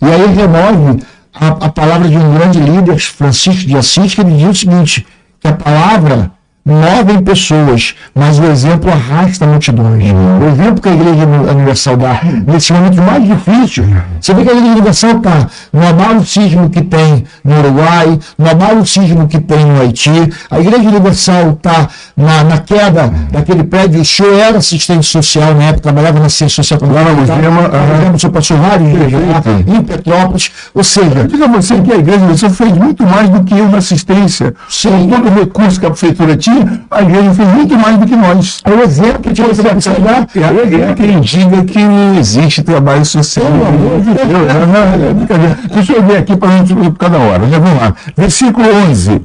E 0.00 0.06
aí 0.06 0.26
remove 0.34 1.02
a, 1.34 1.66
a 1.66 1.68
palavra 1.68 2.08
de 2.08 2.16
um 2.16 2.34
grande 2.34 2.58
líder, 2.58 2.98
Francisco 2.98 3.66
de 3.66 3.76
Assis, 3.76 4.14
que 4.14 4.20
ele 4.22 4.36
diz 4.38 4.48
o 4.48 4.54
seguinte, 4.54 5.06
que 5.38 5.46
a 5.46 5.52
palavra 5.52 6.32
move 6.68 7.12
em 7.12 7.22
pessoas, 7.22 7.94
mas 8.14 8.38
o 8.38 8.44
exemplo 8.44 8.90
arrasta 8.90 9.46
multidões. 9.46 10.04
O 10.40 10.48
exemplo 10.48 10.82
que 10.82 10.88
a 10.88 10.94
Igreja 10.94 11.26
Universal 11.26 11.96
dá 11.96 12.20
nesse 12.46 12.72
momento 12.72 13.00
mais 13.02 13.24
difícil, 13.24 13.84
você 14.20 14.34
vê 14.34 14.42
que 14.42 14.50
a 14.50 14.52
Igreja 14.52 14.72
Universal 14.72 15.10
está 15.18 15.46
no 15.72 15.86
abalo 15.86 16.24
sismo 16.24 16.68
que 16.68 16.82
tem 16.82 17.24
no 17.44 17.58
Uruguai, 17.58 18.18
no 18.38 18.50
abalo 18.50 18.86
sismo 18.86 19.26
que 19.26 19.40
tem 19.40 19.64
no 19.64 19.80
Haiti, 19.80 20.30
a 20.50 20.60
Igreja 20.60 20.88
Universal 20.88 21.50
está 21.50 21.88
na, 22.16 22.44
na 22.44 22.58
queda 22.58 23.12
daquele 23.30 23.64
prédio, 23.64 24.00
o 24.00 24.04
senhor 24.04 24.38
era 24.38 24.58
assistente 24.58 25.06
social 25.06 25.54
na 25.54 25.64
época, 25.64 25.82
trabalhava 25.82 26.18
na 26.18 26.26
assistência 26.26 26.62
social 26.62 26.80
na 26.80 27.02
Moema, 27.02 27.66
aham. 27.68 28.14
o 28.14 28.18
senhor 28.18 28.32
passou 28.32 28.56
vários 28.56 28.90
dias 28.90 29.12
lá, 29.12 29.42
em 29.66 29.82
Petrópolis, 29.82 30.50
ou 30.74 30.84
seja, 30.84 31.28
Diga 31.28 31.44
a 31.44 31.48
você 31.48 31.80
que 31.80 31.92
a 31.92 31.96
igreja 31.96 32.18
universal 32.18 32.50
fez 32.50 32.72
muito 32.72 33.04
mais 33.04 33.28
do 33.28 33.44
que 33.44 33.56
eu 33.56 33.68
na 33.68 33.78
assistência. 33.78 34.54
Sim. 34.68 34.90
Com 34.90 35.08
todo 35.08 35.28
o 35.28 35.34
recurso 35.34 35.78
que 35.78 35.86
a 35.86 35.90
prefeitura 35.90 36.36
tinha, 36.36 36.57
a 36.90 37.02
igreja 37.02 37.34
fez 37.34 37.48
muito 37.48 37.78
mais 37.78 37.98
do 37.98 38.06
que 38.06 38.16
nós. 38.16 38.60
é 38.64 38.70
o 38.70 38.82
exemplo 38.82 39.32
que 39.32 39.42
você 39.42 39.62
vai 39.62 39.72
precisar. 39.72 40.26
É 40.34 40.94
quem 40.94 41.20
diga 41.20 41.64
que 41.64 41.78
não 41.78 42.18
existe 42.18 42.62
trabalho 42.62 43.04
social. 43.04 43.46
Pelo 43.46 43.66
amor 43.66 44.00
de 44.00 44.14
Deus, 44.14 45.68
é. 45.68 45.74
Deixa 45.74 45.92
eu 45.92 46.02
ver 46.02 46.18
aqui 46.18 46.36
para 46.36 46.48
a 46.48 46.58
gente 46.58 46.74
por 46.74 46.92
cada 46.96 47.18
hora. 47.18 47.48
Já 47.48 47.58
vamos 47.58 47.80
lá. 47.80 47.94
Versículo 48.16 48.66
11. 48.88 49.20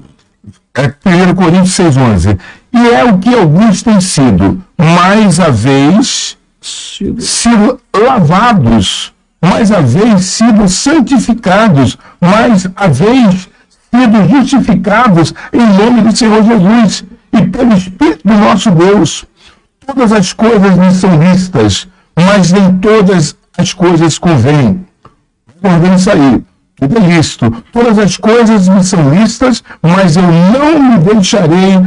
É 0.75 0.87
1 1.31 1.35
Coríntios 1.35 1.73
6, 1.73 1.97
11. 1.97 2.37
E 2.73 2.87
é 2.89 3.03
o 3.03 3.19
que 3.19 3.33
alguns 3.33 3.83
têm 3.83 4.01
sido, 4.01 4.63
mais 4.77 5.39
a 5.39 5.49
vez 5.49 6.35
sido 6.59 7.79
lavados, 7.95 9.13
mais 9.39 9.71
a 9.71 9.81
vez 9.81 10.25
sido 10.25 10.67
santificados, 10.67 11.97
mais 12.19 12.67
a 12.75 12.87
vez 12.87 13.47
sido 13.91 14.29
justificados 14.29 15.33
em 15.53 15.59
nome 15.59 16.01
do 16.01 16.15
Senhor 16.15 16.43
Jesus 16.43 17.03
e 17.33 17.45
pelo 17.47 17.73
Espírito 17.73 18.27
do 18.27 18.33
nosso 18.33 18.71
Deus. 18.71 19.25
Todas 19.85 20.11
as 20.11 20.33
coisas 20.33 20.77
me 20.77 20.91
são 20.91 21.21
listas, 21.21 21.87
mas 22.15 22.51
nem 22.51 22.77
todas 22.79 23.35
as 23.57 23.73
coisas 23.73 24.17
convêm. 24.17 24.85
Guardando 25.61 25.97
isso 25.97 26.11
aí. 26.11 26.43
Tudo 26.75 26.97
é 26.97 27.01
lícito. 27.01 27.63
Todas 27.71 27.97
as 27.99 28.17
coisas 28.17 28.67
me 28.67 28.83
são 28.83 29.13
listas, 29.13 29.63
mas 29.81 30.15
eu 30.15 30.23
não 30.23 30.79
me 30.79 30.97
deixarei 30.99 31.79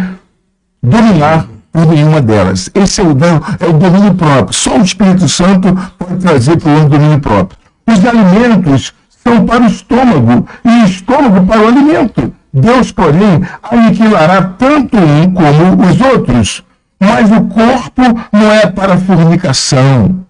dominar 0.82 1.46
por 1.72 1.86
nenhuma 1.86 2.20
delas. 2.22 2.70
Esse 2.74 3.00
é 3.00 3.04
o, 3.04 3.10
é 3.10 3.66
o 3.68 3.72
domínio 3.72 4.14
próprio. 4.14 4.54
Só 4.54 4.78
o 4.78 4.82
Espírito 4.82 5.28
Santo 5.28 5.74
pode 5.98 6.16
trazer 6.16 6.56
para 6.58 6.70
o 6.70 6.76
homem 6.76 6.88
domínio 6.88 7.20
próprio. 7.20 7.58
Os 7.86 8.04
alimentos 8.04 8.94
são 9.22 9.44
para 9.44 9.64
o 9.64 9.66
estômago 9.66 10.48
e 10.64 10.68
o 10.68 10.86
estômago 10.86 11.46
para 11.46 11.60
o 11.60 11.68
alimento. 11.68 12.32
Deus, 12.56 12.90
porém, 12.90 13.42
aniquilará 13.62 14.42
tanto 14.42 14.96
um 14.96 15.30
como 15.30 15.86
os 15.86 16.00
outros. 16.00 16.64
Mas 16.98 17.30
o 17.30 17.42
corpo 17.44 18.02
não 18.32 18.50
é 18.50 18.66
para 18.66 18.96
fornicação, 18.96 20.24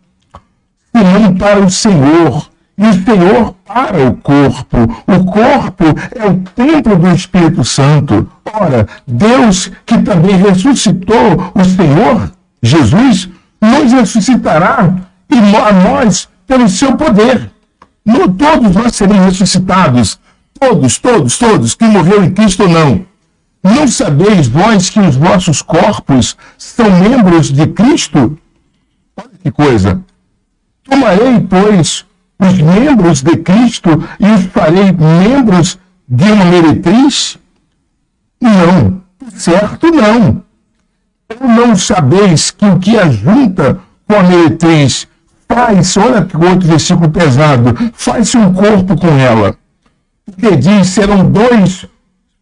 senão 0.92 1.36
para 1.36 1.60
o 1.60 1.70
Senhor 1.70 2.50
e 2.76 2.84
o 2.84 3.04
Senhor 3.04 3.54
para 3.64 4.08
o 4.08 4.16
corpo. 4.16 4.76
O 5.06 5.24
corpo 5.24 5.84
é 6.16 6.26
o 6.26 6.38
templo 6.56 6.96
do 6.96 7.08
Espírito 7.14 7.64
Santo. 7.64 8.28
Ora, 8.52 8.88
Deus, 9.06 9.70
que 9.86 9.96
também 9.98 10.36
ressuscitou 10.36 11.52
o 11.54 11.64
Senhor, 11.64 12.32
Jesus, 12.60 13.28
nos 13.60 13.92
ressuscitará 13.92 14.92
e 15.30 15.38
a 15.56 15.72
nós 15.72 16.28
pelo 16.44 16.68
seu 16.68 16.96
poder. 16.96 17.52
No, 18.04 18.28
todos 18.28 18.74
nós 18.74 18.96
seremos 18.96 19.26
ressuscitados. 19.26 20.18
Todos, 20.58 20.98
todos, 20.98 21.38
todos, 21.38 21.74
que 21.74 21.84
morreu 21.84 22.24
em 22.24 22.30
Cristo 22.30 22.66
não. 22.68 23.04
Não 23.62 23.86
sabeis 23.88 24.46
vós 24.46 24.88
que 24.88 25.00
os 25.00 25.16
vossos 25.16 25.60
corpos 25.60 26.36
são 26.56 26.90
membros 26.98 27.52
de 27.52 27.66
Cristo? 27.66 28.38
Olha 29.16 29.30
que 29.42 29.50
coisa. 29.50 30.02
Tomarei, 30.84 31.40
pois, 31.40 32.06
os 32.38 32.58
membros 32.58 33.22
de 33.22 33.36
Cristo 33.38 33.90
e 34.20 34.30
os 34.30 34.44
farei 34.46 34.92
membros 34.92 35.78
de 36.08 36.24
uma 36.24 36.44
meretriz? 36.44 37.38
Não, 38.40 39.02
certo 39.34 39.88
não. 39.88 40.42
Ou 41.40 41.48
não 41.48 41.76
sabeis 41.76 42.50
que 42.50 42.64
o 42.64 42.78
que 42.78 42.96
ajunta 42.96 43.80
com 44.06 44.14
a 44.14 44.22
meretriz 44.22 45.08
faz, 45.48 45.96
olha 45.96 46.24
que 46.24 46.36
outro 46.36 46.68
versículo 46.68 47.10
pesado, 47.10 47.74
faz-se 47.92 48.36
um 48.36 48.54
corpo 48.54 48.96
com 48.96 49.08
ela. 49.18 49.56
Porque 50.26 50.56
diz, 50.56 50.88
serão 50.88 51.30
dois, 51.30 51.86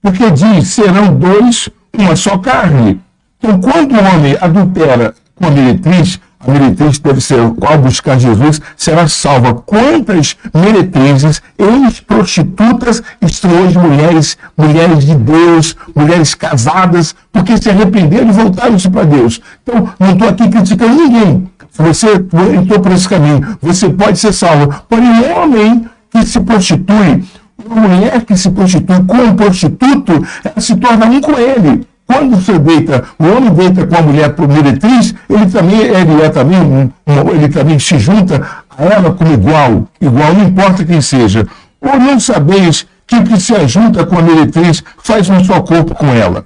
porque 0.01 0.31
diz, 0.31 0.69
serão 0.69 1.15
dois, 1.15 1.69
uma 1.97 2.17
só 2.17 2.39
carne. 2.39 3.01
Então, 3.39 3.61
quando 3.61 3.93
o 3.93 3.99
homem 3.99 4.37
adultera 4.41 5.15
com 5.35 5.47
a 5.47 5.51
meretriz, 5.51 6.19
a 6.41 6.51
meretriz 6.51 6.99
deve 6.99 7.21
ser, 7.21 7.39
ao 7.39 7.79
buscar 7.79 8.19
Jesus, 8.19 8.61
será 8.77 9.07
salva. 9.07 9.55
Quantas 9.55 10.37
meretrizes, 10.53 11.43
ex-prostitutas, 11.59 13.03
estão 13.21 13.51
hoje 13.51 13.79
mulheres, 13.79 14.39
mulheres 14.57 15.05
de 15.05 15.15
Deus, 15.15 15.77
mulheres 15.95 16.35
casadas, 16.35 17.15
porque 17.31 17.57
se 17.59 17.69
arrependeram 17.69 18.29
e 18.29 18.33
voltaram-se 18.33 18.89
para 18.89 19.05
Deus. 19.05 19.41
Então, 19.63 19.89
não 19.99 20.13
estou 20.13 20.29
aqui 20.29 20.49
criticando 20.49 20.95
ninguém. 20.95 21.51
Você 21.73 22.15
entrou 22.15 22.81
por 22.81 22.93
esse 22.93 23.09
caminho, 23.09 23.59
você 23.61 23.91
pode 23.91 24.19
ser 24.19 24.33
salvo. 24.33 24.75
Porém, 24.89 25.07
um 25.07 25.39
homem 25.39 25.87
que 26.11 26.25
se 26.25 26.41
prostitui, 26.41 27.25
mulher 27.69 28.23
que 28.23 28.37
se 28.37 28.51
prostitui 28.51 29.03
com 29.05 29.17
um 29.17 29.35
prostituto, 29.35 30.13
ela 30.45 30.61
se 30.61 30.77
torna 30.77 31.07
um 31.07 31.21
com 31.21 31.39
ele. 31.39 31.87
Quando 32.07 32.37
você 32.37 32.59
deita, 32.59 33.05
o 33.19 33.25
homem 33.25 33.51
deita 33.51 33.87
com 33.87 33.97
a 33.97 34.03
mulher 34.03 34.35
por 34.35 34.47
meretriz, 34.47 35.15
ele 35.29 35.47
também, 35.47 35.81
ele 35.81 36.23
é 36.23 36.29
também, 36.29 36.61
um, 36.61 36.91
ele 37.31 37.49
também 37.49 37.79
se 37.79 37.99
junta 37.99 38.47
a 38.77 38.85
ela 38.85 39.13
como 39.13 39.33
igual, 39.33 39.89
igual, 40.01 40.35
não 40.35 40.45
importa 40.45 40.85
quem 40.85 41.01
seja. 41.01 41.47
Ou 41.81 41.99
não 41.99 42.21
sabeis 42.21 42.87
que 43.07 43.17
o 43.17 43.25
que 43.25 43.41
se 43.41 43.55
ajunta 43.55 44.05
com 44.05 44.19
a 44.19 44.23
meretriz 44.23 44.83
faz 44.99 45.31
um 45.31 45.43
só 45.45 45.61
corpo 45.63 45.95
com 45.95 46.09
ela. 46.09 46.45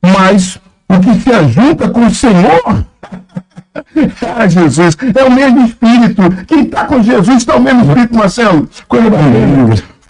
Mas 0.00 0.58
o 0.88 1.00
que 1.00 1.20
se 1.20 1.32
ajunta 1.32 1.88
com 1.88 2.06
o 2.06 2.14
Senhor, 2.14 2.84
ah, 4.36 4.46
Jesus, 4.48 4.96
é 5.16 5.24
o 5.24 5.30
mesmo 5.32 5.66
Espírito. 5.66 6.22
Quem 6.46 6.62
está 6.62 6.84
com 6.84 7.02
Jesus 7.02 7.38
está 7.38 7.56
o 7.56 7.60
mesmo 7.60 7.82
Espírito, 7.82 8.16
Marcelo. 8.16 8.68
Coisa 8.86 9.10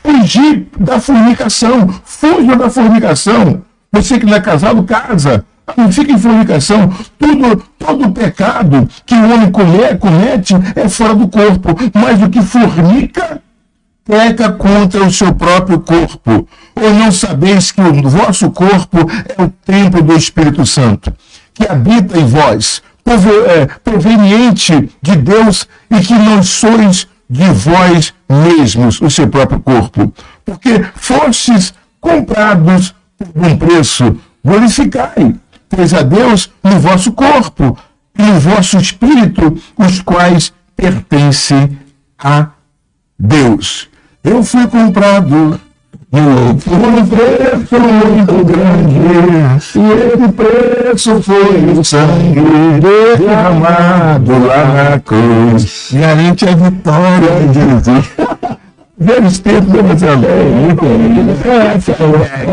Fugir 0.03 0.68
da 0.78 1.00
fornicação. 1.00 1.88
Fuja 2.05 2.57
da 2.57 2.68
fornicação. 2.68 3.62
Você 3.92 4.18
que 4.18 4.26
não 4.26 4.34
é 4.34 4.40
casado, 4.40 4.82
casa. 4.82 5.44
Não 5.76 5.90
fica 5.92 6.12
em 6.12 6.18
fornicação. 6.18 6.92
Tudo, 7.18 7.62
todo 7.78 8.11
pecado 8.11 8.88
que 9.07 9.14
o 9.14 9.32
homem 9.32 9.50
comete 9.50 10.55
é 10.74 10.88
fora 10.88 11.14
do 11.14 11.28
corpo. 11.28 11.76
Mas 11.94 12.22
o 12.22 12.28
que 12.28 12.42
fornica, 12.42 13.40
peca 14.05 14.50
contra 14.53 15.05
o 15.05 15.12
seu 15.12 15.34
próprio 15.34 15.80
corpo. 15.80 16.48
Ou 16.74 16.94
não 16.94 17.12
sabeis 17.12 17.70
que 17.70 17.80
o 17.80 18.09
vosso 18.09 18.50
corpo 18.50 18.98
é 19.36 19.42
o 19.42 19.48
templo 19.64 20.03
do 20.03 20.16
Espírito 20.16 20.64
Santo, 20.66 21.12
que 21.55 21.66
habita 21.66 22.18
em 22.18 22.26
vós, 22.26 22.82
é, 23.07 23.66
proveniente 23.84 24.90
de 25.00 25.16
Deus, 25.16 25.68
e 25.90 26.00
que 26.00 26.14
não 26.14 26.42
sois 26.42 27.07
de 27.33 27.51
vós 27.51 28.12
mesmos, 28.28 29.01
o 29.01 29.09
seu 29.09 29.26
próprio 29.26 29.59
corpo. 29.59 30.12
Porque 30.45 30.85
fostes 30.95 31.72
comprados 31.99 32.95
um 33.35 33.57
preço, 33.57 34.18
glorificai, 34.45 35.35
pois 35.66 35.95
a 35.95 36.03
Deus 36.03 36.51
no 36.62 36.78
vosso 36.78 37.12
corpo 37.12 37.78
e 38.18 38.22
no 38.22 38.39
vosso 38.39 38.76
espírito, 38.76 39.57
os 39.78 40.03
quais 40.03 40.53
pertencem 40.76 41.78
a 42.18 42.49
Deus. 43.18 43.89
Eu 44.22 44.45
fui 44.45 44.66
comprado 44.66 45.59
um 46.14 47.06
preço 47.06 47.80
muito 47.80 48.44
grande, 48.44 48.94
e 49.74 49.80
esse 50.12 50.28
preço 50.32 51.22
foi 51.22 51.72
o 51.78 51.82
sangue 51.82 52.40
derramado 53.18 54.32
lá 54.46 54.90
na 54.90 54.98
cruz. 55.00 55.88
Garante 55.92 56.44
a 56.46 56.54
vitória 56.54 57.30
de 57.48 57.54
Jesus. 57.54 58.10
Velhos 58.98 59.38
tempos, 59.38 59.82
Marcelo? 59.82 60.24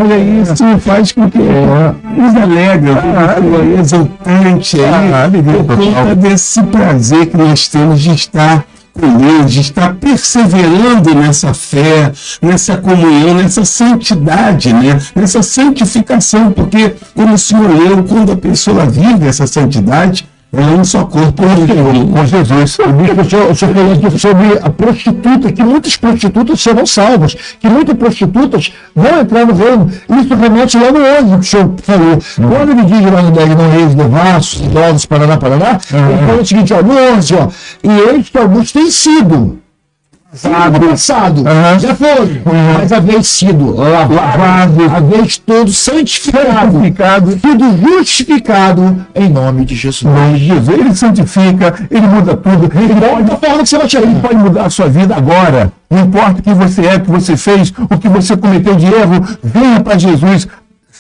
Olha 0.02 0.18
isso, 0.18 0.80
faz 0.80 1.12
com 1.12 1.30
que 1.30 1.38
nos 1.38 2.36
alegra, 2.36 3.04
ah, 3.04 3.80
exultante 3.80 4.78
aí, 4.80 5.44
por 5.68 5.76
conta 5.76 6.16
desse 6.16 6.64
prazer 6.64 7.26
que 7.28 7.38
nós 7.38 7.68
temos 7.68 8.00
de 8.00 8.12
estar 8.12 8.66
com 8.94 9.18
Deus, 9.18 9.52
de 9.52 9.62
estar 9.62 9.96
perseverando 9.96 11.16
nessa 11.16 11.54
fé, 11.54 12.12
nessa 12.42 12.78
comunhão, 12.78 13.34
nessa 13.34 13.66
santidade, 13.66 14.72
né? 14.74 15.00
nessa 15.16 15.42
santificação, 15.42 16.52
porque, 16.52 16.94
como 17.16 17.34
o 17.34 17.38
Senhor 17.38 17.68
leu, 17.68 18.04
quando 18.04 18.32
a 18.32 18.38
pessoa 18.38 18.86
vive 18.86 19.28
essa 19.28 19.48
santidade, 19.48 20.29
é 20.52 20.62
um 20.62 20.84
só 20.84 21.06
corpo 21.06 21.44
com 21.44 22.26
Jesus. 22.26 22.80
O 22.80 23.26
senhor, 23.26 23.52
o 23.52 23.56
senhor 23.56 23.76
falou 23.76 24.18
sobre 24.18 24.60
a 24.62 24.70
prostituta, 24.70 25.52
que 25.52 25.64
muitas 25.64 25.96
prostitutas 25.96 26.60
serão 26.60 26.86
salvas, 26.88 27.36
que 27.60 27.70
muitas 27.70 27.96
prostitutas 27.96 28.74
vão 28.96 29.20
entrar 29.20 29.46
no 29.46 29.54
reino. 29.54 29.92
Isso 30.10 30.34
remete 30.34 30.78
lá 30.78 30.92
no 30.92 31.00
11 31.00 31.34
que 31.34 31.40
o 31.40 31.44
senhor 31.44 31.76
falou. 31.84 32.14
Uhum. 32.14 32.50
Quando 32.50 32.72
ele 32.72 32.84
diz 32.86 33.12
lá 33.12 33.22
no 33.22 33.32
10, 33.32 33.50
não 33.50 33.70
reis, 33.70 33.96
devassos, 33.96 34.62
idosos, 34.62 35.06
Paraná, 35.06 35.38
Paraná, 35.38 35.80
uhum. 35.94 36.10
ele 36.10 36.28
fala 36.28 36.42
o 36.42 36.46
seguinte, 36.46 36.74
ó, 36.74 36.82
no 36.82 36.94
11, 37.18 37.36
ó, 37.36 37.48
e 37.84 38.00
eles 38.10 38.30
que 38.30 38.38
alguns 38.38 38.72
têm 38.72 38.90
sido 38.90 39.60
Passado. 40.32 40.80
passado. 40.80 41.38
Uhum. 41.40 41.80
Já 41.80 41.96
foi. 41.96 42.22
Uhum. 42.22 42.74
Mas 42.78 42.92
haveis 42.92 43.28
sido 43.28 43.76
lavado, 43.76 44.84
haveis 44.96 45.40
todo 45.40 45.72
santificado, 45.72 46.74
santificado, 46.74 47.32
sido 47.32 47.78
justificado 47.82 49.06
em 49.16 49.28
nome 49.28 49.66
de 49.66 49.74
Jesus. 49.74 50.04
Nome 50.04 50.38
de 50.38 50.46
Jesus. 50.46 50.70
Ele 50.70 50.96
santifica, 50.96 51.74
ele 51.90 52.06
muda 52.06 52.38
tudo. 52.38 52.70
Ele 52.78 52.94
pode, 52.94 53.40
forma 53.44 53.64
que 53.64 53.70
você 53.70 53.78
vai 53.80 53.88
tirar. 53.88 54.04
Ele 54.04 54.20
pode 54.20 54.36
mudar 54.36 54.66
a 54.66 54.70
sua 54.70 54.88
vida 54.88 55.16
agora. 55.16 55.74
Não 55.90 56.02
importa 56.04 56.40
o 56.40 56.44
que 56.44 56.54
você 56.54 56.86
é, 56.86 56.96
o 56.98 57.02
que 57.02 57.10
você 57.10 57.36
fez, 57.36 57.74
o 57.90 57.98
que 57.98 58.08
você 58.08 58.38
cometeu 58.38 58.76
de 58.76 58.86
erro, 58.86 59.26
venha 59.44 59.80
para 59.80 59.98
Jesus. 59.98 60.48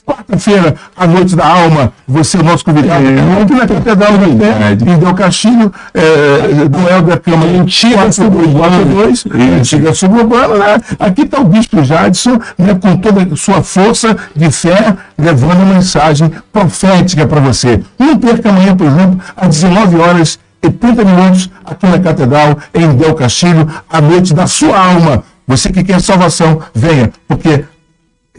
Quarta-feira, 0.10 0.76
à 0.97 1.05
noite 1.05 1.36
da 1.36 1.45
alma, 1.45 1.93
você 2.07 2.38
é 2.38 2.39
o 2.39 2.43
nosso 2.43 2.66
convidado. 2.66 3.05
É, 3.05 3.41
aqui 3.43 3.53
na 3.53 3.68
Catedral 3.68 4.18
de 4.18 4.26
Fé, 4.39 4.91
em 4.91 4.97
Del 4.97 5.14
Castilho, 5.14 5.72
é, 5.93 6.68
duelo 6.68 7.03
da 7.03 7.18
Câmara 7.18 7.51
Antiga 7.51 8.12
Suburbana 8.12 8.86
2, 8.86 9.26
Antiga 9.60 9.93
Suburbana, 9.93 10.55
né? 10.55 10.82
Aqui 10.99 11.22
está 11.22 11.39
o 11.39 11.43
Bispo 11.43 11.84
Jadson, 11.84 12.39
né, 12.57 12.74
com 12.74 12.97
toda 12.97 13.22
a 13.22 13.36
sua 13.36 13.62
força 13.62 14.18
de 14.36 14.49
fé, 14.49 14.95
levando 15.16 15.62
a 15.62 15.76
mensagem 15.76 16.32
profética 16.51 17.28
para 17.28 17.39
você. 17.41 17.80
Não 17.99 18.18
perca 18.18 18.49
amanhã, 18.49 18.76
por 18.76 18.88
exemplo, 18.88 19.20
às 19.38 19.49
19 19.49 19.95
horas 19.97 20.39
e 20.64 20.72
30 20.72 21.05
minutos, 21.05 21.51
aqui 21.64 21.86
na 21.86 21.99
Catedral, 21.99 22.57
em 22.74 22.95
Del 22.95 23.14
Castilho, 23.14 23.68
à 23.88 24.01
noite 24.01 24.34
da 24.34 24.47
sua 24.47 24.76
alma. 24.76 25.24
Você 25.45 25.72
que 25.72 25.84
quer 25.84 26.01
salvação, 26.01 26.60
venha, 26.74 27.12
porque 27.28 27.64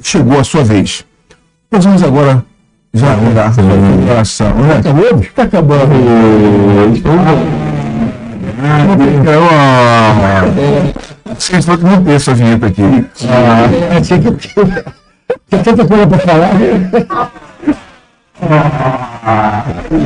chegou 0.02 0.40
a 0.40 0.42
sua 0.42 0.64
vez. 0.64 1.04
Nós 1.72 1.84
vamos 1.84 2.02
agora 2.02 2.44
já 2.92 3.06
orar 3.16 3.54
pela 3.54 4.12
oração. 4.12 4.52
Né? 4.54 4.78
Acabou? 4.78 5.20
Está 5.20 5.42
acabando. 5.44 5.92
Vocês 11.38 11.64
vão 11.64 11.76
não 11.76 12.02
ter 12.02 12.12
essa 12.14 12.34
vinheta 12.34 12.66
aqui. 12.66 12.82
Ah, 13.28 14.00
tinha 14.00 14.18
que 14.18 14.32
ter 15.48 15.62
tanta 15.62 15.86
coisa 15.86 16.06
para 16.08 16.18
falar. 16.18 16.50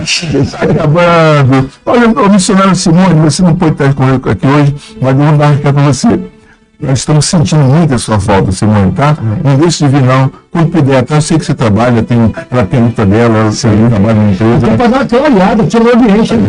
Está 0.04 0.64
acabando. 0.64 1.70
Olha, 1.86 2.08
o 2.08 2.30
missionário 2.30 2.76
Simone, 2.76 3.14
você 3.14 3.42
não 3.42 3.56
pode 3.56 3.72
estar 3.72 3.94
comigo 3.94 4.28
aqui 4.28 4.46
hoje, 4.46 4.76
mas 5.00 5.18
eu 5.18 5.24
vou 5.24 5.38
dar 5.38 5.46
um 5.46 5.54
recado 5.54 5.74
para 5.74 5.82
você. 5.84 6.33
Nós 6.80 6.98
estamos 6.98 7.26
sentindo 7.26 7.62
muito 7.62 7.94
a 7.94 7.98
sua 7.98 8.18
falta, 8.18 8.50
Simone, 8.50 8.92
tá? 8.92 9.16
Não 9.44 9.56
deixe 9.56 9.84
de 9.86 9.90
vir, 9.90 10.02
não. 10.02 10.30
Quando 10.50 10.70
puder, 10.70 11.04
tá? 11.04 11.14
Eu 11.16 11.20
sei 11.20 11.38
que 11.38 11.44
você 11.44 11.54
trabalha, 11.54 12.02
tem, 12.02 12.34
ela 12.50 12.66
tem 12.66 12.80
a 12.80 12.84
luta 12.84 13.06
dela, 13.06 13.38
ela 13.38 13.50
tem, 13.52 13.88
trabalha 13.88 14.14
na 14.14 14.30
empresa. 14.32 14.66
Tem 14.66 14.76
que 14.76 14.88
dar 14.88 15.00
aquela 15.00 15.28
olhada, 15.28 15.64
tirar 15.64 15.84
o 15.84 15.94
ambiente. 15.94 16.34
É, 16.34 16.36
é 16.36 16.40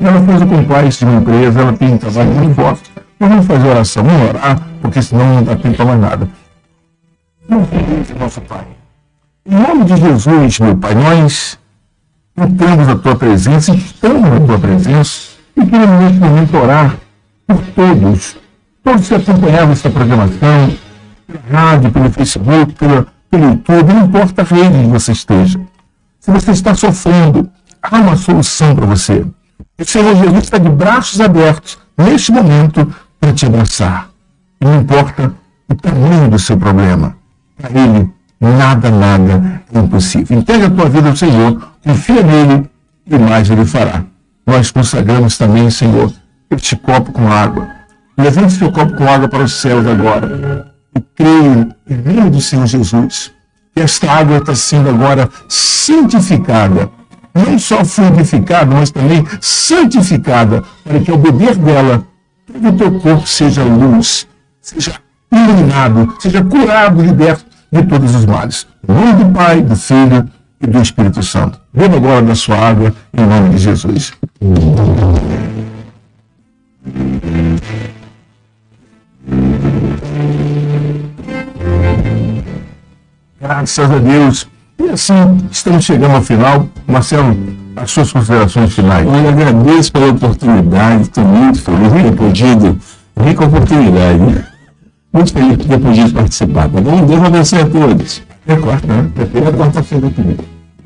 ela, 0.00 0.22
faz 0.22 0.42
o 0.42 0.46
compliance 0.46 0.98
de 0.98 1.04
uma 1.04 1.20
empresa, 1.20 1.60
ela 1.60 1.72
tem 1.72 1.94
um 1.94 1.98
trabalho 1.98 2.30
muito 2.30 2.54
forte. 2.54 2.92
Nós 3.18 3.30
vamos 3.30 3.46
fazer 3.46 3.68
oração, 3.68 4.04
vamos 4.04 4.28
orar, 4.28 4.62
porque 4.80 5.02
senão 5.02 5.34
não 5.34 5.42
dá 5.42 5.56
tempo 5.56 5.76
para 5.76 5.84
mais 5.86 6.00
nada. 6.00 6.28
Nosso 8.18 8.40
Pai. 8.42 8.66
Em 9.44 9.54
nome 9.54 9.84
de 9.84 9.96
Jesus, 9.96 10.60
meu 10.60 10.76
Pai, 10.76 10.94
nós 10.94 11.58
entramos 12.36 12.88
a 12.88 12.96
tua 12.96 13.16
presença, 13.16 13.74
estamos 13.74 14.22
na 14.22 14.40
tua 14.40 14.58
presença 14.58 15.30
e 15.56 15.66
queremos 15.66 16.00
neste 16.00 16.18
momento 16.20 16.56
orar 16.56 16.94
por 17.48 17.62
todos, 17.74 18.36
todos 18.84 19.08
que 19.08 19.14
acompanhavam 19.14 19.72
essa 19.72 19.88
programação, 19.88 20.76
pela 21.26 21.40
rádio, 21.50 21.90
pelo 21.90 22.10
Facebook, 22.10 22.74
pela, 22.74 23.06
pelo 23.30 23.44
YouTube, 23.46 23.92
não 23.94 24.04
importa 24.04 24.42
a 24.42 24.44
rede 24.44 24.78
que 24.78 24.86
você 24.86 25.12
esteja. 25.12 25.58
Se 26.20 26.30
você 26.30 26.50
está 26.50 26.74
sofrendo, 26.74 27.48
há 27.82 27.96
uma 27.96 28.16
solução 28.16 28.76
para 28.76 28.84
você. 28.84 29.24
O 29.80 29.84
Senhor 29.84 30.14
Jesus 30.14 30.44
está 30.44 30.58
de 30.58 30.68
braços 30.68 31.20
abertos 31.20 31.78
neste 31.96 32.30
momento 32.30 32.94
para 33.18 33.32
te 33.32 33.46
abraçar. 33.46 34.10
Não 34.60 34.82
importa 34.82 35.32
o 35.68 35.74
tamanho 35.74 36.30
do 36.30 36.38
seu 36.38 36.58
problema. 36.58 37.16
Para 37.56 37.70
Ele, 37.80 38.10
nada, 38.38 38.90
nada 38.90 39.62
é 39.72 39.78
impossível. 39.78 40.38
Entrega 40.38 40.66
a 40.66 40.70
tua 40.70 40.88
vida 40.88 41.08
ao 41.08 41.16
Senhor, 41.16 41.72
confia 41.82 42.22
nele 42.22 42.68
e 43.06 43.18
mais 43.18 43.48
Ele 43.48 43.64
fará. 43.64 44.04
Nós 44.46 44.70
consagramos 44.70 45.38
também, 45.38 45.70
Senhor, 45.70 46.12
este 46.50 46.76
copo 46.76 47.12
com 47.12 47.30
água. 47.30 47.68
Levante 48.16 48.54
seu 48.54 48.72
copo 48.72 48.94
com 48.94 49.08
água 49.08 49.28
para 49.28 49.44
os 49.44 49.52
céus 49.52 49.86
agora. 49.86 50.72
E 50.96 51.00
creio 51.14 51.74
em 51.88 51.96
nome 51.96 52.30
do 52.30 52.40
Senhor 52.40 52.66
Jesus 52.66 53.32
que 53.78 53.82
esta 53.82 54.10
água 54.10 54.38
está 54.38 54.54
sendo 54.54 54.88
agora 54.88 55.28
santificada. 55.48 56.90
Não 57.32 57.58
só 57.58 57.84
fluidificada, 57.84 58.74
mas 58.74 58.90
também 58.90 59.24
santificada, 59.40 60.64
para 60.82 60.98
que 60.98 61.10
ao 61.10 61.18
beber 61.18 61.54
dela, 61.54 62.04
todo 62.44 62.68
o 62.68 62.72
teu 62.72 63.00
corpo 63.00 63.26
seja 63.26 63.62
luz, 63.62 64.26
seja 64.60 64.94
iluminado, 65.30 66.12
seja 66.18 66.42
curado, 66.42 67.00
liberto 67.00 67.44
de 67.70 67.82
todos 67.84 68.14
os 68.16 68.26
males. 68.26 68.66
Em 68.88 68.92
nome 68.92 69.24
do 69.24 69.32
Pai, 69.32 69.62
do 69.62 69.76
Filho 69.76 70.28
e 70.60 70.66
do 70.66 70.82
Espírito 70.82 71.22
Santo. 71.22 71.60
Beba 71.72 71.96
agora 71.96 72.22
da 72.22 72.34
sua 72.34 72.56
água, 72.56 72.92
em 73.12 73.24
nome 73.24 73.50
de 73.50 73.58
Jesus. 73.58 74.12
Graças 83.48 83.90
a 83.90 83.96
Deus. 83.96 84.46
E 84.78 84.90
assim, 84.90 85.14
estamos 85.50 85.82
chegando 85.82 86.16
ao 86.16 86.22
final. 86.22 86.68
Marcelo, 86.86 87.34
as 87.76 87.90
suas 87.90 88.12
considerações 88.12 88.74
finais. 88.74 89.08
Olha, 89.08 89.30
agradeço 89.30 89.90
pela 89.90 90.08
oportunidade, 90.08 91.02
estou 91.04 91.24
muito 91.24 91.62
feliz 91.62 91.90
de 91.90 92.02
ter 92.02 92.12
podido, 92.12 92.78
rica 93.18 93.46
oportunidade, 93.46 94.18
né? 94.18 94.44
Muito 95.14 95.32
feliz 95.32 95.56
de 95.56 95.66
ter 95.66 95.78
podido 95.78 96.12
participar. 96.12 96.68
Tá 96.68 96.78
bom? 96.78 97.06
Deus 97.06 97.22
abençoe 97.22 97.60
a 97.60 97.66
todos. 97.66 98.22
É 98.46 98.56
quarta, 98.56 98.86
né? 98.86 99.10
Até 99.16 99.52
quarta-feira 99.56 100.10
que 100.10 100.20
vem. 100.20 100.36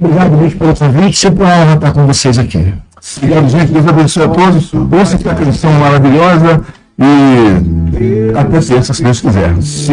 Obrigado, 0.00 0.36
bicho, 0.36 0.56
pelo 0.56 0.76
convite. 0.76 1.18
Sempre 1.18 1.42
uma 1.42 1.52
honra 1.52 1.74
estar 1.74 1.92
com 1.92 2.06
vocês 2.06 2.38
aqui. 2.38 2.74
Obrigado, 3.16 3.48
gente. 3.48 3.72
Deus 3.72 3.88
abençoe 3.88 4.22
a 4.22 4.28
todos. 4.28 4.72
Ouça 4.72 5.16
essa 5.16 5.34
canção 5.34 5.72
maravilhosa 5.72 6.60
e 6.96 8.32
até 8.38 8.60
terça, 8.60 8.94
se 8.94 9.02
Deus 9.02 9.20
quiser. 9.20 9.60
Se 9.60 9.92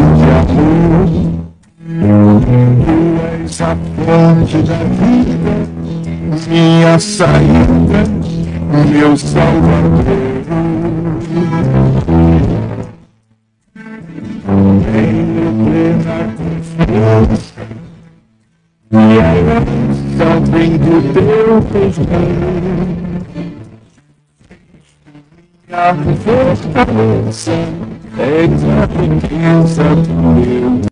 Tu 1.90 1.96
és 1.96 3.62
a 3.62 3.76
fonte 3.76 4.62
da 4.62 4.78
vida, 5.00 5.54
minha 6.48 7.00
saída, 7.00 8.04
meu 8.92 9.18
salvador. 9.18 10.06
Tenho 14.86 15.50
plena 15.66 16.18
confiança 16.38 17.62
e 18.92 18.96
a 19.20 19.34
graça 19.42 20.30
vem 20.52 20.78
do 20.78 20.96
teu 21.12 21.60
perdão. 21.72 22.28
Minha 25.68 25.96
fortaleza, 26.18 27.58
és 28.20 28.64
a 28.64 28.86
riqueza 29.02 29.88
do 29.96 30.14
meu 30.14 30.89